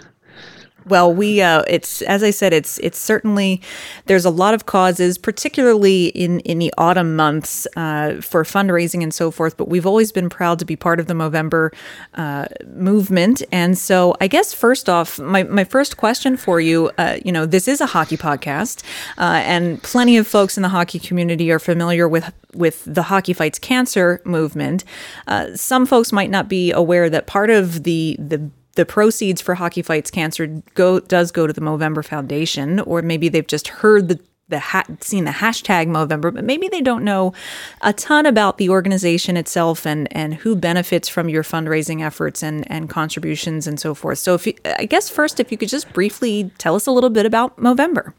Well, 0.89 1.13
we 1.13 1.41
uh, 1.41 1.63
it's 1.69 2.03
as 2.03 2.23
I 2.23 2.31
said, 2.31 2.53
it's 2.53 2.79
it's 2.79 2.99
certainly 2.99 3.61
there's 4.07 4.25
a 4.25 4.31
lot 4.31 4.55
of 4.55 4.67
causes, 4.67 5.19
particularly 5.19 6.07
in 6.07 6.41
in 6.41 6.59
the 6.59 6.73
autumn 6.79 7.17
months 7.17 7.67
uh, 7.77 8.21
for 8.21 8.45
fundraising 8.45 9.03
and 9.03 9.13
so 9.13 9.31
forth. 9.31 9.57
But 9.57 9.69
we've 9.69 9.87
always 9.87 10.13
been 10.13 10.29
proud 10.29 10.59
to 10.61 10.65
be 10.65 10.77
part 10.77 11.01
of 11.01 11.07
the 11.07 11.15
Movember 11.15 11.75
uh, 12.15 12.47
movement. 12.67 13.43
And 13.53 13.77
so, 13.77 14.15
I 14.21 14.29
guess 14.29 14.53
first 14.53 14.89
off, 14.89 15.19
my 15.19 15.43
my 15.43 15.65
first 15.65 15.97
question 15.97 16.37
for 16.37 16.61
you, 16.61 16.91
uh, 16.99 17.19
you 17.25 17.33
know, 17.33 17.47
this 17.47 17.69
is 17.69 17.81
a 17.81 17.87
hockey 17.87 18.17
podcast, 18.17 18.83
uh, 19.19 19.43
and 19.45 19.83
plenty 19.83 20.17
of 20.17 20.27
folks 20.27 20.57
in 20.57 20.63
the 20.63 20.71
hockey 20.71 20.99
community 20.99 21.51
are 21.51 21.59
familiar 21.59 22.09
with 22.09 22.33
with 22.55 22.83
the 22.87 23.05
Hockey 23.05 23.33
Fights 23.33 23.59
Cancer 23.59 24.21
movement. 24.25 24.85
Uh, 25.27 25.55
some 25.55 25.87
folks 25.87 26.13
might 26.13 26.31
not 26.31 26.49
be 26.49 26.73
aware 26.73 27.11
that 27.11 27.27
part 27.27 27.51
of 27.51 27.83
the 27.85 28.17
the 28.19 28.51
the 28.79 28.87
proceeds 28.87 29.41
for 29.41 29.57
Hockey 29.57 29.83
Fights 29.83 30.09
Cancer 30.09 30.47
go 30.75 31.01
does 31.01 31.33
go 31.33 31.49
to 31.49 31.53
the 31.53 31.61
Movember 31.61 32.05
Foundation, 32.05 32.79
or 32.79 33.03
maybe 33.03 33.29
they've 33.29 33.47
just 33.47 33.67
heard 33.67 34.07
the 34.07 34.21
the 34.49 34.61
ha- 34.61 34.85
seen 35.01 35.25
the 35.25 35.33
hashtag 35.33 35.89
Movember, 35.89 36.33
but 36.33 36.45
maybe 36.45 36.69
they 36.69 36.81
don't 36.81 37.03
know 37.03 37.35
a 37.83 37.93
ton 37.93 38.25
about 38.25 38.57
the 38.57 38.69
organization 38.69 39.37
itself 39.37 39.85
and 39.85 40.07
and 40.17 40.35
who 40.35 40.55
benefits 40.55 41.09
from 41.09 41.29
your 41.29 41.43
fundraising 41.43 42.07
efforts 42.07 42.41
and 42.41 42.71
and 42.71 42.89
contributions 42.89 43.67
and 43.67 43.81
so 43.81 43.95
forth. 43.95 44.19
So 44.19 44.35
if 44.35 44.47
you, 44.47 44.55
I 44.65 44.85
guess 44.85 45.11
first, 45.11 45.41
if 45.41 45.51
you 45.51 45.59
could 45.59 45.69
just 45.69 45.93
briefly 45.93 46.53
tell 46.57 46.77
us 46.77 46.87
a 46.87 46.93
little 46.93 47.11
bit 47.11 47.27
about 47.27 47.57
Movember. 47.57 48.13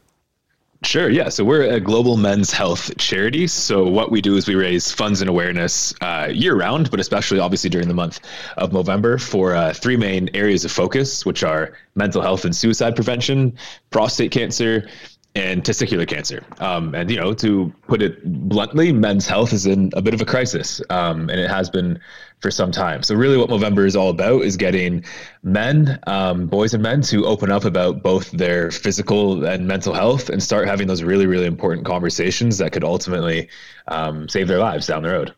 Sure. 0.82 1.10
Yeah. 1.10 1.28
So 1.28 1.44
we're 1.44 1.64
a 1.64 1.78
global 1.78 2.16
men's 2.16 2.50
health 2.50 2.96
charity. 2.96 3.46
So 3.46 3.86
what 3.86 4.10
we 4.10 4.22
do 4.22 4.36
is 4.36 4.48
we 4.48 4.54
raise 4.54 4.90
funds 4.90 5.20
and 5.20 5.28
awareness 5.28 5.94
uh, 6.00 6.28
year 6.32 6.56
round, 6.56 6.90
but 6.90 6.98
especially 7.00 7.38
obviously 7.38 7.68
during 7.68 7.86
the 7.86 7.94
month 7.94 8.20
of 8.56 8.72
November 8.72 9.18
for 9.18 9.54
uh, 9.54 9.74
three 9.74 9.98
main 9.98 10.30
areas 10.32 10.64
of 10.64 10.72
focus, 10.72 11.26
which 11.26 11.42
are 11.42 11.76
mental 11.96 12.22
health 12.22 12.46
and 12.46 12.56
suicide 12.56 12.94
prevention, 12.96 13.58
prostate 13.90 14.32
cancer, 14.32 14.88
and 15.34 15.62
testicular 15.62 16.08
cancer. 16.08 16.42
Um, 16.58 16.94
and, 16.94 17.10
you 17.10 17.16
know, 17.20 17.34
to 17.34 17.72
put 17.86 18.00
it 18.00 18.24
bluntly, 18.48 18.90
men's 18.90 19.26
health 19.26 19.52
is 19.52 19.66
in 19.66 19.90
a 19.92 20.02
bit 20.02 20.14
of 20.14 20.20
a 20.20 20.24
crisis, 20.24 20.80
um, 20.90 21.28
and 21.30 21.38
it 21.38 21.50
has 21.50 21.70
been 21.70 22.00
for 22.40 22.50
some 22.50 22.72
time. 22.72 23.02
So, 23.02 23.14
really, 23.14 23.36
what 23.36 23.50
Movember 23.50 23.86
is 23.86 23.94
all 23.94 24.10
about 24.10 24.42
is 24.42 24.56
getting 24.56 25.04
men, 25.42 25.98
um, 26.06 26.46
boys 26.46 26.74
and 26.74 26.82
men, 26.82 27.02
to 27.02 27.26
open 27.26 27.50
up 27.50 27.64
about 27.64 28.02
both 28.02 28.30
their 28.32 28.70
physical 28.70 29.44
and 29.44 29.66
mental 29.66 29.94
health 29.94 30.28
and 30.28 30.42
start 30.42 30.66
having 30.66 30.86
those 30.86 31.02
really, 31.02 31.26
really 31.26 31.46
important 31.46 31.86
conversations 31.86 32.58
that 32.58 32.72
could 32.72 32.84
ultimately 32.84 33.48
um, 33.88 34.28
save 34.28 34.48
their 34.48 34.58
lives 34.58 34.86
down 34.86 35.02
the 35.02 35.10
road. 35.10 35.34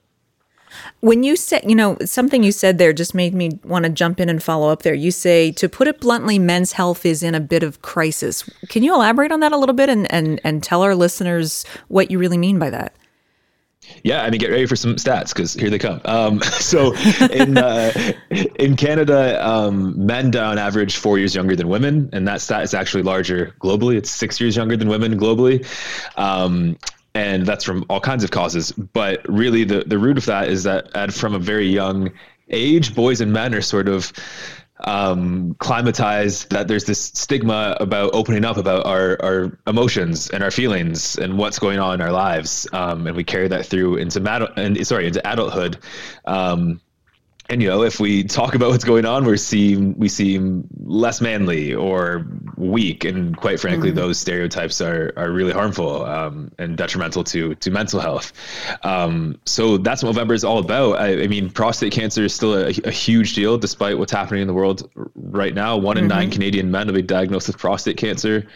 When 1.00 1.22
you 1.22 1.36
said, 1.36 1.64
you 1.68 1.74
know, 1.74 1.98
something 2.05 2.42
you 2.42 2.53
said 2.53 2.78
there 2.78 2.92
just 2.92 3.14
made 3.14 3.34
me 3.34 3.61
want 3.64 3.84
to 3.84 3.90
jump 3.90 4.20
in 4.20 4.28
and 4.28 4.42
follow 4.42 4.70
up 4.70 4.82
there. 4.82 4.94
You 4.94 5.11
say, 5.11 5.53
to 5.53 5.68
put 5.68 5.86
it 5.86 6.00
bluntly, 6.00 6.38
men's 6.38 6.72
health 6.72 7.05
is 7.05 7.22
in 7.22 7.34
a 7.34 7.40
bit 7.40 7.62
of 7.62 7.82
crisis. 7.82 8.48
Can 8.68 8.82
you 8.82 8.94
elaborate 8.94 9.32
on 9.32 9.40
that 9.40 9.53
a 9.53 9.59
little 9.59 9.74
bit 9.74 9.90
and, 9.90 10.11
and, 10.12 10.40
and 10.44 10.62
tell 10.62 10.82
our 10.82 10.94
listeners 10.94 11.64
what 11.88 12.11
you 12.11 12.18
really 12.18 12.38
mean 12.38 12.59
by 12.59 12.70
that? 12.70 12.94
Yeah, 14.05 14.22
I 14.22 14.30
mean, 14.30 14.39
get 14.39 14.51
ready 14.51 14.66
for 14.66 14.76
some 14.76 14.97
stats 14.97 15.35
because 15.35 15.55
here 15.55 15.70
they 15.70 15.78
come. 15.78 16.01
Um, 16.05 16.41
so, 16.43 16.95
in 17.30 17.59
uh, 17.59 18.12
in 18.57 18.76
Canada, 18.76 19.47
um, 19.47 20.07
men 20.07 20.30
die 20.30 20.45
on 20.45 20.59
average 20.59 20.97
four 20.97 21.18
years 21.18 21.35
younger 21.35 21.57
than 21.57 21.68
women, 21.68 22.11
and 22.12 22.26
that 22.28 22.41
stat 22.41 22.62
is 22.62 22.74
actually 22.74 23.03
larger 23.03 23.55
globally. 23.61 23.97
It's 23.97 24.11
six 24.11 24.41
years 24.41 24.57
younger 24.57 24.76
than 24.76 24.89
women 24.89 25.18
globally. 25.18 25.66
Um, 26.16 26.78
and 27.14 27.45
that's 27.45 27.64
from 27.64 27.85
all 27.91 28.01
kinds 28.01 28.24
of 28.24 28.30
causes. 28.30 28.72
But 28.72 29.28
really, 29.28 29.64
the 29.64 29.85
the 29.87 29.99
root 29.99 30.18
of 30.18 30.26
that 30.26 30.49
is 30.49 30.62
that 30.64 30.95
at, 30.95 31.12
from 31.12 31.35
a 31.35 31.39
very 31.39 31.66
young 31.66 32.11
age, 32.49 32.95
boys 32.95 33.20
and 33.20 33.33
men 33.33 33.55
are 33.55 33.62
sort 33.62 33.89
of 33.89 34.12
um, 34.83 35.55
climatized 35.55 36.49
that 36.49 36.68
there's 36.68 36.85
this 36.85 37.01
stigma 37.01 37.76
about 37.80 38.11
opening 38.14 38.45
up 38.45 38.57
about 38.57 38.87
our, 38.87 39.16
our 39.22 39.59
emotions 39.66 40.30
and 40.30 40.43
our 40.43 40.51
feelings 40.51 41.16
and 41.16 41.39
what's 41.39 41.59
going 41.59 41.78
on 41.78 41.95
in 41.95 42.01
our 42.01 42.12
lives. 42.12 42.66
Um, 42.72 43.07
and 43.07 43.16
we 43.16 43.24
carry 43.24 43.49
that 43.49 43.66
through 43.66 43.97
into, 43.97 44.20
and 44.57 44.87
sorry, 44.87 45.07
into 45.07 45.20
adulthood. 45.30 45.78
Um, 46.24 46.80
and 47.53 47.62
you 47.62 47.68
know, 47.68 47.82
if 47.82 48.00
we 48.00 48.24
talk 48.24 48.55
about 48.55 48.70
what's 48.70 48.84
going 48.84 49.05
on, 49.05 49.26
we 49.26 49.36
seem 49.36 49.94
we 49.98 50.09
seem 50.09 50.66
less 50.84 51.20
manly 51.20 51.74
or 51.74 52.26
weak, 52.57 53.05
and 53.05 53.36
quite 53.36 53.61
frankly, 53.61 53.90
mm-hmm. 53.90 53.98
those 53.98 54.18
stereotypes 54.18 54.80
are 54.80 55.12
are 55.18 55.30
really 55.30 55.53
harmful 55.53 56.07
um, 56.07 56.50
and 56.59 56.78
detrimental 56.78 57.22
to 57.24 57.55
to 57.57 57.70
mental 57.70 58.00
health. 58.00 58.32
Um, 58.84 59.38
so 59.44 59.76
that's 59.76 60.03
what 60.03 60.16
Movember 60.16 60.32
is 60.32 60.44
all 60.44 60.61
about. 60.61 60.98
I, 60.98 61.24
I 61.24 61.26
mean, 61.26 61.50
prostate 61.50 61.92
cancer 61.92 62.24
is 62.24 62.34
still 62.34 62.55
a, 62.55 62.68
a, 62.84 62.90
huge 62.90 63.34
deal, 63.34 63.59
despite 63.59 63.98
what's 63.98 64.12
happening 64.12 64.40
in 64.40 64.48
the 64.48 64.55
world 64.55 64.90
right 65.14 65.55
now. 65.55 65.76
One 65.76 65.98
in 65.98 66.05
mm-hmm. 66.05 66.09
nine 66.09 66.30
Canadian 66.30 66.70
men 66.70 66.86
will 66.86 66.94
be 66.94 67.03
diagnosed 67.03 67.48
with 67.48 67.59
prostate 67.59 67.98
cancer 67.98 68.46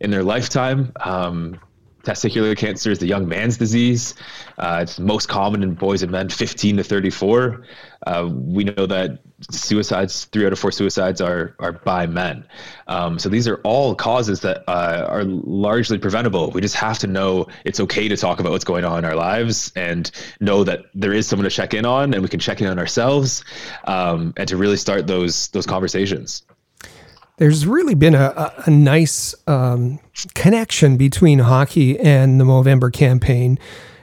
in 0.00 0.10
their 0.10 0.22
lifetime. 0.22 0.92
Um, 1.00 1.60
testicular 2.08 2.56
cancer 2.56 2.90
is 2.90 2.98
the 2.98 3.06
young 3.06 3.28
man's 3.28 3.58
disease. 3.58 4.14
Uh, 4.56 4.80
it's 4.82 4.98
most 4.98 5.28
common 5.28 5.62
in 5.62 5.74
boys 5.74 6.02
and 6.02 6.10
men 6.10 6.30
15 6.30 6.78
to 6.78 6.84
34. 6.84 7.64
Uh, 8.06 8.28
we 8.32 8.64
know 8.64 8.86
that 8.86 9.18
suicides, 9.50 10.24
three 10.26 10.46
out 10.46 10.52
of 10.52 10.58
four 10.58 10.72
suicides 10.72 11.20
are 11.20 11.54
are 11.58 11.72
by 11.72 12.06
men. 12.06 12.46
Um, 12.86 13.18
so 13.18 13.28
these 13.28 13.46
are 13.46 13.56
all 13.56 13.94
causes 13.94 14.40
that 14.40 14.64
uh, 14.68 15.06
are 15.08 15.24
largely 15.24 15.98
preventable. 15.98 16.50
We 16.50 16.60
just 16.60 16.76
have 16.76 16.98
to 17.00 17.06
know 17.06 17.46
it's 17.64 17.80
okay 17.80 18.08
to 18.08 18.16
talk 18.16 18.40
about 18.40 18.52
what's 18.52 18.64
going 18.64 18.84
on 18.84 18.98
in 18.98 19.04
our 19.04 19.16
lives 19.16 19.70
and 19.76 20.10
know 20.40 20.64
that 20.64 20.86
there 20.94 21.12
is 21.12 21.26
someone 21.26 21.44
to 21.44 21.50
check 21.50 21.74
in 21.74 21.84
on, 21.84 22.14
and 22.14 22.22
we 22.22 22.28
can 22.28 22.40
check 22.40 22.60
in 22.60 22.68
on 22.68 22.78
ourselves, 22.78 23.44
um, 23.84 24.32
and 24.36 24.48
to 24.48 24.56
really 24.56 24.76
start 24.76 25.06
those 25.06 25.48
those 25.48 25.66
conversations 25.66 26.44
there's 27.38 27.66
really 27.66 27.94
been 27.94 28.14
a, 28.14 28.52
a 28.66 28.70
nice 28.70 29.34
um, 29.46 29.98
connection 30.34 30.96
between 30.96 31.38
hockey 31.38 31.98
and 31.98 32.40
the 32.40 32.44
Movember 32.44 32.92
campaign 32.92 33.58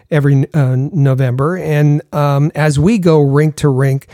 every 0.09 0.51
uh, 0.53 0.75
November. 0.75 1.57
And 1.57 2.01
um, 2.13 2.51
as 2.55 2.79
we 2.79 2.97
go 2.97 3.21
rink 3.21 3.57
to 3.57 3.69
rink, 3.69 4.07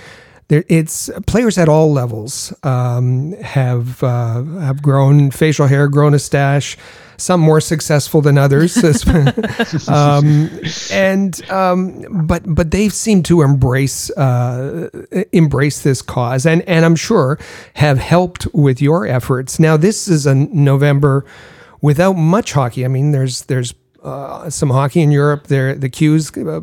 there, 0.52 0.66
it's 0.68 1.10
players 1.28 1.58
at 1.58 1.70
all 1.70 1.94
levels 1.94 2.54
um, 2.64 3.32
have 3.42 4.04
uh, 4.04 4.44
have 4.44 4.82
grown 4.82 5.32
facial 5.32 5.66
hair, 5.66 5.88
grown 5.88 6.14
a 6.14 6.20
stash. 6.20 6.78
Some 7.16 7.40
more 7.40 7.62
successful 7.62 8.22
than 8.22 8.38
others, 8.38 8.76
um, 9.88 10.50
and 10.92 11.50
um, 11.52 12.04
but 12.28 12.44
but 12.46 12.72
they 12.72 12.90
seem 12.90 13.24
to 13.24 13.44
embrace 13.44 14.10
uh, 14.18 14.90
embrace 15.32 15.84
this 15.84 16.02
cause, 16.02 16.46
and 16.46 16.64
and 16.64 16.84
I'm 16.84 16.98
sure 16.98 17.40
have 17.76 18.00
helped 18.00 18.48
with 18.54 18.82
your 18.82 19.08
efforts. 19.08 19.58
Now 19.58 19.78
this 19.78 20.10
is 20.10 20.26
a 20.26 20.36
November 20.36 21.24
without 21.80 22.14
much 22.14 22.52
hockey. 22.52 22.84
I 22.84 22.90
mean, 22.90 23.12
there's 23.12 23.44
there's 23.44 23.74
uh, 24.04 24.50
some 24.50 24.72
hockey 24.72 25.02
in 25.02 25.12
Europe. 25.12 25.48
There, 25.48 25.76
the 25.76 25.90
Q's 25.90 26.36
uh, 26.36 26.60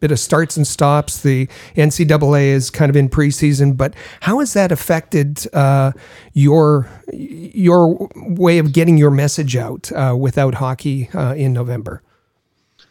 bit 0.00 0.10
of 0.10 0.18
starts 0.18 0.56
and 0.56 0.66
stops. 0.66 1.22
The 1.22 1.46
NCAA 1.76 2.46
is 2.46 2.70
kind 2.70 2.90
of 2.90 2.96
in 2.96 3.08
preseason, 3.08 3.76
but 3.76 3.94
how 4.20 4.40
has 4.40 4.52
that 4.52 4.72
affected 4.72 5.46
uh, 5.54 5.92
your 6.32 6.88
your 7.12 8.08
way 8.14 8.58
of 8.58 8.72
getting 8.72 8.98
your 8.98 9.10
message 9.10 9.56
out 9.56 9.90
uh, 9.92 10.16
without 10.18 10.54
hockey 10.54 11.08
uh, 11.14 11.34
in 11.34 11.52
November? 11.52 12.02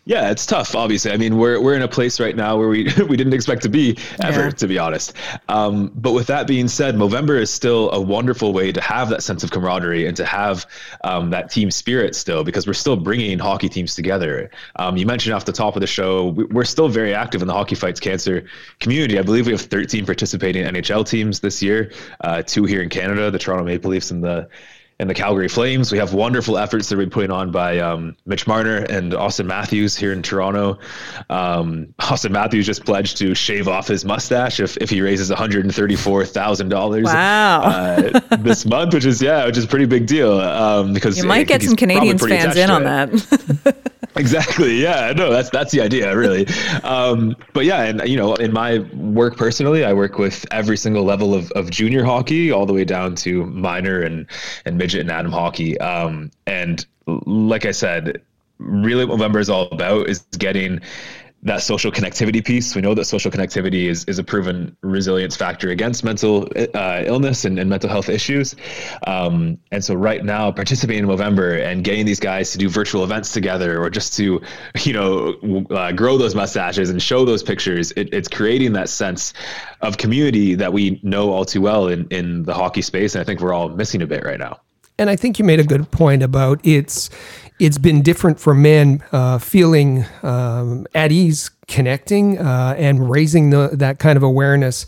Yeah, 0.05 0.31
it's 0.31 0.45
tough. 0.45 0.75
Obviously, 0.75 1.11
I 1.11 1.17
mean, 1.17 1.37
we're 1.37 1.61
we're 1.61 1.75
in 1.75 1.81
a 1.81 1.87
place 1.87 2.19
right 2.19 2.35
now 2.35 2.57
where 2.57 2.67
we 2.67 2.83
we 3.07 3.15
didn't 3.15 3.33
expect 3.33 3.61
to 3.63 3.69
be 3.69 3.97
ever, 4.21 4.45
yeah. 4.45 4.49
to 4.49 4.67
be 4.67 4.77
honest. 4.77 5.13
Um, 5.47 5.93
but 5.95 6.11
with 6.11 6.27
that 6.27 6.45
being 6.45 6.67
said, 6.67 6.95
Movember 6.95 7.39
is 7.39 7.49
still 7.49 7.89
a 7.91 8.01
wonderful 8.01 8.51
way 8.51 8.73
to 8.73 8.81
have 8.81 9.07
that 9.09 9.23
sense 9.23 9.45
of 9.45 9.51
camaraderie 9.51 10.05
and 10.05 10.17
to 10.17 10.25
have 10.25 10.65
um, 11.05 11.29
that 11.29 11.49
team 11.49 11.71
spirit 11.71 12.15
still, 12.15 12.43
because 12.43 12.67
we're 12.67 12.73
still 12.73 12.97
bringing 12.97 13.39
hockey 13.39 13.69
teams 13.69 13.95
together. 13.95 14.51
Um, 14.75 14.97
you 14.97 15.05
mentioned 15.05 15.35
off 15.35 15.45
the 15.45 15.53
top 15.53 15.77
of 15.77 15.79
the 15.79 15.87
show, 15.87 16.31
we're 16.51 16.65
still 16.65 16.89
very 16.89 17.13
active 17.13 17.41
in 17.41 17.47
the 17.47 17.53
Hockey 17.53 17.75
Fights 17.75 18.01
Cancer 18.01 18.43
community. 18.81 19.17
I 19.17 19.21
believe 19.21 19.45
we 19.45 19.53
have 19.53 19.61
13 19.61 20.05
participating 20.05 20.65
NHL 20.65 21.07
teams 21.07 21.39
this 21.39 21.63
year, 21.63 21.93
uh, 22.19 22.41
two 22.41 22.65
here 22.65 22.81
in 22.81 22.89
Canada, 22.89 23.31
the 23.31 23.39
Toronto 23.39 23.63
Maple 23.63 23.91
Leafs 23.91 24.11
and 24.11 24.21
the 24.21 24.49
and 24.99 25.09
the 25.09 25.13
Calgary 25.13 25.47
Flames. 25.47 25.91
We 25.91 25.97
have 25.97 26.13
wonderful 26.13 26.57
efforts 26.57 26.89
that 26.89 26.97
we're 26.97 27.07
putting 27.07 27.31
on 27.31 27.51
by 27.51 27.79
um, 27.79 28.15
Mitch 28.25 28.47
Marner 28.47 28.77
and 28.77 29.11
Auston 29.13 29.45
Matthews 29.45 29.95
here 29.95 30.11
in 30.11 30.21
Toronto. 30.21 30.79
Um, 31.29 31.93
Auston 31.99 32.31
Matthews 32.31 32.65
just 32.65 32.85
pledged 32.85 33.17
to 33.17 33.33
shave 33.35 33.67
off 33.67 33.87
his 33.87 34.05
mustache 34.05 34.59
if, 34.59 34.77
if 34.77 34.89
he 34.89 35.01
raises 35.01 35.29
$134,000 35.29 37.03
wow. 37.03 37.61
uh, 37.61 38.37
this 38.37 38.65
month, 38.67 38.93
which 38.93 39.05
is, 39.05 39.21
yeah, 39.21 39.45
which 39.45 39.57
is 39.57 39.65
a 39.65 39.67
pretty 39.67 39.85
big 39.85 40.07
deal. 40.07 40.39
Um, 40.39 40.93
because 40.93 41.17
you 41.17 41.25
might 41.25 41.47
get 41.47 41.61
some 41.61 41.75
Canadiens 41.75 42.27
fans 42.27 42.55
in 42.55 42.69
on 42.69 42.83
that. 42.83 43.89
exactly. 44.15 44.81
Yeah. 44.81 45.13
No, 45.15 45.31
that's 45.31 45.49
that's 45.49 45.71
the 45.71 45.81
idea, 45.81 46.15
really. 46.15 46.47
Um, 46.83 47.35
but 47.53 47.65
yeah, 47.65 47.83
and 47.83 48.07
you 48.07 48.17
know, 48.17 48.35
in 48.35 48.53
my 48.53 48.79
work 48.93 49.37
personally, 49.37 49.85
I 49.85 49.93
work 49.93 50.17
with 50.17 50.45
every 50.51 50.77
single 50.77 51.03
level 51.03 51.33
of, 51.33 51.51
of 51.51 51.69
junior 51.69 52.03
hockey, 52.03 52.51
all 52.51 52.65
the 52.65 52.73
way 52.73 52.85
down 52.85 53.15
to 53.15 53.45
minor 53.45 54.01
and 54.01 54.25
and 54.65 54.77
midget 54.77 55.01
and 55.01 55.11
Atom 55.11 55.31
hockey. 55.31 55.77
Um, 55.79 56.31
and 56.47 56.85
like 57.05 57.65
I 57.65 57.71
said, 57.71 58.21
really, 58.57 59.05
what 59.05 59.19
Movember 59.19 59.39
is 59.39 59.49
all 59.49 59.67
about 59.71 60.07
is 60.09 60.19
getting 60.37 60.81
that 61.43 61.61
social 61.61 61.91
connectivity 61.91 62.43
piece. 62.43 62.75
We 62.75 62.81
know 62.81 62.93
that 62.93 63.05
social 63.05 63.29
connectivity 63.29 63.89
is, 63.89 64.05
is 64.05 64.17
a 64.17 64.23
proven 64.23 64.75
resilience 64.81 65.35
factor 65.35 65.69
against 65.69 66.03
mental 66.03 66.47
uh, 66.73 67.03
illness 67.05 67.43
and, 67.43 67.59
and, 67.59 67.69
mental 67.69 67.89
health 67.89 68.07
issues. 68.07 68.55
Um, 69.07 69.57
and 69.71 69.83
so 69.83 69.93
right 69.93 70.23
now, 70.23 70.51
participating 70.51 71.03
in 71.03 71.09
Movember 71.09 71.61
and 71.65 71.83
getting 71.83 72.05
these 72.05 72.19
guys 72.19 72.51
to 72.51 72.57
do 72.57 72.69
virtual 72.69 73.03
events 73.03 73.33
together 73.33 73.81
or 73.81 73.89
just 73.89 74.15
to, 74.17 74.41
you 74.83 74.93
know, 74.93 75.65
uh, 75.71 75.91
grow 75.91 76.17
those 76.17 76.35
mustaches 76.35 76.89
and 76.89 77.01
show 77.01 77.25
those 77.25 77.43
pictures, 77.43 77.91
it, 77.97 78.13
it's 78.13 78.29
creating 78.29 78.73
that 78.73 78.87
sense 78.87 79.33
of 79.81 79.97
community 79.97 80.55
that 80.55 80.71
we 80.71 80.99
know 81.03 81.31
all 81.31 81.45
too 81.45 81.61
well 81.61 81.87
in, 81.87 82.07
in 82.09 82.43
the 82.43 82.53
hockey 82.53 82.81
space. 82.81 83.15
And 83.15 83.21
I 83.21 83.25
think 83.25 83.41
we're 83.41 83.53
all 83.53 83.69
missing 83.69 84.01
a 84.01 84.07
bit 84.07 84.23
right 84.23 84.39
now. 84.39 84.59
And 84.99 85.09
I 85.09 85.15
think 85.15 85.39
you 85.39 85.45
made 85.45 85.59
a 85.59 85.63
good 85.63 85.89
point 85.89 86.21
about 86.21 86.61
it's 86.63 87.09
it's 87.63 87.77
been 87.77 88.01
different 88.01 88.41
for 88.41 88.53
men 88.53 89.01
uh, 89.13 89.37
feeling 89.37 90.05
um, 90.21 90.85
at 90.93 91.13
ease 91.13 91.49
connecting 91.67 92.37
uh, 92.37 92.75
and 92.77 93.09
raising 93.09 93.51
the, 93.51 93.69
that 93.71 93.99
kind 93.99 94.17
of 94.17 94.23
awareness. 94.23 94.85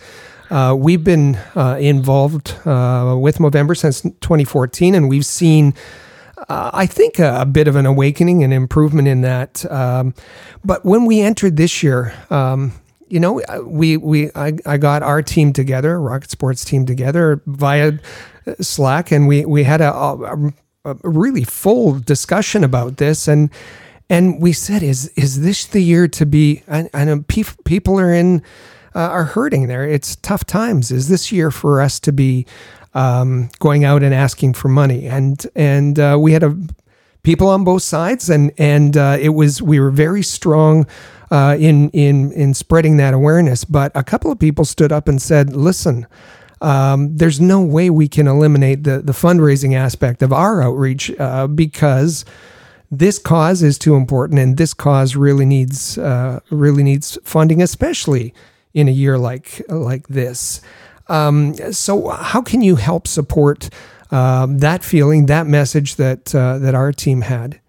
Uh, 0.50 0.76
we've 0.78 1.04
been 1.04 1.36
uh, 1.56 1.78
involved 1.80 2.52
uh, 2.68 3.16
with 3.18 3.38
Movember 3.38 3.78
since 3.78 4.02
2014, 4.02 4.94
and 4.94 5.08
we've 5.08 5.26
seen, 5.26 5.74
uh, 6.50 6.72
I 6.74 6.86
think, 6.86 7.18
a, 7.18 7.42
a, 7.42 7.46
bit 7.46 7.70
of 7.70 7.78
an 7.78 7.86
awakening 7.86 8.44
and 8.44 8.54
improvement 8.54 9.08
in 9.08 9.22
that. 9.22 9.70
Um, 9.72 10.14
but 10.66 10.84
when 10.84 11.06
we 11.06 11.22
entered 11.22 11.56
this 11.56 11.82
year, 11.82 12.14
um, 12.30 12.74
you 13.08 13.22
know, 13.22 13.42
we 13.64 13.96
we 13.96 14.32
I, 14.36 14.58
I 14.66 14.78
got 14.78 15.02
our 15.02 15.22
team 15.22 15.54
together, 15.54 16.00
Rocket 16.02 16.30
Sports 16.30 16.66
team 16.66 16.86
together 16.86 17.42
via 17.46 17.94
Slack, 18.60 19.12
and 19.12 19.28
we 19.28 19.46
we 19.46 19.64
had 19.64 19.80
a, 19.80 19.94
a, 19.94 20.54
a 20.86 21.10
really 21.10 21.44
full 21.44 22.00
discussion 22.00 22.64
about 22.64 22.98
this, 22.98 23.28
and 23.28 23.50
and 24.10 24.42
we 24.42 24.54
said, 24.54 24.84
is 24.84 25.08
is 25.16 25.42
this 25.42 25.66
the 25.66 25.82
year 25.82 26.08
to 26.10 26.26
be? 26.26 26.64
I, 26.68 26.90
I 26.94 27.06
know 27.06 27.24
people 27.24 28.00
are 28.00 28.14
in 28.14 28.44
uh, 28.94 29.00
are 29.00 29.24
hurting 29.26 29.68
there. 29.68 29.86
It's 29.86 30.16
tough 30.18 30.46
times. 30.46 30.92
Is 30.92 31.10
this 31.10 31.32
year 31.32 31.52
for 31.52 31.82
us 31.82 32.00
to 32.02 32.12
be 32.12 32.46
um, 32.94 33.50
going 33.60 33.84
out 33.84 34.04
and 34.04 34.14
asking 34.14 34.54
for 34.54 34.70
money? 34.70 35.08
And 35.08 35.46
and 35.56 36.00
uh, 36.00 36.18
we 36.20 36.34
had 36.34 36.44
a 36.44 36.56
people 37.24 37.50
on 37.50 37.64
both 37.64 37.82
sides, 37.82 38.30
and 38.30 38.52
and 38.58 38.96
uh, 38.96 39.18
it 39.20 39.30
was 39.30 39.62
we 39.62 39.80
were 39.80 39.92
very 39.92 40.24
strong. 40.24 40.88
Uh, 41.32 41.58
in 41.60 41.90
in 41.90 42.32
in 42.34 42.54
spreading 42.54 42.98
that 42.98 43.12
awareness, 43.12 43.66
but 43.66 43.92
a 43.96 44.04
couple 44.04 44.32
of 44.32 44.38
people 44.38 44.64
stood 44.64 44.92
up 44.92 45.08
and 45.08 45.20
said, 45.20 45.56
"Listen, 45.56 46.06
um, 46.66 47.16
there's 47.16 47.40
no 47.40 47.62
way 47.62 47.92
we 47.92 48.08
can 48.08 48.28
eliminate 48.28 48.84
the 48.84 49.00
the 49.00 49.14
fundraising 49.14 49.76
aspect 49.76 50.24
of 50.24 50.34
our 50.34 50.64
outreach 50.64 51.12
uh, 51.20 51.46
because 51.46 52.26
this 52.90 53.20
cause 53.20 53.62
is 53.62 53.78
too 53.78 53.96
important, 53.96 54.40
and 54.40 54.58
this 54.58 54.74
cause 54.74 55.16
really 55.16 55.46
needs 55.46 56.00
uh, 56.00 56.40
really 56.50 56.82
needs 56.82 57.20
funding, 57.24 57.62
especially 57.62 58.34
in 58.74 58.88
a 58.88 58.92
year 58.92 59.18
like 59.18 59.62
like 59.70 60.08
this. 60.08 60.62
Um, 61.08 61.54
so, 61.72 62.10
how 62.10 62.42
can 62.42 62.62
you 62.62 62.78
help 62.78 63.08
support 63.08 63.70
um, 64.10 64.58
that 64.58 64.84
feeling, 64.84 65.28
that 65.28 65.46
message 65.46 65.98
that 65.98 66.34
uh, 66.34 66.58
that 66.58 66.74
our 66.74 66.92
team 66.92 67.22
had? 67.22 67.60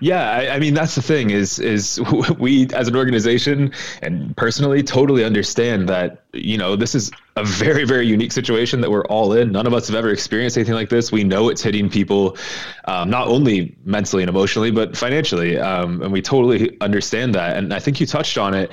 Yeah, 0.00 0.30
I, 0.30 0.56
I, 0.56 0.58
mean 0.58 0.74
that's 0.74 0.96
the 0.96 1.02
thing 1.02 1.30
is 1.30 1.58
is 1.58 1.98
we 2.38 2.68
as 2.74 2.88
an 2.88 2.96
organization 2.96 3.72
and 4.02 4.36
personally 4.36 4.82
totally 4.82 5.24
understand 5.24 5.88
that 5.88 6.21
you 6.32 6.56
know 6.56 6.76
this 6.76 6.94
is 6.94 7.10
a 7.36 7.44
very 7.44 7.84
very 7.84 8.06
unique 8.06 8.32
situation 8.32 8.80
that 8.80 8.90
we're 8.90 9.04
all 9.06 9.32
in. 9.34 9.52
None 9.52 9.66
of 9.66 9.74
us 9.74 9.86
have 9.88 9.96
ever 9.96 10.10
experienced 10.10 10.56
anything 10.56 10.74
like 10.74 10.88
this. 10.88 11.12
We 11.12 11.24
know 11.24 11.48
it's 11.48 11.62
hitting 11.62 11.90
people 11.90 12.36
um, 12.86 13.10
not 13.10 13.28
only 13.28 13.76
mentally 13.84 14.22
and 14.22 14.30
emotionally 14.30 14.70
but 14.70 14.96
financially, 14.96 15.58
um, 15.58 16.02
and 16.02 16.12
we 16.12 16.22
totally 16.22 16.76
understand 16.80 17.34
that. 17.34 17.56
And 17.56 17.72
I 17.74 17.78
think 17.78 18.00
you 18.00 18.06
touched 18.06 18.38
on 18.38 18.54
it 18.54 18.72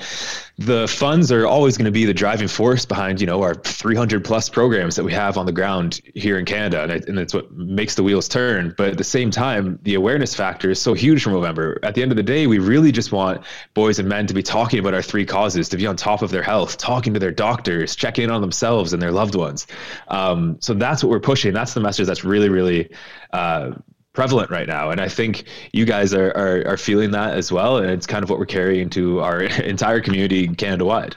the 0.60 0.86
funds 0.88 1.32
are 1.32 1.46
always 1.46 1.78
going 1.78 1.86
to 1.86 1.90
be 1.90 2.04
the 2.04 2.12
driving 2.12 2.46
force 2.46 2.84
behind 2.84 3.18
you 3.18 3.26
know 3.26 3.42
our 3.42 3.54
300 3.54 4.22
plus 4.22 4.50
programs 4.50 4.94
that 4.94 5.04
we 5.04 5.12
have 5.12 5.38
on 5.38 5.46
the 5.46 5.52
ground 5.52 6.02
here 6.14 6.38
in 6.38 6.44
Canada, 6.44 6.82
and, 6.82 7.08
and 7.08 7.18
it's 7.18 7.32
what 7.32 7.50
makes 7.52 7.94
the 7.94 8.02
wheels 8.02 8.28
turn. 8.28 8.74
But 8.76 8.90
at 8.90 8.98
the 8.98 9.04
same 9.04 9.30
time, 9.30 9.78
the 9.84 9.94
awareness 9.94 10.34
factor 10.34 10.70
is 10.70 10.80
so 10.80 10.92
huge 10.92 11.22
from 11.22 11.32
Movember. 11.32 11.78
At 11.82 11.94
the 11.94 12.02
end 12.02 12.12
of 12.12 12.16
the 12.16 12.22
day, 12.22 12.46
we 12.46 12.58
really 12.58 12.92
just 12.92 13.10
want 13.10 13.42
boys 13.72 13.98
and 13.98 14.08
men 14.08 14.26
to 14.26 14.34
be 14.34 14.42
talking 14.42 14.78
about 14.78 14.92
our 14.92 15.02
three 15.02 15.24
causes, 15.24 15.70
to 15.70 15.78
be 15.78 15.86
on 15.86 15.96
top 15.96 16.20
of 16.20 16.30
their 16.30 16.42
health, 16.42 16.76
talking 16.76 17.14
to 17.14 17.20
their 17.20 17.30
doctors 17.30 17.49
doctors, 17.50 17.96
checking 17.96 18.24
in 18.24 18.30
on 18.30 18.40
themselves 18.40 18.92
and 18.92 19.02
their 19.02 19.12
loved 19.12 19.34
ones. 19.34 19.66
Um, 20.08 20.56
so 20.60 20.72
that's 20.74 21.02
what 21.02 21.10
we're 21.10 21.20
pushing. 21.20 21.52
That's 21.52 21.74
the 21.74 21.80
message 21.80 22.06
that's 22.06 22.24
really, 22.24 22.48
really 22.48 22.90
uh, 23.32 23.72
prevalent 24.12 24.50
right 24.50 24.68
now. 24.68 24.90
And 24.90 25.00
I 25.00 25.08
think 25.08 25.44
you 25.72 25.84
guys 25.84 26.14
are, 26.14 26.30
are, 26.36 26.66
are 26.66 26.76
feeling 26.76 27.10
that 27.10 27.36
as 27.36 27.50
well. 27.50 27.78
And 27.78 27.90
it's 27.90 28.06
kind 28.06 28.22
of 28.22 28.30
what 28.30 28.38
we're 28.38 28.46
carrying 28.46 28.88
to 28.90 29.20
our 29.20 29.42
entire 29.74 30.00
community 30.00 30.46
Canada 30.48 30.84
wide. 30.84 31.16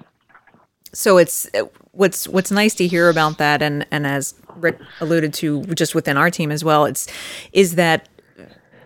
So 0.96 1.18
it's 1.18 1.50
what's 1.92 2.28
what's 2.28 2.52
nice 2.52 2.76
to 2.76 2.86
hear 2.88 3.10
about 3.10 3.40
that, 3.40 3.64
and 3.64 3.84
and 3.90 4.06
as 4.06 4.36
Rick 4.58 4.78
alluded 5.02 5.34
to, 5.36 5.64
just 5.74 5.96
within 5.96 6.18
our 6.18 6.30
team 6.30 6.52
as 6.52 6.64
well, 6.64 6.86
it's 6.86 7.08
is 7.52 7.74
that 7.76 8.08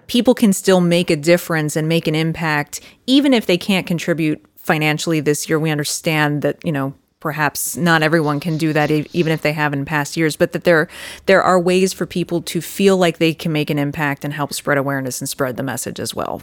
people 0.08 0.34
can 0.34 0.54
still 0.54 0.80
make 0.80 1.10
a 1.10 1.18
difference 1.18 1.76
and 1.76 1.89
make 1.89 2.08
an 2.08 2.16
impact, 2.16 2.80
even 3.08 3.34
if 3.34 3.45
they 3.45 3.58
can't 3.58 3.86
contribute 3.86 4.41
financially 4.56 5.20
this 5.20 5.50
year. 5.50 5.60
We 5.60 5.70
understand 5.70 6.43
that 6.43 6.64
you 6.64 6.72
know 6.72 6.93
perhaps 7.28 7.75
not 7.75 8.01
everyone 8.01 8.39
can 8.39 8.57
do 8.57 8.71
that 8.71 8.89
even 8.89 9.34
if 9.34 9.41
they 9.41 9.51
have 9.51 9.73
in 9.73 9.84
past 9.84 10.15
years 10.15 10.38
but 10.38 10.53
that 10.53 10.63
there 10.63 10.88
there 11.25 11.43
are 11.43 11.59
ways 11.59 11.91
for 11.91 12.05
people 12.05 12.41
to 12.41 12.61
feel 12.61 12.95
like 12.95 13.17
they 13.17 13.34
can 13.34 13.51
make 13.51 13.69
an 13.69 13.78
impact 13.78 14.23
and 14.23 14.34
help 14.34 14.53
spread 14.53 14.78
awareness 14.78 15.19
and 15.19 15.28
spread 15.28 15.57
the 15.57 15.61
message 15.61 15.99
as 15.99 16.15
well 16.15 16.41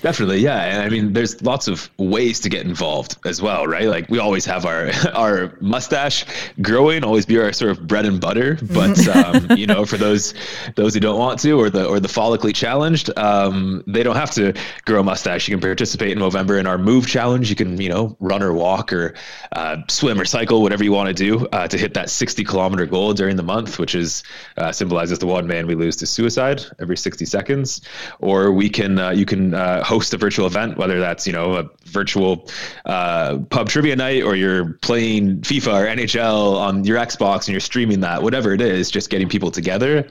Definitely, 0.00 0.38
yeah. 0.38 0.62
And 0.62 0.82
I 0.82 0.88
mean, 0.88 1.12
there's 1.12 1.42
lots 1.42 1.66
of 1.66 1.90
ways 1.98 2.38
to 2.40 2.48
get 2.48 2.64
involved 2.64 3.16
as 3.24 3.42
well, 3.42 3.66
right? 3.66 3.86
Like 3.86 4.08
we 4.08 4.20
always 4.20 4.44
have 4.44 4.64
our 4.64 4.90
our 5.14 5.56
mustache 5.60 6.24
growing, 6.62 7.02
always 7.02 7.26
be 7.26 7.38
our 7.38 7.52
sort 7.52 7.72
of 7.72 7.86
bread 7.86 8.06
and 8.06 8.20
butter. 8.20 8.58
But 8.62 9.08
um, 9.08 9.58
you 9.58 9.66
know, 9.66 9.84
for 9.84 9.96
those 9.96 10.34
those 10.76 10.94
who 10.94 11.00
don't 11.00 11.18
want 11.18 11.40
to, 11.40 11.52
or 11.52 11.68
the 11.68 11.84
or 11.84 11.98
the 11.98 12.08
follically 12.08 12.54
challenged, 12.54 13.10
um, 13.18 13.82
they 13.88 14.04
don't 14.04 14.14
have 14.14 14.30
to 14.32 14.54
grow 14.84 15.00
a 15.00 15.02
mustache. 15.02 15.48
You 15.48 15.56
can 15.56 15.60
participate 15.60 16.12
in 16.12 16.18
Movember 16.18 16.60
in 16.60 16.66
our 16.66 16.78
Move 16.78 17.08
Challenge. 17.08 17.50
You 17.50 17.56
can 17.56 17.80
you 17.80 17.88
know 17.88 18.16
run 18.20 18.42
or 18.42 18.52
walk 18.52 18.92
or 18.92 19.14
uh, 19.52 19.78
swim 19.88 20.20
or 20.20 20.24
cycle, 20.24 20.62
whatever 20.62 20.84
you 20.84 20.92
want 20.92 21.08
to 21.08 21.14
do 21.14 21.46
uh, 21.48 21.66
to 21.66 21.76
hit 21.76 21.94
that 21.94 22.08
60 22.08 22.44
kilometer 22.44 22.86
goal 22.86 23.14
during 23.14 23.34
the 23.34 23.42
month, 23.42 23.80
which 23.80 23.96
is 23.96 24.22
uh, 24.58 24.70
symbolizes 24.70 25.18
the 25.18 25.26
one 25.26 25.48
man 25.48 25.66
we 25.66 25.74
lose 25.74 25.96
to 25.96 26.06
suicide 26.06 26.62
every 26.78 26.96
60 26.96 27.24
seconds. 27.24 27.80
Or 28.20 28.52
we 28.52 28.70
can 28.70 29.00
uh, 29.00 29.10
you 29.10 29.26
can 29.26 29.54
uh, 29.54 29.82
host 29.88 30.12
a 30.12 30.18
virtual 30.18 30.46
event, 30.46 30.76
whether 30.76 31.00
that's 31.00 31.26
you 31.26 31.32
know 31.32 31.54
a 31.54 31.64
virtual 31.86 32.48
uh, 32.84 33.38
pub 33.48 33.68
trivia 33.70 33.96
night 33.96 34.22
or 34.22 34.36
you're 34.36 34.74
playing 34.82 35.40
FIFA 35.40 35.72
or 35.72 35.86
NHL 35.96 36.56
on 36.56 36.84
your 36.84 36.98
Xbox 36.98 37.46
and 37.46 37.48
you're 37.48 37.60
streaming 37.60 38.00
that, 38.00 38.22
whatever 38.22 38.52
it 38.52 38.60
is, 38.60 38.90
just 38.90 39.08
getting 39.08 39.28
people 39.28 39.50
together. 39.50 40.06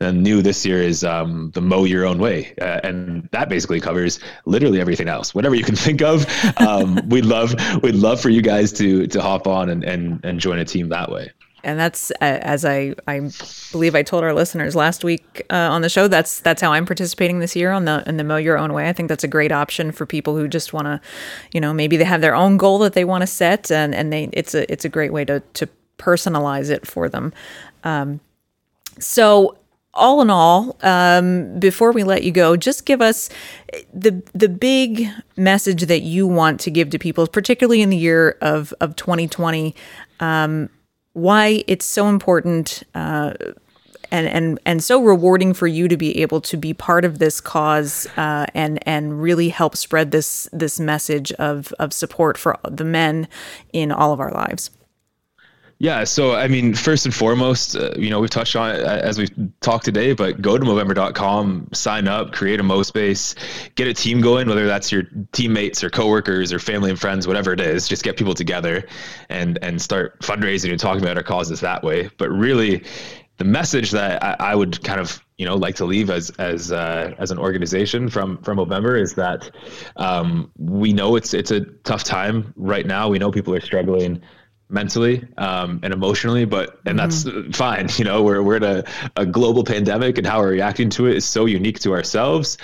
And 0.00 0.22
new 0.22 0.42
this 0.42 0.66
year 0.66 0.82
is 0.82 1.04
um, 1.04 1.52
the 1.54 1.62
mow 1.62 1.84
your 1.84 2.04
own 2.04 2.18
way, 2.18 2.52
uh, 2.60 2.80
and 2.82 3.28
that 3.30 3.48
basically 3.48 3.80
covers 3.80 4.18
literally 4.44 4.80
everything 4.80 5.08
else. 5.08 5.34
Whatever 5.34 5.54
you 5.54 5.64
can 5.64 5.76
think 5.76 6.02
of, 6.02 6.26
um, 6.60 7.00
we'd 7.08 7.24
love 7.24 7.54
we'd 7.82 7.94
love 7.94 8.20
for 8.20 8.28
you 8.28 8.42
guys 8.42 8.72
to 8.74 9.06
to 9.06 9.22
hop 9.22 9.46
on 9.46 9.70
and 9.70 9.84
and, 9.84 10.22
and 10.24 10.40
join 10.40 10.58
a 10.58 10.64
team 10.64 10.88
that 10.90 11.10
way 11.10 11.30
and 11.64 11.78
that's 11.78 12.10
as 12.20 12.64
I 12.64 12.94
I 13.08 13.30
believe 13.72 13.94
I 13.94 14.02
told 14.02 14.22
our 14.22 14.32
listeners 14.32 14.76
last 14.76 15.02
week 15.02 15.44
uh, 15.50 15.54
on 15.54 15.82
the 15.82 15.88
show. 15.88 16.06
That's 16.06 16.40
that's 16.40 16.60
how 16.60 16.72
I'm 16.72 16.86
participating 16.86 17.40
this 17.40 17.56
year 17.56 17.72
on 17.72 17.84
the 17.84 18.04
in 18.06 18.16
the 18.16 18.24
mow 18.24 18.36
your 18.36 18.58
own 18.58 18.72
way. 18.72 18.88
I 18.88 18.92
think 18.92 19.08
that's 19.08 19.24
a 19.24 19.28
great 19.28 19.50
option 19.50 19.90
for 19.90 20.06
people 20.06 20.36
who 20.36 20.46
just 20.46 20.72
want 20.72 20.86
to, 20.86 21.00
you 21.52 21.60
know, 21.60 21.72
maybe 21.72 21.96
they 21.96 22.04
have 22.04 22.20
their 22.20 22.34
own 22.34 22.56
goal 22.56 22.78
that 22.80 22.92
they 22.92 23.04
want 23.04 23.22
to 23.22 23.26
set, 23.26 23.70
and 23.70 23.94
and 23.94 24.12
they 24.12 24.28
it's 24.32 24.54
a 24.54 24.70
it's 24.70 24.84
a 24.84 24.88
great 24.88 25.12
way 25.12 25.24
to 25.24 25.40
to 25.54 25.68
personalize 25.98 26.70
it 26.70 26.86
for 26.86 27.08
them. 27.08 27.32
Um, 27.82 28.20
so 28.98 29.56
all 29.94 30.20
in 30.20 30.28
all, 30.28 30.76
um, 30.82 31.58
before 31.58 31.92
we 31.92 32.02
let 32.02 32.24
you 32.24 32.32
go, 32.32 32.56
just 32.56 32.84
give 32.84 33.00
us 33.00 33.30
the 33.92 34.22
the 34.34 34.48
big 34.48 35.08
message 35.36 35.86
that 35.86 36.02
you 36.02 36.26
want 36.26 36.60
to 36.60 36.70
give 36.70 36.90
to 36.90 36.98
people, 36.98 37.26
particularly 37.26 37.80
in 37.80 37.90
the 37.90 37.96
year 37.96 38.36
of 38.40 38.74
of 38.80 38.96
2020. 38.96 39.74
Um, 40.20 40.68
why 41.14 41.64
it's 41.66 41.84
so 41.84 42.08
important 42.08 42.82
uh, 42.94 43.32
and 44.10 44.28
and 44.28 44.60
and 44.66 44.84
so 44.84 45.02
rewarding 45.02 45.54
for 45.54 45.66
you 45.66 45.88
to 45.88 45.96
be 45.96 46.20
able 46.22 46.40
to 46.40 46.56
be 46.56 46.74
part 46.74 47.04
of 47.04 47.18
this 47.18 47.40
cause 47.40 48.06
uh, 48.16 48.46
and 48.54 48.86
and 48.86 49.22
really 49.22 49.48
help 49.48 49.76
spread 49.76 50.10
this 50.10 50.48
this 50.52 50.78
message 50.78 51.32
of 51.32 51.72
of 51.78 51.92
support 51.92 52.36
for 52.36 52.58
the 52.68 52.84
men 52.84 53.26
in 53.72 53.90
all 53.90 54.12
of 54.12 54.20
our 54.20 54.30
lives. 54.30 54.70
Yeah, 55.78 56.04
so 56.04 56.34
I 56.34 56.48
mean, 56.48 56.74
first 56.74 57.04
and 57.04 57.14
foremost, 57.14 57.76
uh, 57.76 57.92
you 57.96 58.08
know, 58.08 58.20
we've 58.20 58.30
touched 58.30 58.54
on 58.54 58.74
it 58.74 58.80
as 58.80 59.18
we've 59.18 59.30
talked 59.60 59.84
today, 59.84 60.12
but 60.12 60.40
go 60.40 60.56
to 60.56 60.64
Movember.com, 60.64 61.68
sign 61.72 62.06
up, 62.06 62.32
create 62.32 62.60
a 62.60 62.62
Mo 62.62 62.82
space, 62.82 63.34
get 63.74 63.88
a 63.88 63.94
team 63.94 64.20
going, 64.20 64.48
whether 64.48 64.66
that's 64.66 64.92
your 64.92 65.02
teammates 65.32 65.82
or 65.82 65.90
coworkers 65.90 66.52
or 66.52 66.58
family 66.58 66.90
and 66.90 66.98
friends, 66.98 67.26
whatever 67.26 67.52
it 67.52 67.60
is, 67.60 67.88
just 67.88 68.04
get 68.04 68.16
people 68.16 68.34
together 68.34 68.86
and 69.28 69.58
and 69.62 69.82
start 69.82 70.20
fundraising 70.20 70.70
and 70.70 70.78
talking 70.78 71.02
about 71.02 71.16
our 71.16 71.24
causes 71.24 71.60
that 71.60 71.82
way. 71.82 72.08
But 72.18 72.30
really, 72.30 72.84
the 73.38 73.44
message 73.44 73.90
that 73.90 74.22
I, 74.22 74.36
I 74.52 74.54
would 74.54 74.82
kind 74.84 75.00
of 75.00 75.24
you 75.38 75.44
know 75.44 75.56
like 75.56 75.74
to 75.76 75.84
leave 75.84 76.08
as 76.08 76.30
as 76.38 76.70
uh, 76.70 77.14
as 77.18 77.32
an 77.32 77.38
organization 77.38 78.08
from 78.08 78.38
from 78.42 78.58
Movember 78.58 79.00
is 79.00 79.14
that 79.14 79.50
um, 79.96 80.52
we 80.56 80.92
know 80.92 81.16
it's 81.16 81.34
it's 81.34 81.50
a 81.50 81.60
tough 81.82 82.04
time 82.04 82.54
right 82.56 82.86
now. 82.86 83.08
We 83.08 83.18
know 83.18 83.32
people 83.32 83.54
are 83.54 83.60
struggling 83.60 84.22
mentally 84.74 85.26
um, 85.38 85.80
and 85.82 85.94
emotionally 85.94 86.44
but 86.44 86.80
and 86.84 86.98
that's 86.98 87.24
mm-hmm. 87.24 87.50
fine 87.52 87.88
you 87.96 88.04
know 88.04 88.22
we're, 88.22 88.42
we're 88.42 88.56
in 88.56 88.64
a, 88.64 88.84
a 89.16 89.24
global 89.24 89.64
pandemic 89.64 90.18
and 90.18 90.26
how 90.26 90.40
we're 90.40 90.50
reacting 90.50 90.90
to 90.90 91.06
it 91.06 91.16
is 91.16 91.24
so 91.24 91.46
unique 91.46 91.78
to 91.78 91.92
ourselves 91.92 92.58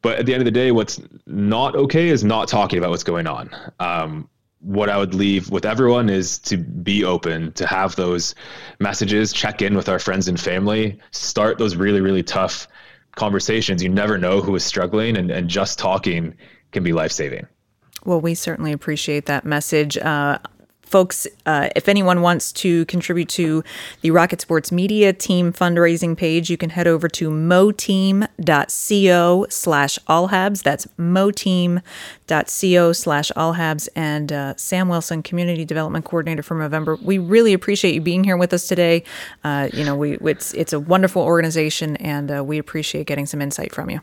but 0.00 0.18
at 0.18 0.26
the 0.26 0.32
end 0.32 0.40
of 0.40 0.46
the 0.46 0.50
day 0.50 0.72
what's 0.72 1.00
not 1.26 1.76
okay 1.76 2.08
is 2.08 2.24
not 2.24 2.48
talking 2.48 2.78
about 2.78 2.90
what's 2.90 3.04
going 3.04 3.26
on 3.26 3.50
um, 3.78 4.28
what 4.60 4.88
i 4.88 4.96
would 4.96 5.14
leave 5.14 5.50
with 5.50 5.66
everyone 5.66 6.08
is 6.08 6.38
to 6.38 6.56
be 6.56 7.04
open 7.04 7.52
to 7.52 7.66
have 7.66 7.94
those 7.96 8.34
messages 8.80 9.32
check 9.32 9.60
in 9.60 9.76
with 9.76 9.88
our 9.88 9.98
friends 9.98 10.26
and 10.28 10.40
family 10.40 10.98
start 11.10 11.58
those 11.58 11.76
really 11.76 12.00
really 12.00 12.22
tough 12.22 12.66
conversations 13.14 13.82
you 13.82 13.90
never 13.90 14.16
know 14.16 14.40
who 14.40 14.56
is 14.56 14.64
struggling 14.64 15.18
and, 15.18 15.30
and 15.30 15.48
just 15.48 15.78
talking 15.78 16.34
can 16.70 16.82
be 16.82 16.94
life-saving 16.94 17.46
well, 18.04 18.20
we 18.20 18.34
certainly 18.34 18.72
appreciate 18.72 19.26
that 19.26 19.44
message. 19.44 19.96
Uh, 19.96 20.38
folks, 20.92 21.26
uh, 21.46 21.70
if 21.74 21.88
anyone 21.88 22.20
wants 22.20 22.52
to 22.52 22.84
contribute 22.84 23.30
to 23.30 23.64
the 24.02 24.10
Rocket 24.10 24.42
Sports 24.42 24.70
Media 24.70 25.14
Team 25.14 25.50
fundraising 25.52 26.14
page, 26.16 26.50
you 26.50 26.58
can 26.58 26.68
head 26.70 26.86
over 26.86 27.08
to 27.08 27.30
moteam.co 27.30 28.26
slash 29.48 29.98
allhabs. 30.06 30.62
That's 30.62 30.86
moteam.co 30.98 32.92
slash 32.92 33.32
allhabs. 33.32 33.88
And 33.96 34.32
uh, 34.32 34.54
Sam 34.56 34.90
Wilson, 34.90 35.22
Community 35.22 35.64
Development 35.64 36.04
Coordinator 36.04 36.42
for 36.42 36.56
Movember, 36.56 37.00
we 37.02 37.16
really 37.16 37.54
appreciate 37.54 37.94
you 37.94 38.02
being 38.02 38.22
here 38.22 38.36
with 38.36 38.52
us 38.52 38.68
today. 38.68 39.02
Uh, 39.42 39.70
you 39.72 39.84
know, 39.84 39.96
we 39.96 40.18
it's 40.18 40.52
it's 40.52 40.74
a 40.74 40.80
wonderful 40.80 41.22
organization, 41.22 41.96
and 41.96 42.30
uh, 42.30 42.44
we 42.44 42.58
appreciate 42.58 43.06
getting 43.06 43.24
some 43.24 43.40
insight 43.40 43.74
from 43.74 43.88
you. 43.88 44.00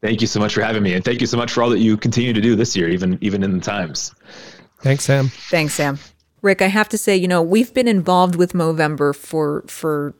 Thank 0.00 0.20
you 0.20 0.28
so 0.28 0.38
much 0.38 0.54
for 0.54 0.62
having 0.62 0.84
me, 0.84 0.94
and 0.94 1.04
thank 1.04 1.20
you 1.20 1.26
so 1.26 1.36
much 1.36 1.50
for 1.50 1.60
all 1.60 1.70
that 1.70 1.80
you 1.80 1.96
continue 1.96 2.32
to 2.32 2.40
do 2.40 2.54
this 2.54 2.76
year, 2.76 2.88
even 2.88 3.18
even 3.20 3.42
in 3.42 3.50
the 3.52 3.60
times. 3.60 4.14
Thanks, 4.80 5.04
Sam. 5.04 5.28
Thanks, 5.28 5.74
Sam. 5.74 5.98
Rick, 6.40 6.62
I 6.62 6.68
have 6.68 6.88
to 6.90 6.98
say, 6.98 7.16
you 7.16 7.28
know, 7.28 7.42
we've 7.42 7.74
been 7.74 7.88
involved 7.88 8.36
with 8.36 8.52
Movember 8.52 9.14
for 9.14 9.64
for 9.66 10.14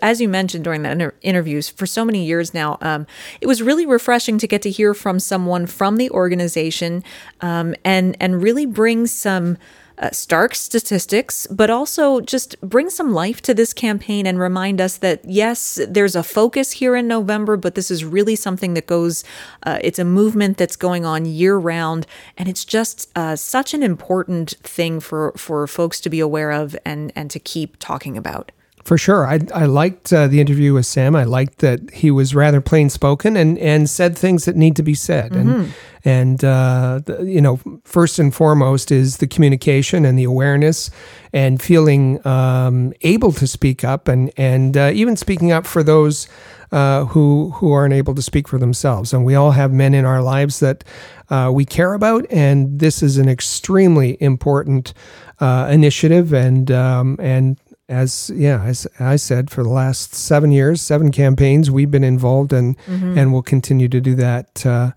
as 0.00 0.20
you 0.20 0.28
mentioned 0.28 0.64
during 0.64 0.82
the 0.82 0.90
inter- 0.90 1.14
interviews 1.20 1.68
for 1.68 1.86
so 1.86 2.04
many 2.04 2.24
years 2.24 2.54
now. 2.54 2.78
Um, 2.80 3.06
it 3.40 3.46
was 3.46 3.62
really 3.62 3.84
refreshing 3.84 4.38
to 4.38 4.46
get 4.46 4.62
to 4.62 4.70
hear 4.70 4.94
from 4.94 5.20
someone 5.20 5.66
from 5.66 5.96
the 5.96 6.10
organization 6.10 7.04
um, 7.40 7.74
and 7.84 8.16
and 8.20 8.42
really 8.42 8.66
bring 8.66 9.06
some 9.06 9.58
uh, 9.98 10.10
stark 10.12 10.54
statistics, 10.54 11.46
but 11.48 11.70
also 11.70 12.20
just 12.20 12.60
bring 12.60 12.88
some 12.90 13.12
life 13.12 13.40
to 13.42 13.54
this 13.54 13.72
campaign 13.72 14.26
and 14.26 14.38
remind 14.38 14.80
us 14.80 14.98
that 14.98 15.20
yes, 15.24 15.80
there's 15.88 16.14
a 16.14 16.22
focus 16.22 16.72
here 16.72 16.94
in 16.94 17.08
November, 17.08 17.56
but 17.56 17.74
this 17.74 17.90
is 17.90 18.04
really 18.04 18.36
something 18.36 18.74
that 18.74 18.86
goes, 18.86 19.24
uh, 19.64 19.78
it's 19.80 19.98
a 19.98 20.04
movement 20.04 20.56
that's 20.56 20.76
going 20.76 21.04
on 21.04 21.24
year 21.24 21.56
round. 21.56 22.06
And 22.36 22.48
it's 22.48 22.64
just 22.64 23.10
uh, 23.16 23.36
such 23.36 23.74
an 23.74 23.82
important 23.82 24.54
thing 24.62 25.00
for, 25.00 25.32
for 25.36 25.66
folks 25.66 26.00
to 26.00 26.10
be 26.10 26.20
aware 26.20 26.52
of 26.52 26.76
and, 26.84 27.12
and 27.16 27.30
to 27.30 27.38
keep 27.38 27.76
talking 27.78 28.16
about. 28.16 28.52
For 28.84 28.96
sure. 28.96 29.26
I, 29.26 29.40
I 29.54 29.66
liked 29.66 30.14
uh, 30.14 30.28
the 30.28 30.40
interview 30.40 30.72
with 30.72 30.86
Sam. 30.86 31.14
I 31.14 31.24
liked 31.24 31.58
that 31.58 31.90
he 31.90 32.10
was 32.10 32.34
rather 32.34 32.62
plain 32.62 32.88
spoken 32.88 33.36
and, 33.36 33.58
and 33.58 33.90
said 33.90 34.16
things 34.16 34.46
that 34.46 34.56
need 34.56 34.76
to 34.76 34.82
be 34.82 34.94
said. 34.94 35.32
Mm-hmm. 35.32 35.50
And, 35.50 35.74
and 36.08 36.42
uh, 36.42 37.00
you 37.22 37.38
know, 37.38 37.60
first 37.84 38.18
and 38.18 38.34
foremost 38.34 38.90
is 38.90 39.18
the 39.18 39.26
communication 39.26 40.06
and 40.06 40.18
the 40.18 40.24
awareness 40.24 40.90
and 41.34 41.60
feeling 41.60 42.26
um, 42.26 42.94
able 43.02 43.30
to 43.32 43.46
speak 43.46 43.84
up 43.84 44.08
and, 44.08 44.32
and 44.38 44.74
uh, 44.74 44.90
even 44.94 45.16
speaking 45.16 45.52
up 45.52 45.66
for 45.66 45.82
those 45.82 46.26
uh, 46.72 47.04
who, 47.04 47.50
who 47.56 47.72
aren't 47.72 47.92
able 47.92 48.14
to 48.14 48.22
speak 48.22 48.48
for 48.48 48.58
themselves. 48.58 49.12
And 49.12 49.22
we 49.22 49.34
all 49.34 49.50
have 49.50 49.70
men 49.70 49.92
in 49.92 50.06
our 50.06 50.22
lives 50.22 50.60
that 50.60 50.82
uh, 51.28 51.50
we 51.52 51.66
care 51.66 51.92
about. 51.92 52.24
And 52.30 52.80
this 52.80 53.02
is 53.02 53.18
an 53.18 53.28
extremely 53.28 54.16
important 54.18 54.94
uh, 55.40 55.68
initiative. 55.70 56.32
And, 56.32 56.70
um, 56.70 57.18
and 57.20 57.60
as 57.90 58.30
yeah 58.34 58.62
as 58.64 58.86
i 59.00 59.16
said 59.16 59.48
for 59.50 59.62
the 59.62 59.70
last 59.70 60.14
seven 60.14 60.52
years 60.52 60.82
seven 60.82 61.10
campaigns 61.10 61.70
we've 61.70 61.90
been 61.90 62.04
involved 62.04 62.52
and 62.52 62.76
mm-hmm. 62.80 63.16
and 63.16 63.32
will 63.32 63.42
continue 63.42 63.88
to 63.88 63.98
do 63.98 64.14
that 64.14 64.66
uh, 64.66 64.90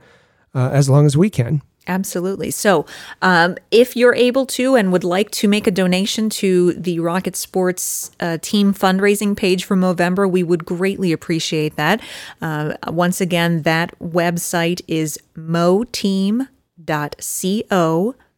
uh, 0.54 0.70
as 0.72 0.89
long 0.89 1.06
as 1.06 1.16
we 1.18 1.30
can 1.30 1.62
Absolutely. 1.88 2.52
So, 2.52 2.86
um, 3.24 3.58
if 3.72 3.95
you're 3.95 4.14
able 4.14 4.45
to 4.47 4.76
and 4.76 4.91
would 4.91 5.04
like 5.04 5.32
to 5.32 5.47
make 5.47 5.66
a 5.66 5.72
donation 5.72 6.30
to 6.30 6.74
the 6.74 6.99
Rocket 6.99 7.36
Sports 7.36 8.12
uh, 8.20 8.38
team 8.39 8.72
fundraising 8.72 9.36
page 9.36 9.66
for 9.66 9.76
Movember, 9.76 10.30
we 10.30 10.43
would 10.43 10.64
greatly 10.64 11.12
appreciate 11.12 11.78
that. 11.78 11.99
Uh, 12.39 12.76
once 12.88 13.20
again, 13.20 13.64
that 13.64 13.97
website 13.99 14.82
is 14.88 15.18
moteam.co 15.36 16.45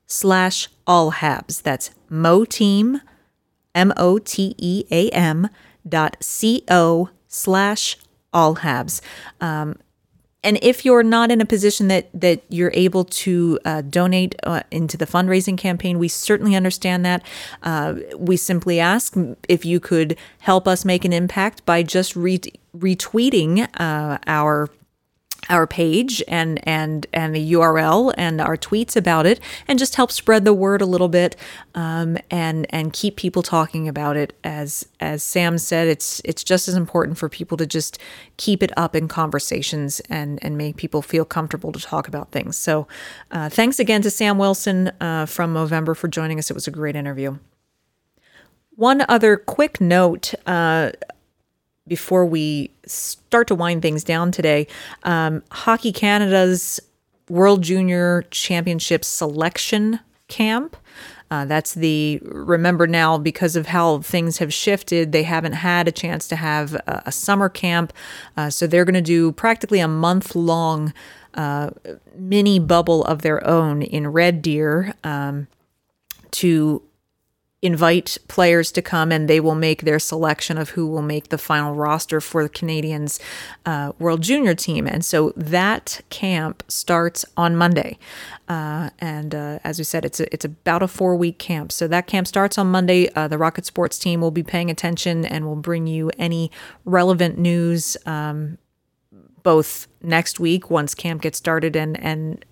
slash 0.06 0.70
all 0.88 1.12
habs. 1.12 1.62
That's 1.62 1.92
moteam, 2.10 3.02
M 3.76 3.92
O 3.98 4.20
T 4.20 4.56
E 4.58 4.86
A 4.90 5.10
M 5.10 5.50
dot 5.88 6.16
C 6.22 6.64
O 6.70 7.10
slash 7.28 7.98
all 8.32 8.56
habs. 8.58 9.02
Um, 9.42 9.76
and 10.44 10.60
if 10.62 10.86
you're 10.86 11.04
not 11.04 11.32
in 11.32 11.42
a 11.42 11.46
position 11.46 11.88
that 11.88 12.10
that 12.14 12.44
you're 12.50 12.72
able 12.74 13.06
to 13.06 13.60
uh, 13.66 13.82
donate 13.82 14.36
uh, 14.44 14.62
into 14.72 14.98
the 14.98 15.06
fundraising 15.06 15.58
campaign, 15.58 16.00
we 16.00 16.08
certainly 16.08 16.56
understand 16.56 17.06
that. 17.06 17.24
Uh, 17.64 17.96
we 18.18 18.38
simply 18.38 18.80
ask 18.80 19.16
if 19.48 19.66
you 19.66 19.80
could 19.80 20.18
help 20.40 20.68
us 20.68 20.86
make 20.86 21.06
an 21.06 21.14
impact 21.14 21.66
by 21.66 21.84
just 21.84 22.16
re- 22.16 22.40
retweeting 22.76 23.68
uh, 23.80 24.18
our 24.28 24.70
our 25.50 25.68
page 25.68 26.24
and 26.28 26.66
and 26.68 27.06
and 27.14 27.36
the 27.36 27.54
URL 27.54 28.14
and 28.18 28.40
our 28.40 28.58
tweets 28.58 28.96
about 28.96 29.26
it, 29.26 29.40
and 29.68 29.80
just 29.80 29.96
help 29.96 30.12
spread 30.12 30.46
the 30.46 30.54
word 30.54 30.82
a 30.82 30.86
little 30.86 31.10
bit, 31.10 31.36
um, 31.76 32.18
and 32.32 32.66
and 32.70 32.94
keep 32.94 33.16
people 33.16 33.44
talking 33.44 33.88
about 33.88 34.16
it. 34.18 34.38
As 34.44 34.88
as 35.00 35.24
Sam 35.24 35.58
said, 35.58 35.88
it's 35.88 36.22
it's 36.26 36.44
just 36.44 36.68
as 36.68 36.76
important 36.76 37.18
for 37.18 37.30
people 37.30 37.58
to 37.58 37.66
just 37.66 37.98
keep 38.38 38.64
it 38.64 38.72
up 38.78 38.96
in 38.96 39.08
conversations 39.08 40.00
and 40.10 40.40
and 40.44 40.58
make 40.58 40.78
people 40.78 41.02
feel 41.02 41.26
comfortable 41.26 41.72
to 41.72 41.80
talk 41.80 42.08
about 42.08 42.32
things. 42.32 42.58
So, 42.58 42.88
uh, 43.32 43.50
thanks 43.50 43.80
again 43.80 44.02
to 44.04 44.10
Sam 44.10 44.38
Wilson 44.38 44.92
uh, 45.00 45.26
from 45.26 45.54
Movember 45.54 45.96
for 45.96 46.08
joining 46.08 46.40
us. 46.40 46.50
It 46.50 46.54
was 46.54 46.68
a 46.68 46.72
great 46.72 46.96
interview. 46.96 47.38
One 48.76 49.06
other 49.08 49.38
quick 49.38 49.80
note. 49.80 50.34
Uh, 50.48 50.92
before 51.88 52.26
we 52.26 52.72
start 52.86 53.48
to 53.48 53.56
wind 53.56 53.82
things 53.82 54.04
down 54.04 54.32
today, 54.32 54.68
um, 55.04 55.44
Hockey 55.52 55.92
Canada's 55.92 56.80
World 57.30 57.62
Junior 57.62 58.24
Championship 58.32 59.04
selection 59.04 60.00
camp. 60.28 60.78
Uh, 61.30 61.46
that's 61.46 61.74
the 61.74 62.20
remember 62.24 62.86
now 62.86 63.18
because 63.18 63.56
of 63.56 63.68
how 63.68 64.00
things 64.00 64.38
have 64.38 64.54
shifted. 64.54 65.12
They 65.12 65.24
haven't 65.24 65.54
had 65.54 65.88
a 65.88 65.92
chance 65.92 66.28
to 66.28 66.36
have 66.36 66.76
a, 66.76 67.04
a 67.08 67.12
summer 67.12 67.50
camp, 67.50 67.92
uh, 68.38 68.50
so 68.50 68.68
they're 68.68 68.86
going 68.86 68.94
to 68.94 69.02
do 69.02 69.32
practically 69.32 69.80
a 69.80 69.88
month 69.88 70.36
long 70.36 70.94
uh, 71.34 71.72
mini 72.16 72.60
bubble 72.60 73.04
of 73.06 73.24
their 73.24 73.46
own 73.48 73.82
in 73.82 74.08
Red 74.08 74.42
Deer 74.42 74.94
um, 75.04 75.48
to 76.32 76.84
invite 77.64 78.18
players 78.28 78.74
to 78.74 78.82
come 78.82 79.10
and 79.12 79.30
they 79.30 79.40
will 79.40 79.56
make 79.56 79.84
their 79.84 79.98
selection 79.98 80.58
of 80.58 80.72
who 80.72 80.86
will 80.86 81.02
make 81.02 81.30
the 81.30 81.38
final 81.38 81.74
roster 81.74 82.20
for 82.20 82.44
the 82.44 82.50
Canadians 82.50 83.22
uh, 83.66 83.94
World 83.98 84.22
Junior 84.22 84.54
team. 84.54 84.86
And 84.86 85.04
so 85.04 85.32
that 85.38 86.02
camp 86.10 86.62
starts 86.68 87.24
on 87.38 87.56
Monday. 87.56 87.98
Uh, 88.50 88.90
and 89.00 89.34
uh, 89.34 89.60
as 89.64 89.78
we 89.78 89.86
said, 89.86 90.04
it's 90.04 90.20
a, 90.20 90.32
it's 90.34 90.44
about 90.44 90.84
a 90.84 90.88
four 90.90 91.16
week 91.16 91.40
camp. 91.40 91.72
So 91.72 91.88
that 91.88 92.06
camp 92.06 92.28
starts 92.28 92.58
on 92.58 92.68
Monday. 92.68 93.10
Uh, 93.16 93.30
the 93.30 93.38
Rocket 93.38 93.66
Sports 93.66 93.98
team 93.98 94.20
will 94.20 94.32
be 94.32 94.44
paying 94.44 94.70
attention 94.70 95.24
and 95.24 95.46
will 95.46 95.56
bring 95.56 95.88
you 95.88 96.12
any 96.20 96.52
relevant 96.84 97.38
news 97.38 97.96
um, 98.06 98.58
both 99.44 99.88
next 100.02 100.40
week 100.40 100.70
once 100.70 100.96
camp 100.96 101.22
gets 101.22 101.38
started 101.38 101.76
and 101.76 102.00
and 102.02 102.44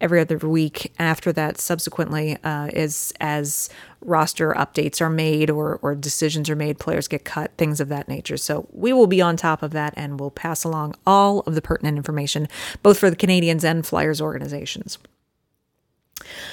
every 0.00 0.20
other 0.20 0.38
week 0.38 0.92
after 0.98 1.32
that 1.32 1.58
subsequently 1.58 2.36
uh, 2.44 2.68
is 2.72 3.12
as 3.20 3.68
roster 4.00 4.52
updates 4.54 5.00
are 5.00 5.10
made 5.10 5.50
or, 5.50 5.78
or 5.82 5.94
decisions 5.94 6.48
are 6.50 6.56
made 6.56 6.78
players 6.78 7.08
get 7.08 7.24
cut 7.24 7.50
things 7.56 7.80
of 7.80 7.88
that 7.88 8.08
nature 8.08 8.36
so 8.36 8.68
we 8.72 8.92
will 8.92 9.06
be 9.06 9.20
on 9.20 9.36
top 9.36 9.62
of 9.62 9.72
that 9.72 9.94
and 9.96 10.20
we'll 10.20 10.30
pass 10.30 10.64
along 10.64 10.94
all 11.06 11.40
of 11.40 11.54
the 11.54 11.62
pertinent 11.62 11.96
information 11.96 12.48
both 12.82 12.98
for 12.98 13.10
the 13.10 13.16
Canadiens 13.16 13.64
and 13.64 13.86
flyers 13.86 14.20
organizations 14.20 14.98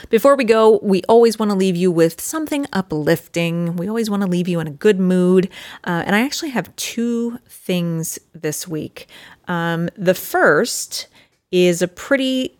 before 0.09 0.35
we 0.35 0.43
go, 0.43 0.79
we 0.83 1.01
always 1.07 1.39
want 1.39 1.51
to 1.51 1.57
leave 1.57 1.75
you 1.75 1.91
with 1.91 2.19
something 2.21 2.67
uplifting. 2.73 3.75
We 3.75 3.87
always 3.87 4.09
want 4.09 4.21
to 4.21 4.27
leave 4.27 4.47
you 4.47 4.59
in 4.59 4.67
a 4.67 4.71
good 4.71 4.99
mood. 4.99 5.49
Uh, 5.83 6.03
and 6.05 6.15
I 6.15 6.21
actually 6.21 6.49
have 6.49 6.75
two 6.75 7.39
things 7.47 8.19
this 8.33 8.67
week. 8.67 9.07
Um, 9.47 9.89
the 9.95 10.13
first 10.13 11.07
is 11.51 11.81
a 11.81 11.87
pretty 11.87 12.57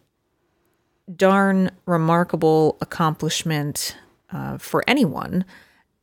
darn 1.15 1.71
remarkable 1.85 2.77
accomplishment 2.81 3.97
uh, 4.31 4.57
for 4.57 4.83
anyone. 4.87 5.45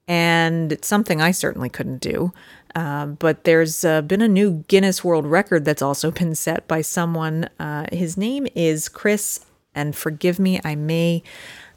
And 0.07 0.73
it's 0.73 0.89
something 0.89 1.21
I 1.21 1.31
certainly 1.31 1.69
couldn't 1.69 2.01
do. 2.01 2.33
Uh, 2.75 3.07
but 3.07 3.45
there's 3.45 3.85
uh, 3.85 4.03
been 4.03 4.23
a 4.23 4.29
new 4.29 4.65
Guinness 4.69 5.03
World 5.03 5.27
Record 5.27 5.65
that's 5.65 5.83
also 5.83 6.11
been 6.21 6.35
set 6.35 6.67
by 6.69 6.83
someone. 6.83 7.49
Uh, 7.59 7.87
his 7.93 8.17
name 8.17 8.47
is 8.55 8.89
Chris 8.89 9.45
and 9.75 9.95
forgive 9.95 10.39
me, 10.39 10.61
I 10.65 10.75
may, 10.75 11.23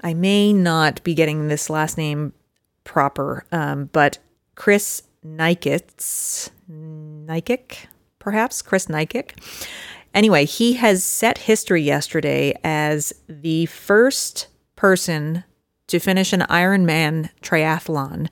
I 0.01 0.13
may 0.13 0.51
not 0.51 1.03
be 1.03 1.13
getting 1.13 1.47
this 1.47 1.69
last 1.69 1.97
name 1.97 2.33
proper, 2.83 3.45
um, 3.51 3.89
but 3.91 4.17
Chris 4.55 5.03
Nikitz, 5.25 6.49
Nikic, 6.69 7.85
perhaps 8.19 8.61
Chris 8.61 8.87
Nikic. 8.87 9.31
Anyway, 10.13 10.45
he 10.45 10.73
has 10.73 11.03
set 11.03 11.39
history 11.39 11.81
yesterday 11.81 12.53
as 12.63 13.13
the 13.27 13.65
first 13.65 14.47
person 14.75 15.43
to 15.87 15.99
finish 15.99 16.33
an 16.33 16.41
Ironman 16.41 17.29
triathlon 17.41 18.29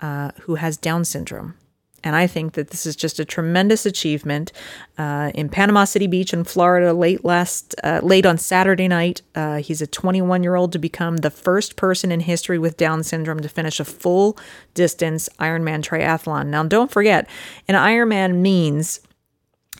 uh, 0.00 0.30
who 0.42 0.56
has 0.56 0.76
Down 0.76 1.04
syndrome. 1.04 1.54
And 2.02 2.16
I 2.16 2.26
think 2.26 2.54
that 2.54 2.70
this 2.70 2.86
is 2.86 2.96
just 2.96 3.20
a 3.20 3.24
tremendous 3.24 3.84
achievement. 3.84 4.52
Uh, 4.96 5.30
in 5.34 5.48
Panama 5.48 5.84
City 5.84 6.06
Beach 6.06 6.32
in 6.32 6.44
Florida, 6.44 6.94
late 6.94 7.24
last, 7.24 7.74
uh, 7.84 8.00
late 8.02 8.24
on 8.24 8.38
Saturday 8.38 8.88
night, 8.88 9.22
uh, 9.34 9.56
he's 9.56 9.82
a 9.82 9.86
21 9.86 10.42
year 10.42 10.54
old 10.54 10.72
to 10.72 10.78
become 10.78 11.18
the 11.18 11.30
first 11.30 11.76
person 11.76 12.10
in 12.10 12.20
history 12.20 12.58
with 12.58 12.76
Down 12.76 13.02
syndrome 13.02 13.40
to 13.40 13.48
finish 13.48 13.80
a 13.80 13.84
full 13.84 14.38
distance 14.72 15.28
Ironman 15.38 15.82
triathlon. 15.82 16.46
Now, 16.46 16.62
don't 16.62 16.90
forget, 16.90 17.28
an 17.68 17.74
Ironman 17.74 18.36
means 18.36 19.00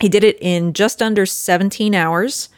he 0.01 0.09
did 0.09 0.25
it 0.25 0.39
in 0.41 0.73
just 0.73 1.03
under 1.03 1.27
17 1.27 1.95
hours. 1.95 2.49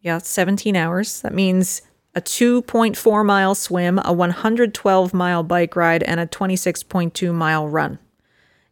Yeah, 0.00 0.18
17 0.18 0.76
hours. 0.76 1.22
That 1.22 1.34
means 1.34 1.82
a 2.14 2.20
2.4 2.20 3.24
mile 3.24 3.54
swim, 3.54 3.98
a 4.04 4.12
112 4.12 5.14
mile 5.14 5.42
bike 5.42 5.74
ride, 5.76 6.02
and 6.02 6.20
a 6.20 6.26
26.2 6.26 7.34
mile 7.34 7.68
run. 7.68 7.98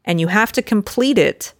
And 0.04 0.20
you 0.20 0.28
have 0.28 0.52
to 0.52 0.62
complete 0.62 1.18
it 1.18 1.54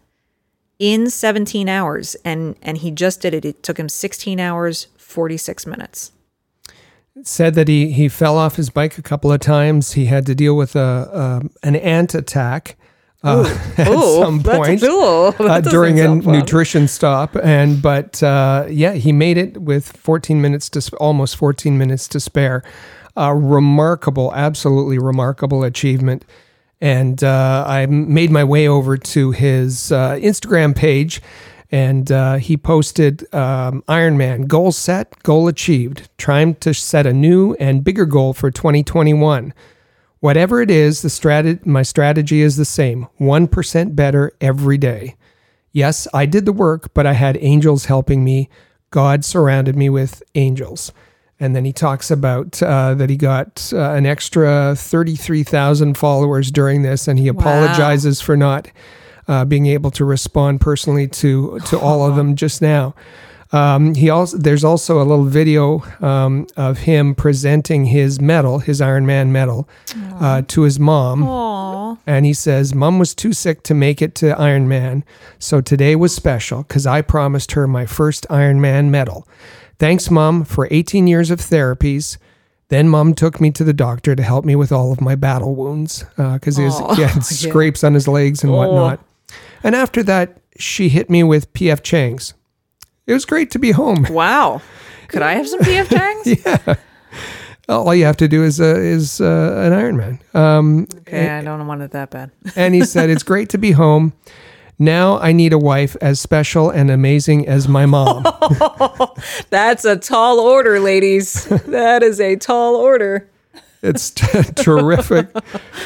in 0.78 1.09
17 1.09 1.68
hours. 1.68 2.16
And 2.24 2.57
and 2.61 2.78
he 2.78 2.90
just 2.90 3.20
did 3.20 3.34
it. 3.34 3.44
It 3.44 3.62
took 3.62 3.78
him 3.78 3.88
16 3.88 4.38
hours 4.38 4.88
46 4.96 5.66
minutes. 5.66 6.12
Said 7.22 7.55
that 7.55 7.68
he 7.68 7.92
he 7.92 8.09
fell 8.09 8.36
off 8.36 8.57
his 8.57 8.70
bike 8.70 8.98
a 8.98 9.03
couple 9.03 9.32
of 9.32 9.40
times. 9.40 9.92
He 9.92 10.07
had 10.07 10.26
to 10.26 10.34
deal 10.34 10.57
with 10.57 10.76
a, 10.76 11.40
a 11.62 11.66
an 11.66 11.76
ant 11.76 12.14
attack 12.14 12.76
uh, 13.24 13.58
at 13.76 13.88
Ooh, 13.88 14.20
some 14.20 14.42
point 14.42 14.80
cool. 14.80 15.34
Uh, 15.38 15.60
during 15.60 16.00
a 16.00 16.14
nutrition 16.14 16.88
stop 16.88 17.36
and 17.42 17.80
but 17.82 18.22
uh, 18.22 18.66
yeah 18.68 18.92
he 18.92 19.12
made 19.12 19.36
it 19.36 19.60
with 19.60 19.96
14 19.96 20.40
minutes 20.40 20.68
to 20.68 20.80
sp- 20.82 20.96
almost 21.00 21.36
14 21.36 21.76
minutes 21.76 22.08
to 22.08 22.20
spare 22.20 22.62
a 23.16 23.34
remarkable 23.34 24.32
absolutely 24.34 24.98
remarkable 24.98 25.62
achievement 25.64 26.24
and 26.82 27.22
uh, 27.22 27.64
I 27.64 27.86
made 27.86 28.32
my 28.32 28.42
way 28.42 28.66
over 28.66 28.98
to 28.98 29.30
his 29.30 29.92
uh, 29.92 30.16
Instagram 30.16 30.74
page, 30.74 31.22
and 31.70 32.10
uh, 32.10 32.34
he 32.38 32.56
posted 32.56 33.22
um, 33.32 33.84
Ironman 33.88 34.48
goal 34.48 34.72
set, 34.72 35.22
goal 35.22 35.46
achieved, 35.46 36.08
trying 36.18 36.56
to 36.56 36.74
set 36.74 37.06
a 37.06 37.12
new 37.12 37.54
and 37.60 37.84
bigger 37.84 38.04
goal 38.04 38.32
for 38.32 38.50
2021. 38.50 39.54
Whatever 40.22 40.62
it 40.62 40.70
is, 40.70 41.02
the 41.02 41.08
strat- 41.08 41.66
my 41.66 41.82
strategy 41.82 42.42
is 42.42 42.56
the 42.56 42.64
same 42.64 43.08
1% 43.18 43.96
better 43.96 44.30
every 44.40 44.78
day. 44.78 45.16
Yes, 45.72 46.06
I 46.14 46.26
did 46.26 46.46
the 46.46 46.52
work, 46.52 46.94
but 46.94 47.08
I 47.08 47.14
had 47.14 47.36
angels 47.40 47.86
helping 47.86 48.22
me. 48.22 48.48
God 48.92 49.24
surrounded 49.24 49.74
me 49.74 49.88
with 49.88 50.22
angels. 50.36 50.92
And 51.40 51.56
then 51.56 51.64
he 51.64 51.72
talks 51.72 52.08
about 52.08 52.62
uh, 52.62 52.94
that 52.94 53.10
he 53.10 53.16
got 53.16 53.72
uh, 53.72 53.94
an 53.94 54.06
extra 54.06 54.76
33,000 54.76 55.98
followers 55.98 56.52
during 56.52 56.82
this, 56.82 57.08
and 57.08 57.18
he 57.18 57.26
apologizes 57.26 58.20
for 58.20 58.36
not 58.36 58.70
uh, 59.26 59.44
being 59.44 59.66
able 59.66 59.90
to 59.90 60.04
respond 60.04 60.60
personally 60.60 61.08
to, 61.08 61.58
to 61.66 61.80
all 61.80 62.08
of 62.08 62.14
them 62.16 62.36
just 62.36 62.62
now. 62.62 62.94
Um, 63.53 63.94
he 63.94 64.09
also 64.09 64.38
there's 64.38 64.64
also 64.64 64.96
a 65.03 65.05
little 65.05 65.24
video 65.26 65.82
um, 66.00 66.46
of 66.57 66.78
him 66.78 67.14
presenting 67.14 67.84
his 67.86 68.18
medal, 68.20 68.61
his 68.61 68.80
Iron 68.80 69.05
Man 69.05 69.30
medal, 69.30 69.68
uh, 70.20 70.42
to 70.48 70.62
his 70.62 70.80
mom. 70.80 71.22
Aw. 71.24 71.96
And 72.07 72.24
he 72.24 72.32
says, 72.32 72.74
Mom 72.74 72.98
was 72.98 73.14
too 73.14 73.34
sick 73.34 73.62
to 73.64 73.74
make 73.74 74.00
it 74.00 74.14
to 74.16 74.30
Iron 74.40 74.66
Man, 74.68 75.05
so 75.38 75.61
today 75.61 75.94
was 75.94 76.14
special 76.14 76.62
because 76.62 76.86
I 76.86 77.03
promised 77.03 77.53
her 77.53 77.66
my 77.68 77.84
first 77.84 78.26
Iron 78.30 78.61
Man 78.61 78.90
medal. 78.90 79.28
Thanks, 79.78 80.11
Mom, 80.11 80.44
for 80.44 80.66
18 80.70 81.07
years 81.07 81.30
of 81.30 81.38
therapies. 81.40 82.16
Then 82.68 82.88
Mom 82.88 83.12
took 83.12 83.38
me 83.40 83.50
to 83.50 83.64
the 83.64 83.74
doctor 83.74 84.16
to 84.16 84.22
help 84.22 84.46
me 84.46 84.57
with 84.57 84.72
all 84.72 84.92
of 84.92 85.03
my 85.03 85.14
battle 85.14 85.55
wounds 85.55 86.05
because 86.16 86.57
he, 86.57 86.64
has- 86.64 86.80
Aw, 86.80 86.94
he 86.94 87.03
had 87.03 87.22
scrapes 87.24 87.84
on 87.84 87.92
his 87.92 88.09
legs 88.09 88.42
and 88.42 88.50
Oh. 88.53 88.57
whatnot. 88.57 89.00
And 89.62 89.74
after 89.76 90.03
that, 90.05 90.38
she 90.59 90.88
hit 90.88 91.11
me 91.11 91.22
with 91.22 91.53
PF 91.53 91.82
Chang's. 91.82 92.32
It 93.12 93.14
was 93.14 93.26
great 93.26 93.50
to 93.50 93.58
be 93.58 93.72
home. 93.72 94.06
Wow. 94.10 94.62
Could 95.08 95.20
I 95.20 95.34
have 95.34 95.46
some 95.46 95.60
PF 95.60 95.90
Chang's? 95.90 96.44
yeah. 96.46 96.74
All 97.68 97.94
you 97.94 98.06
have 98.06 98.16
to 98.16 98.28
do 98.28 98.42
is 98.42 98.58
uh, 98.58 98.76
is 98.76 99.20
uh, 99.20 99.62
an 99.66 99.74
Iron 99.74 99.96
Man. 99.98 100.18
Um, 100.32 100.86
Okay, 101.00 101.28
I 101.28 101.42
don't 101.44 101.66
want 101.66 101.82
it 101.82 101.90
that 101.90 102.08
bad. 102.10 102.30
and 102.56 102.74
he 102.74 102.84
said, 102.86 103.10
It's 103.10 103.22
great 103.22 103.50
to 103.50 103.58
be 103.58 103.72
home. 103.72 104.14
Now 104.78 105.18
I 105.18 105.32
need 105.32 105.52
a 105.52 105.58
wife 105.58 105.94
as 106.00 106.18
special 106.20 106.70
and 106.70 106.90
amazing 106.90 107.46
as 107.46 107.68
my 107.68 107.84
mom. 107.84 108.24
That's 109.50 109.84
a 109.84 109.96
tall 109.96 110.40
order, 110.40 110.80
ladies. 110.80 111.44
That 111.66 112.02
is 112.02 112.18
a 112.18 112.36
tall 112.36 112.76
order. 112.76 113.28
It's 113.83 114.11
t- 114.11 114.43
terrific, 114.57 115.28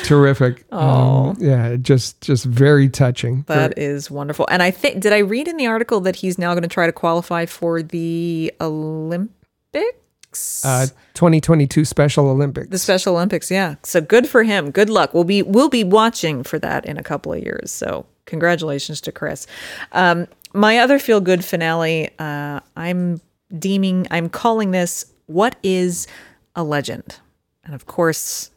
terrific. 0.04 0.64
Oh, 0.70 1.34
yeah, 1.38 1.76
just 1.76 2.20
just 2.20 2.44
very 2.44 2.88
touching. 2.88 3.44
That 3.48 3.78
is 3.78 4.10
wonderful. 4.10 4.46
And 4.50 4.62
I 4.62 4.70
think, 4.70 5.00
did 5.00 5.12
I 5.12 5.18
read 5.18 5.48
in 5.48 5.56
the 5.56 5.66
article 5.66 6.00
that 6.00 6.16
he's 6.16 6.38
now 6.38 6.52
going 6.54 6.62
to 6.62 6.68
try 6.68 6.86
to 6.86 6.92
qualify 6.92 7.46
for 7.46 7.82
the 7.82 8.52
Olympics? 8.60 9.32
uh, 10.64 10.86
2022 11.14 11.84
Special 11.86 12.28
Olympics. 12.28 12.68
the 12.68 12.78
Special 12.78 13.14
Olympics, 13.14 13.50
yeah. 13.50 13.76
So 13.82 14.02
good 14.02 14.28
for 14.28 14.42
him. 14.42 14.70
Good 14.70 14.90
luck. 14.90 15.14
We'll 15.14 15.24
be 15.24 15.42
we'll 15.42 15.70
be 15.70 15.84
watching 15.84 16.42
for 16.42 16.58
that 16.58 16.84
in 16.84 16.98
a 16.98 17.02
couple 17.02 17.32
of 17.32 17.42
years. 17.42 17.70
So 17.70 18.04
congratulations 18.26 19.00
to 19.02 19.12
Chris. 19.12 19.46
Um, 19.92 20.26
my 20.52 20.78
other 20.78 20.98
feel 20.98 21.20
good 21.20 21.44
finale. 21.44 22.10
Uh, 22.18 22.60
I'm 22.76 23.20
deeming. 23.58 24.06
I'm 24.10 24.28
calling 24.28 24.72
this 24.72 25.06
"What 25.26 25.56
is 25.62 26.06
a 26.54 26.62
legend?" 26.62 27.16
And 27.66 27.74
of 27.74 27.84
course, 27.84 28.52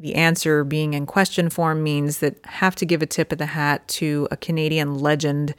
the 0.00 0.14
answer 0.14 0.64
being 0.64 0.94
in 0.94 1.06
question 1.06 1.50
form 1.50 1.82
means 1.82 2.18
that 2.18 2.44
have 2.44 2.74
to 2.76 2.86
give 2.86 3.02
a 3.02 3.06
tip 3.06 3.30
of 3.30 3.38
the 3.38 3.46
hat 3.46 3.86
to 3.88 4.26
a 4.30 4.36
Canadian 4.36 4.98
legend 4.98 5.54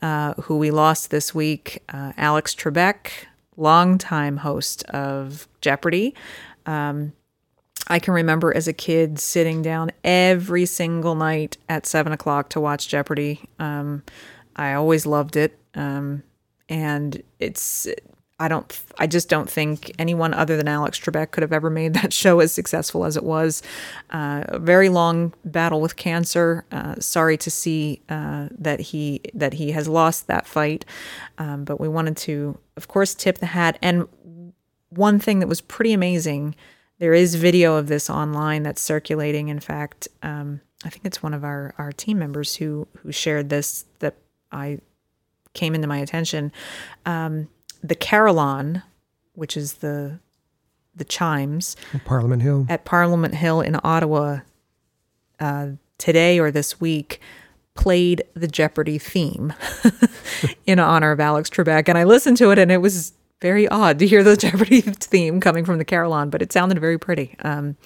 uh, 0.00 0.34
who 0.34 0.56
we 0.56 0.70
lost 0.70 1.10
this 1.10 1.34
week, 1.34 1.82
uh, 1.88 2.12
Alex 2.16 2.54
Trebek, 2.54 3.10
longtime 3.56 4.38
host 4.38 4.84
of 4.84 5.48
Jeopardy. 5.60 6.14
Um, 6.64 7.12
I 7.88 7.98
can 7.98 8.14
remember 8.14 8.54
as 8.54 8.68
a 8.68 8.72
kid 8.72 9.18
sitting 9.18 9.62
down 9.62 9.90
every 10.04 10.66
single 10.66 11.16
night 11.16 11.56
at 11.68 11.86
seven 11.86 12.12
o'clock 12.12 12.50
to 12.50 12.60
watch 12.60 12.86
Jeopardy. 12.86 13.48
Um, 13.58 14.04
I 14.54 14.74
always 14.74 15.06
loved 15.06 15.36
it, 15.36 15.58
um, 15.74 16.22
and 16.68 17.20
it's. 17.40 17.88
I 18.40 18.46
don't. 18.46 18.80
I 18.98 19.08
just 19.08 19.28
don't 19.28 19.50
think 19.50 19.92
anyone 19.98 20.32
other 20.32 20.56
than 20.56 20.68
Alex 20.68 20.98
Trebek 20.98 21.32
could 21.32 21.42
have 21.42 21.52
ever 21.52 21.70
made 21.70 21.94
that 21.94 22.12
show 22.12 22.38
as 22.40 22.52
successful 22.52 23.04
as 23.04 23.16
it 23.16 23.24
was. 23.24 23.62
Uh, 24.10 24.44
a 24.48 24.58
very 24.58 24.88
long 24.88 25.34
battle 25.44 25.80
with 25.80 25.96
cancer. 25.96 26.64
Uh, 26.70 26.94
sorry 27.00 27.36
to 27.38 27.50
see 27.50 28.00
uh, 28.08 28.48
that 28.56 28.80
he 28.80 29.20
that 29.34 29.54
he 29.54 29.72
has 29.72 29.88
lost 29.88 30.28
that 30.28 30.46
fight, 30.46 30.84
um, 31.38 31.64
but 31.64 31.80
we 31.80 31.88
wanted 31.88 32.16
to, 32.18 32.58
of 32.76 32.86
course, 32.86 33.14
tip 33.14 33.38
the 33.38 33.46
hat. 33.46 33.76
And 33.82 34.06
one 34.90 35.18
thing 35.18 35.40
that 35.40 35.48
was 35.48 35.60
pretty 35.60 35.92
amazing, 35.92 36.54
there 36.98 37.14
is 37.14 37.34
video 37.34 37.74
of 37.74 37.88
this 37.88 38.08
online 38.08 38.62
that's 38.62 38.80
circulating. 38.80 39.48
In 39.48 39.58
fact, 39.58 40.06
um, 40.22 40.60
I 40.84 40.90
think 40.90 41.04
it's 41.04 41.22
one 41.24 41.34
of 41.34 41.42
our 41.42 41.74
our 41.76 41.90
team 41.90 42.20
members 42.20 42.54
who 42.54 42.86
who 42.98 43.10
shared 43.10 43.48
this 43.48 43.84
that 43.98 44.14
I 44.52 44.78
came 45.54 45.74
into 45.74 45.88
my 45.88 45.98
attention. 45.98 46.52
Um, 47.04 47.48
the 47.82 47.94
Carillon, 47.94 48.82
which 49.34 49.56
is 49.56 49.74
the 49.74 50.18
the 50.94 51.04
chimes 51.04 51.76
Parliament 52.04 52.42
Hill. 52.42 52.66
at 52.68 52.84
Parliament 52.84 53.34
Hill 53.34 53.60
in 53.60 53.78
Ottawa 53.84 54.40
uh, 55.38 55.68
today 55.96 56.38
or 56.40 56.50
this 56.50 56.80
week 56.80 57.20
played 57.74 58.24
the 58.34 58.48
Jeopardy 58.48 58.98
theme 58.98 59.54
in 60.66 60.80
honor 60.80 61.12
of 61.12 61.20
Alex 61.20 61.48
Trebek. 61.48 61.88
And 61.88 61.96
I 61.96 62.02
listened 62.02 62.36
to 62.38 62.50
it 62.50 62.58
and 62.58 62.72
it 62.72 62.78
was 62.78 63.12
very 63.40 63.68
odd 63.68 64.00
to 64.00 64.06
hear 64.06 64.24
the 64.24 64.36
Jeopardy 64.36 64.80
theme 64.80 65.40
coming 65.40 65.64
from 65.64 65.78
the 65.78 65.84
Carillon, 65.84 66.28
but 66.30 66.42
it 66.42 66.52
sounded 66.52 66.80
very 66.80 66.98
pretty. 66.98 67.36
Um, 67.40 67.76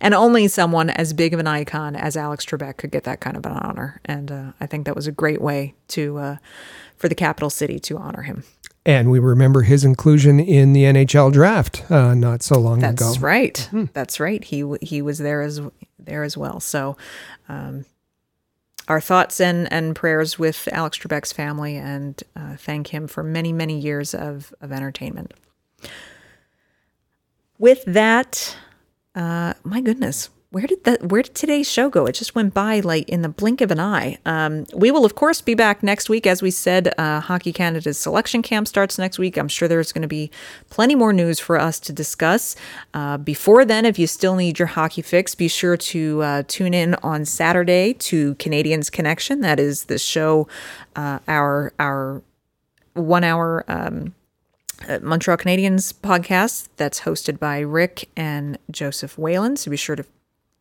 and 0.00 0.14
only 0.14 0.48
someone 0.48 0.90
as 0.90 1.12
big 1.12 1.32
of 1.32 1.38
an 1.38 1.46
icon 1.46 1.94
as 1.94 2.16
Alex 2.16 2.44
Trebek 2.44 2.76
could 2.78 2.90
get 2.90 3.04
that 3.04 3.20
kind 3.20 3.36
of 3.36 3.46
an 3.46 3.52
honor. 3.52 4.00
And 4.04 4.32
uh, 4.32 4.52
I 4.60 4.66
think 4.66 4.86
that 4.86 4.96
was 4.96 5.06
a 5.06 5.12
great 5.12 5.40
way 5.40 5.74
to 5.88 6.18
uh, 6.18 6.36
for 6.96 7.08
the 7.08 7.14
capital 7.14 7.50
city 7.50 7.78
to 7.78 7.98
honor 7.98 8.22
him. 8.22 8.42
And 8.86 9.10
we 9.10 9.18
remember 9.18 9.62
his 9.62 9.84
inclusion 9.84 10.38
in 10.38 10.72
the 10.72 10.84
NHL 10.84 11.32
draft 11.32 11.90
uh, 11.90 12.14
not 12.14 12.44
so 12.44 12.56
long 12.60 12.78
That's 12.78 13.02
ago. 13.02 13.10
That's 13.10 13.20
right. 13.20 13.70
That's 13.92 14.20
right. 14.20 14.42
He 14.44 14.64
he 14.80 15.02
was 15.02 15.18
there 15.18 15.42
as 15.42 15.60
there 15.98 16.22
as 16.22 16.36
well. 16.36 16.60
So, 16.60 16.96
um, 17.48 17.84
our 18.86 19.00
thoughts 19.00 19.40
and 19.40 19.70
and 19.72 19.96
prayers 19.96 20.38
with 20.38 20.68
Alex 20.70 20.98
Trebek's 20.98 21.32
family, 21.32 21.74
and 21.74 22.22
uh, 22.36 22.54
thank 22.56 22.88
him 22.88 23.08
for 23.08 23.24
many 23.24 23.52
many 23.52 23.76
years 23.80 24.14
of 24.14 24.54
of 24.60 24.70
entertainment. 24.70 25.34
With 27.58 27.84
that, 27.86 28.56
uh, 29.16 29.54
my 29.64 29.80
goodness. 29.80 30.30
Where 30.50 30.66
did 30.66 30.84
that? 30.84 31.10
Where 31.10 31.22
did 31.22 31.34
today's 31.34 31.68
show 31.68 31.90
go? 31.90 32.06
It 32.06 32.12
just 32.12 32.36
went 32.36 32.54
by 32.54 32.78
like 32.78 33.08
in 33.08 33.22
the 33.22 33.28
blink 33.28 33.60
of 33.60 33.72
an 33.72 33.80
eye. 33.80 34.18
Um, 34.24 34.64
we 34.72 34.92
will, 34.92 35.04
of 35.04 35.16
course, 35.16 35.40
be 35.40 35.54
back 35.54 35.82
next 35.82 36.08
week. 36.08 36.24
As 36.24 36.40
we 36.40 36.52
said, 36.52 36.94
uh, 36.96 37.18
Hockey 37.20 37.52
Canada's 37.52 37.98
selection 37.98 38.42
camp 38.42 38.68
starts 38.68 38.96
next 38.96 39.18
week. 39.18 39.36
I'm 39.36 39.48
sure 39.48 39.66
there's 39.66 39.90
going 39.90 40.02
to 40.02 40.08
be 40.08 40.30
plenty 40.70 40.94
more 40.94 41.12
news 41.12 41.40
for 41.40 41.58
us 41.58 41.80
to 41.80 41.92
discuss. 41.92 42.54
Uh, 42.94 43.16
before 43.16 43.64
then, 43.64 43.84
if 43.84 43.98
you 43.98 44.06
still 44.06 44.36
need 44.36 44.58
your 44.58 44.68
hockey 44.68 45.02
fix, 45.02 45.34
be 45.34 45.48
sure 45.48 45.76
to 45.76 46.22
uh, 46.22 46.42
tune 46.46 46.74
in 46.74 46.94
on 47.02 47.24
Saturday 47.24 47.94
to 47.94 48.36
Canadiens 48.36 48.90
Connection. 48.90 49.40
That 49.40 49.58
is 49.58 49.86
the 49.86 49.98
show, 49.98 50.46
uh, 50.94 51.18
our 51.26 51.72
our 51.80 52.22
one 52.94 53.24
hour. 53.24 53.64
Um, 53.66 54.14
uh, 54.88 54.98
Montreal 55.02 55.38
Canadiens 55.38 55.92
podcast 55.94 56.68
that's 56.76 57.00
hosted 57.00 57.38
by 57.38 57.60
Rick 57.60 58.10
and 58.14 58.58
Joseph 58.70 59.16
Whalen. 59.16 59.56
So 59.56 59.70
be 59.70 59.76
sure 59.78 59.96
to 59.96 60.04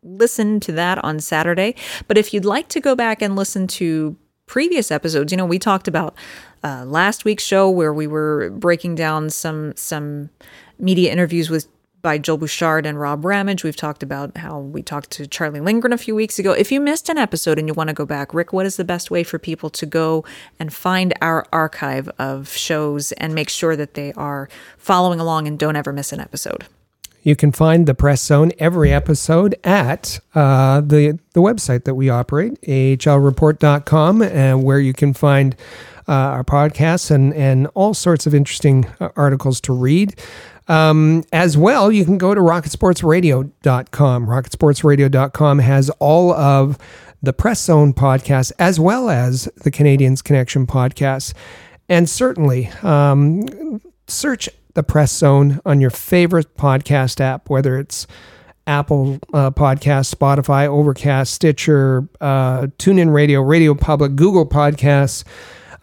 listen 0.05 0.59
to 0.61 0.71
that 0.73 1.03
on 1.03 1.19
Saturday. 1.19 1.75
But 2.07 2.17
if 2.17 2.33
you'd 2.33 2.45
like 2.45 2.69
to 2.69 2.79
go 2.79 2.95
back 2.95 3.21
and 3.21 3.35
listen 3.35 3.67
to 3.67 4.15
previous 4.45 4.91
episodes, 4.91 5.31
you 5.33 5.37
know, 5.37 5.45
we 5.45 5.59
talked 5.59 5.87
about 5.87 6.15
uh, 6.63 6.85
last 6.85 7.25
week's 7.25 7.43
show 7.43 7.69
where 7.69 7.93
we 7.93 8.07
were 8.07 8.49
breaking 8.51 8.95
down 8.95 9.29
some 9.29 9.75
some 9.75 10.29
media 10.79 11.11
interviews 11.11 11.49
with 11.49 11.67
by 12.05 12.19
Joel 12.19 12.37
Bouchard 12.37 12.85
and 12.85 12.99
Rob 12.99 13.25
Ramage. 13.25 13.63
We've 13.63 13.75
talked 13.75 14.03
about 14.03 14.37
how 14.37 14.59
we 14.59 14.83
talked 14.83 15.09
to 15.11 15.25
Charlie 15.25 15.59
Lindgren 15.59 15.91
a 15.91 15.97
few 15.97 16.13
weeks 16.13 16.37
ago. 16.37 16.51
If 16.51 16.71
you 16.71 16.79
missed 16.79 17.09
an 17.09 17.17
episode 17.17 17.57
and 17.57 17.67
you 17.67 17.73
want 17.73 17.87
to 17.87 17.95
go 17.95 18.05
back, 18.05 18.31
Rick, 18.31 18.53
what 18.53 18.67
is 18.67 18.75
the 18.75 18.83
best 18.83 19.09
way 19.09 19.23
for 19.23 19.39
people 19.39 19.71
to 19.71 19.87
go 19.87 20.23
and 20.59 20.71
find 20.71 21.15
our 21.19 21.47
archive 21.51 22.07
of 22.19 22.49
shows 22.49 23.11
and 23.13 23.33
make 23.33 23.49
sure 23.49 23.75
that 23.75 23.95
they 23.95 24.13
are 24.13 24.49
following 24.77 25.19
along 25.19 25.47
and 25.47 25.57
don't 25.57 25.75
ever 25.75 25.91
miss 25.91 26.13
an 26.13 26.19
episode? 26.19 26.65
You 27.25 27.35
can 27.35 27.51
find 27.51 27.87
the 27.87 27.95
Press 27.95 28.21
Zone 28.21 28.51
every 28.59 28.93
episode 28.93 29.55
at 29.63 30.19
uh, 30.35 30.79
the 30.81 31.17
the 31.33 31.41
website 31.41 31.83
that 31.85 31.95
we 31.95 32.07
operate, 32.07 32.61
ahlreport.com, 32.61 34.21
and 34.21 34.63
where 34.63 34.79
you 34.79 34.93
can 34.93 35.11
find 35.11 35.55
uh, 36.07 36.11
our 36.11 36.43
podcasts 36.43 37.09
and, 37.09 37.33
and 37.33 37.65
all 37.73 37.95
sorts 37.95 38.27
of 38.27 38.35
interesting 38.35 38.85
uh, 38.99 39.09
articles 39.15 39.59
to 39.61 39.73
read. 39.73 40.13
Um, 40.67 41.23
as 41.33 41.57
well, 41.57 41.91
you 41.91 42.05
can 42.05 42.19
go 42.19 42.35
to 42.35 42.41
rocketsportsradio.com. 42.41 44.27
Rocketsportsradio.com 44.27 45.59
has 45.59 45.89
all 45.97 46.31
of 46.31 46.77
the 47.23 47.33
Press 47.33 47.59
Zone 47.59 47.91
podcast 47.91 48.51
as 48.59 48.79
well 48.79 49.09
as 49.09 49.45
the 49.63 49.71
Canadiens 49.71 50.23
Connection 50.23 50.67
podcast. 50.67 51.33
And 51.89 52.07
certainly, 52.07 52.67
um, 52.83 53.81
search 54.07 54.47
the 54.75 54.83
Press 54.83 55.11
Zone 55.11 55.59
on 55.65 55.81
your 55.81 55.89
favorite 55.89 56.55
podcast 56.55 57.19
app, 57.19 57.49
whether 57.49 57.79
it's 57.79 58.05
Apple 58.67 59.19
uh, 59.33 59.51
Podcast, 59.51 60.13
Spotify, 60.13 60.67
Overcast, 60.67 61.33
Stitcher, 61.33 62.07
uh, 62.21 62.67
TuneIn 62.77 63.13
Radio, 63.13 63.41
Radio 63.41 63.73
Public, 63.73 64.15
Google 64.15 64.47
Podcasts, 64.47 65.23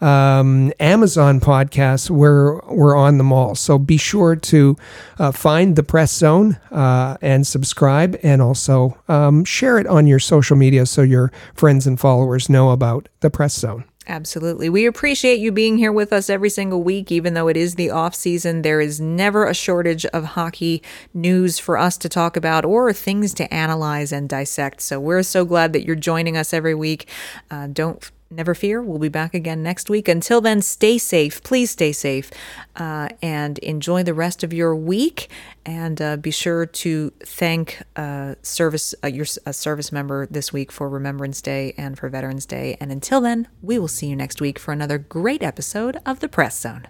um, 0.01 0.73
Amazon 0.79 1.39
Podcasts. 1.39 2.09
We're 2.09 2.59
we're 2.67 2.95
on 2.95 3.17
them 3.17 3.31
all, 3.31 3.55
so 3.55 3.79
be 3.79 3.97
sure 3.97 4.35
to 4.35 4.75
uh, 5.17 5.31
find 5.31 5.75
the 5.75 5.83
Press 5.83 6.11
Zone 6.11 6.59
uh, 6.71 7.17
and 7.21 7.47
subscribe, 7.47 8.19
and 8.21 8.41
also 8.41 8.97
um, 9.07 9.45
share 9.45 9.77
it 9.77 9.87
on 9.87 10.05
your 10.05 10.19
social 10.19 10.57
media 10.57 10.85
so 10.85 11.01
your 11.01 11.31
friends 11.53 11.87
and 11.87 11.99
followers 11.99 12.49
know 12.49 12.71
about 12.71 13.07
the 13.21 13.29
Press 13.29 13.53
Zone. 13.53 13.85
Absolutely. 14.07 14.67
We 14.67 14.85
appreciate 14.85 15.39
you 15.39 15.51
being 15.51 15.77
here 15.77 15.91
with 15.91 16.11
us 16.11 16.29
every 16.29 16.49
single 16.49 16.83
week, 16.83 17.09
even 17.11 17.35
though 17.35 17.47
it 17.47 17.55
is 17.55 17.75
the 17.75 17.89
off 17.89 18.13
season. 18.13 18.61
There 18.61 18.81
is 18.81 18.99
never 18.99 19.45
a 19.45 19.53
shortage 19.53 20.05
of 20.07 20.25
hockey 20.25 20.83
news 21.13 21.57
for 21.57 21.77
us 21.77 21.97
to 21.99 22.09
talk 22.09 22.35
about 22.35 22.65
or 22.65 22.91
things 22.91 23.33
to 23.35 23.53
analyze 23.53 24.11
and 24.11 24.27
dissect. 24.27 24.81
So 24.81 24.99
we're 24.99 25.23
so 25.23 25.45
glad 25.45 25.71
that 25.73 25.85
you're 25.85 25.95
joining 25.95 26.35
us 26.35 26.53
every 26.53 26.75
week. 26.75 27.07
Uh, 27.49 27.67
don't 27.67 28.11
never 28.35 28.53
fear, 28.53 28.81
we'll 28.81 28.99
be 28.99 29.09
back 29.09 29.33
again 29.33 29.63
next 29.63 29.89
week. 29.89 30.07
Until 30.07 30.41
then, 30.41 30.61
stay 30.61 30.97
safe. 30.97 31.43
Please 31.43 31.71
stay 31.71 31.91
safe 31.91 32.31
uh, 32.75 33.09
and 33.21 33.59
enjoy 33.59 34.03
the 34.03 34.13
rest 34.13 34.43
of 34.43 34.53
your 34.53 34.75
week. 34.75 35.29
And 35.65 36.01
uh, 36.01 36.17
be 36.17 36.31
sure 36.31 36.65
to 36.65 37.11
thank 37.23 37.81
uh, 37.95 38.35
service 38.41 38.93
uh, 39.03 39.07
your 39.07 39.25
a 39.45 39.53
service 39.53 39.91
member 39.91 40.27
this 40.27 40.51
week 40.51 40.71
for 40.71 40.89
Remembrance 40.89 41.41
Day 41.41 41.73
and 41.77 41.97
for 41.97 42.09
Veterans 42.09 42.45
Day. 42.45 42.77
And 42.79 42.91
until 42.91 43.21
then, 43.21 43.47
we 43.61 43.79
will 43.79 43.87
see 43.87 44.07
you 44.07 44.15
next 44.15 44.41
week 44.41 44.59
for 44.59 44.71
another 44.71 44.97
great 44.97 45.41
episode 45.41 45.97
of 46.05 46.19
the 46.19 46.27
Press 46.27 46.59
Zone. 46.59 46.87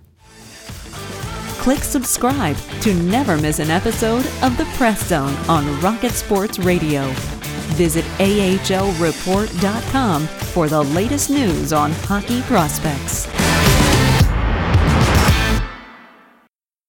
Click 1.64 1.80
subscribe 1.80 2.58
to 2.82 2.94
never 2.94 3.38
miss 3.38 3.60
an 3.60 3.70
episode 3.70 4.26
of 4.42 4.58
the 4.58 4.66
Press 4.76 5.08
Zone 5.08 5.34
on 5.48 5.80
Rocket 5.80 6.12
Sports 6.12 6.60
Radio. 6.60 7.14
Visit 7.76 8.06
ahlreport.com 8.20 10.28
for 10.28 10.70
the 10.70 10.84
latest 10.84 11.30
news 11.30 11.74
on 11.74 11.92
hockey 11.92 12.42
prospects. 12.44 13.28